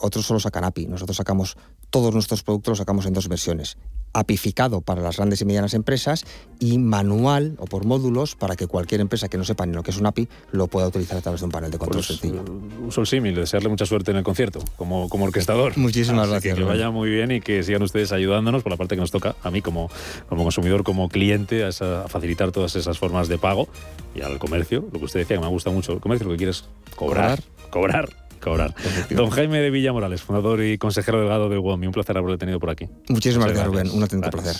otros 0.00 0.26
solo 0.26 0.40
sacan 0.40 0.64
API. 0.64 0.86
Nosotros 0.86 1.16
sacamos 1.16 1.56
todos 1.90 2.12
nuestros 2.12 2.42
productos, 2.42 2.72
los 2.72 2.78
sacamos 2.78 3.06
en 3.06 3.12
dos 3.12 3.28
versiones 3.28 3.76
apificado 4.16 4.80
para 4.80 5.02
las 5.02 5.18
grandes 5.18 5.42
y 5.42 5.44
medianas 5.44 5.74
empresas 5.74 6.24
y 6.58 6.78
manual 6.78 7.54
o 7.58 7.66
por 7.66 7.84
módulos 7.84 8.34
para 8.34 8.56
que 8.56 8.66
cualquier 8.66 9.02
empresa 9.02 9.28
que 9.28 9.36
no 9.36 9.44
sepa 9.44 9.66
ni 9.66 9.74
lo 9.74 9.82
que 9.82 9.90
es 9.90 9.98
un 9.98 10.06
API 10.06 10.28
lo 10.52 10.68
pueda 10.68 10.88
utilizar 10.88 11.18
a 11.18 11.20
través 11.20 11.40
de 11.40 11.46
un 11.46 11.52
panel 11.52 11.70
de 11.70 11.78
control 11.78 11.98
pues, 11.98 12.18
sencillo. 12.18 12.42
Uso 12.86 13.02
el 13.02 13.06
símil, 13.06 13.34
desearle 13.34 13.68
mucha 13.68 13.84
suerte 13.84 14.12
en 14.12 14.16
el 14.16 14.24
concierto 14.24 14.60
como, 14.76 15.10
como 15.10 15.26
orquestador. 15.26 15.76
Muchísimas 15.76 16.30
gracias. 16.30 16.56
Que, 16.56 16.64
vaya 16.64 16.90
muy 16.90 17.10
bien 17.10 17.30
y 17.30 17.40
que 17.40 17.62
sigan 17.62 17.82
ustedes 17.82 18.10
ayudándonos 18.12 18.62
por 18.62 18.72
la 18.72 18.78
parte 18.78 18.94
que 18.94 19.02
nos 19.02 19.10
toca 19.10 19.36
a 19.42 19.50
mí 19.50 19.60
como, 19.60 19.90
como 20.28 20.44
consumidor, 20.44 20.82
como 20.82 21.10
cliente, 21.10 21.64
a, 21.64 21.72
facilitar 22.08 22.52
todas 22.52 22.74
esas 22.76 22.98
formas 22.98 23.28
de 23.28 23.36
pago 23.36 23.68
y 24.14 24.22
al 24.22 24.38
comercio, 24.38 24.88
lo 24.92 24.98
que 24.98 25.04
usted 25.04 25.20
decía 25.20 25.36
que 25.36 25.42
me 25.42 25.48
gusta 25.48 25.70
mucho, 25.70 25.92
el 25.92 26.00
comercio 26.00 26.26
lo 26.26 26.32
que 26.32 26.38
quiere 26.38 26.52
es 26.52 26.64
cobrar, 26.96 27.42
cobrar 27.70 28.25
cobrar. 28.46 28.74
Don 29.10 29.30
Jaime 29.30 29.58
de 29.58 29.70
Villamorales, 29.70 30.22
fundador 30.22 30.62
y 30.62 30.78
consejero 30.78 31.18
delegado 31.18 31.48
de 31.48 31.58
UOMI, 31.58 31.86
un 31.86 31.92
placer 31.92 32.16
haberlo 32.16 32.38
tenido 32.38 32.60
por 32.60 32.70
aquí. 32.70 32.88
Muchísimas 33.08 33.48
gracias, 33.48 33.66
Rubén. 33.66 33.90
Un 33.90 34.02
atento 34.02 34.30
placer. 34.30 34.56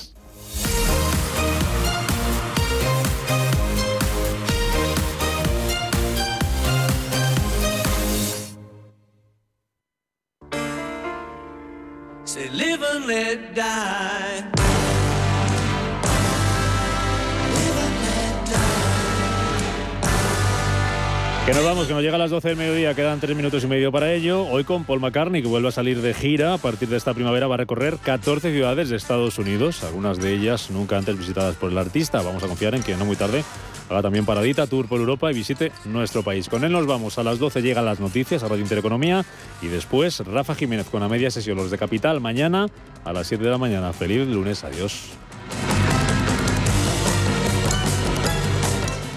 Que 21.47 21.55
nos 21.55 21.62
vamos, 21.62 21.86
que 21.86 21.94
nos 21.94 22.03
llega 22.03 22.16
a 22.16 22.18
las 22.18 22.32
12 22.32 22.49
del 22.49 22.57
mediodía, 22.57 22.92
quedan 22.94 23.20
3 23.20 23.36
minutos 23.36 23.62
y 23.62 23.68
medio 23.68 23.92
para 23.92 24.12
ello. 24.12 24.44
Hoy 24.49 24.64
con 24.64 24.82
Paul 24.82 24.99
McCartney, 24.99 25.42
que 25.42 25.47
vuelve 25.47 25.68
a 25.68 25.70
salir 25.70 26.03
de 26.03 26.12
gira. 26.12 26.55
A 26.55 26.59
partir 26.59 26.88
de 26.88 26.97
esta 26.97 27.14
primavera 27.14 27.47
va 27.47 27.55
a 27.55 27.59
recorrer 27.59 27.99
14 27.99 28.51
ciudades 28.51 28.88
de 28.88 28.97
Estados 28.97 29.38
Unidos, 29.38 29.84
algunas 29.84 30.18
de 30.18 30.34
ellas 30.34 30.72
nunca 30.72 30.99
antes 30.99 31.16
visitadas 31.16 31.55
por 31.55 31.70
el 31.70 31.78
artista. 31.78 32.20
Vamos 32.20 32.42
a 32.42 32.49
confiar 32.49 32.74
en 32.74 32.82
que 32.82 32.97
no 32.97 33.05
muy 33.05 33.14
tarde 33.14 33.44
haga 33.88 34.03
también 34.03 34.26
paradita, 34.26 34.66
tour 34.66 34.88
por 34.88 34.99
Europa 34.99 35.30
y 35.30 35.34
visite 35.34 35.70
nuestro 35.84 36.24
país. 36.24 36.49
Con 36.49 36.64
él 36.64 36.72
nos 36.72 36.84
vamos. 36.84 37.16
A 37.16 37.22
las 37.22 37.38
12 37.38 37.62
llegan 37.62 37.84
las 37.84 38.01
noticias 38.01 38.42
a 38.42 38.49
Radio 38.49 38.62
Intereconomía 38.64 39.24
y 39.62 39.68
después 39.68 40.18
Rafa 40.26 40.57
Jiménez 40.57 40.88
con 40.90 41.01
la 41.01 41.09
media 41.09 41.30
sesión 41.30 41.59
Los 41.59 41.70
de 41.70 41.78
Capital 41.78 42.20
mañana 42.20 42.66
a 43.05 43.12
las 43.12 43.28
7 43.28 43.44
de 43.44 43.51
la 43.51 43.59
mañana. 43.59 43.92
Feliz 43.92 44.26
lunes, 44.26 44.64
adiós. 44.64 45.11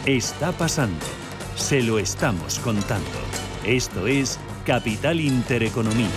Está 0.06 0.52
pasando 0.52 1.19
se 1.60 1.84
lo 1.84 2.00
estamos 2.00 2.58
contando. 2.60 3.08
Esto 3.64 4.08
es 4.08 4.40
Capital 4.66 5.20
Intereconomía. 5.20 6.08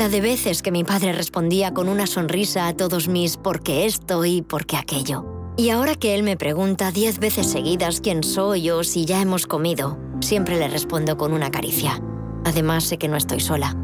La 0.00 0.08
de 0.08 0.22
veces 0.22 0.62
que 0.62 0.72
mi 0.72 0.82
padre 0.82 1.12
respondía 1.12 1.74
con 1.74 1.86
una 1.86 2.06
sonrisa 2.06 2.68
a 2.68 2.72
todos 2.74 3.06
mis 3.06 3.36
porque 3.36 3.84
esto 3.84 4.24
y 4.24 4.40
porque 4.40 4.78
aquello. 4.78 5.52
Y 5.58 5.68
ahora 5.68 5.94
que 5.94 6.14
él 6.14 6.22
me 6.22 6.38
pregunta 6.38 6.90
diez 6.90 7.18
veces 7.18 7.46
seguidas 7.46 8.00
quién 8.00 8.22
soy 8.22 8.70
o 8.70 8.82
si 8.82 9.04
ya 9.04 9.20
hemos 9.20 9.46
comido, 9.46 9.98
siempre 10.22 10.58
le 10.58 10.68
respondo 10.68 11.18
con 11.18 11.34
una 11.34 11.50
caricia. 11.50 12.00
Además 12.46 12.84
sé 12.84 12.96
que 12.96 13.08
no 13.08 13.18
estoy 13.18 13.40
sola. 13.40 13.76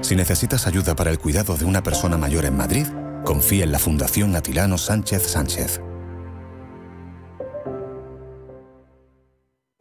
Si 0.00 0.16
necesitas 0.16 0.66
ayuda 0.66 0.96
para 0.96 1.12
el 1.12 1.20
cuidado 1.20 1.56
de 1.56 1.64
una 1.64 1.84
persona 1.84 2.18
mayor 2.18 2.44
en 2.44 2.56
Madrid, 2.56 2.88
confía 3.24 3.62
en 3.62 3.70
la 3.70 3.78
Fundación 3.78 4.34
Atilano 4.34 4.78
Sánchez 4.78 5.28
Sánchez. 5.28 5.80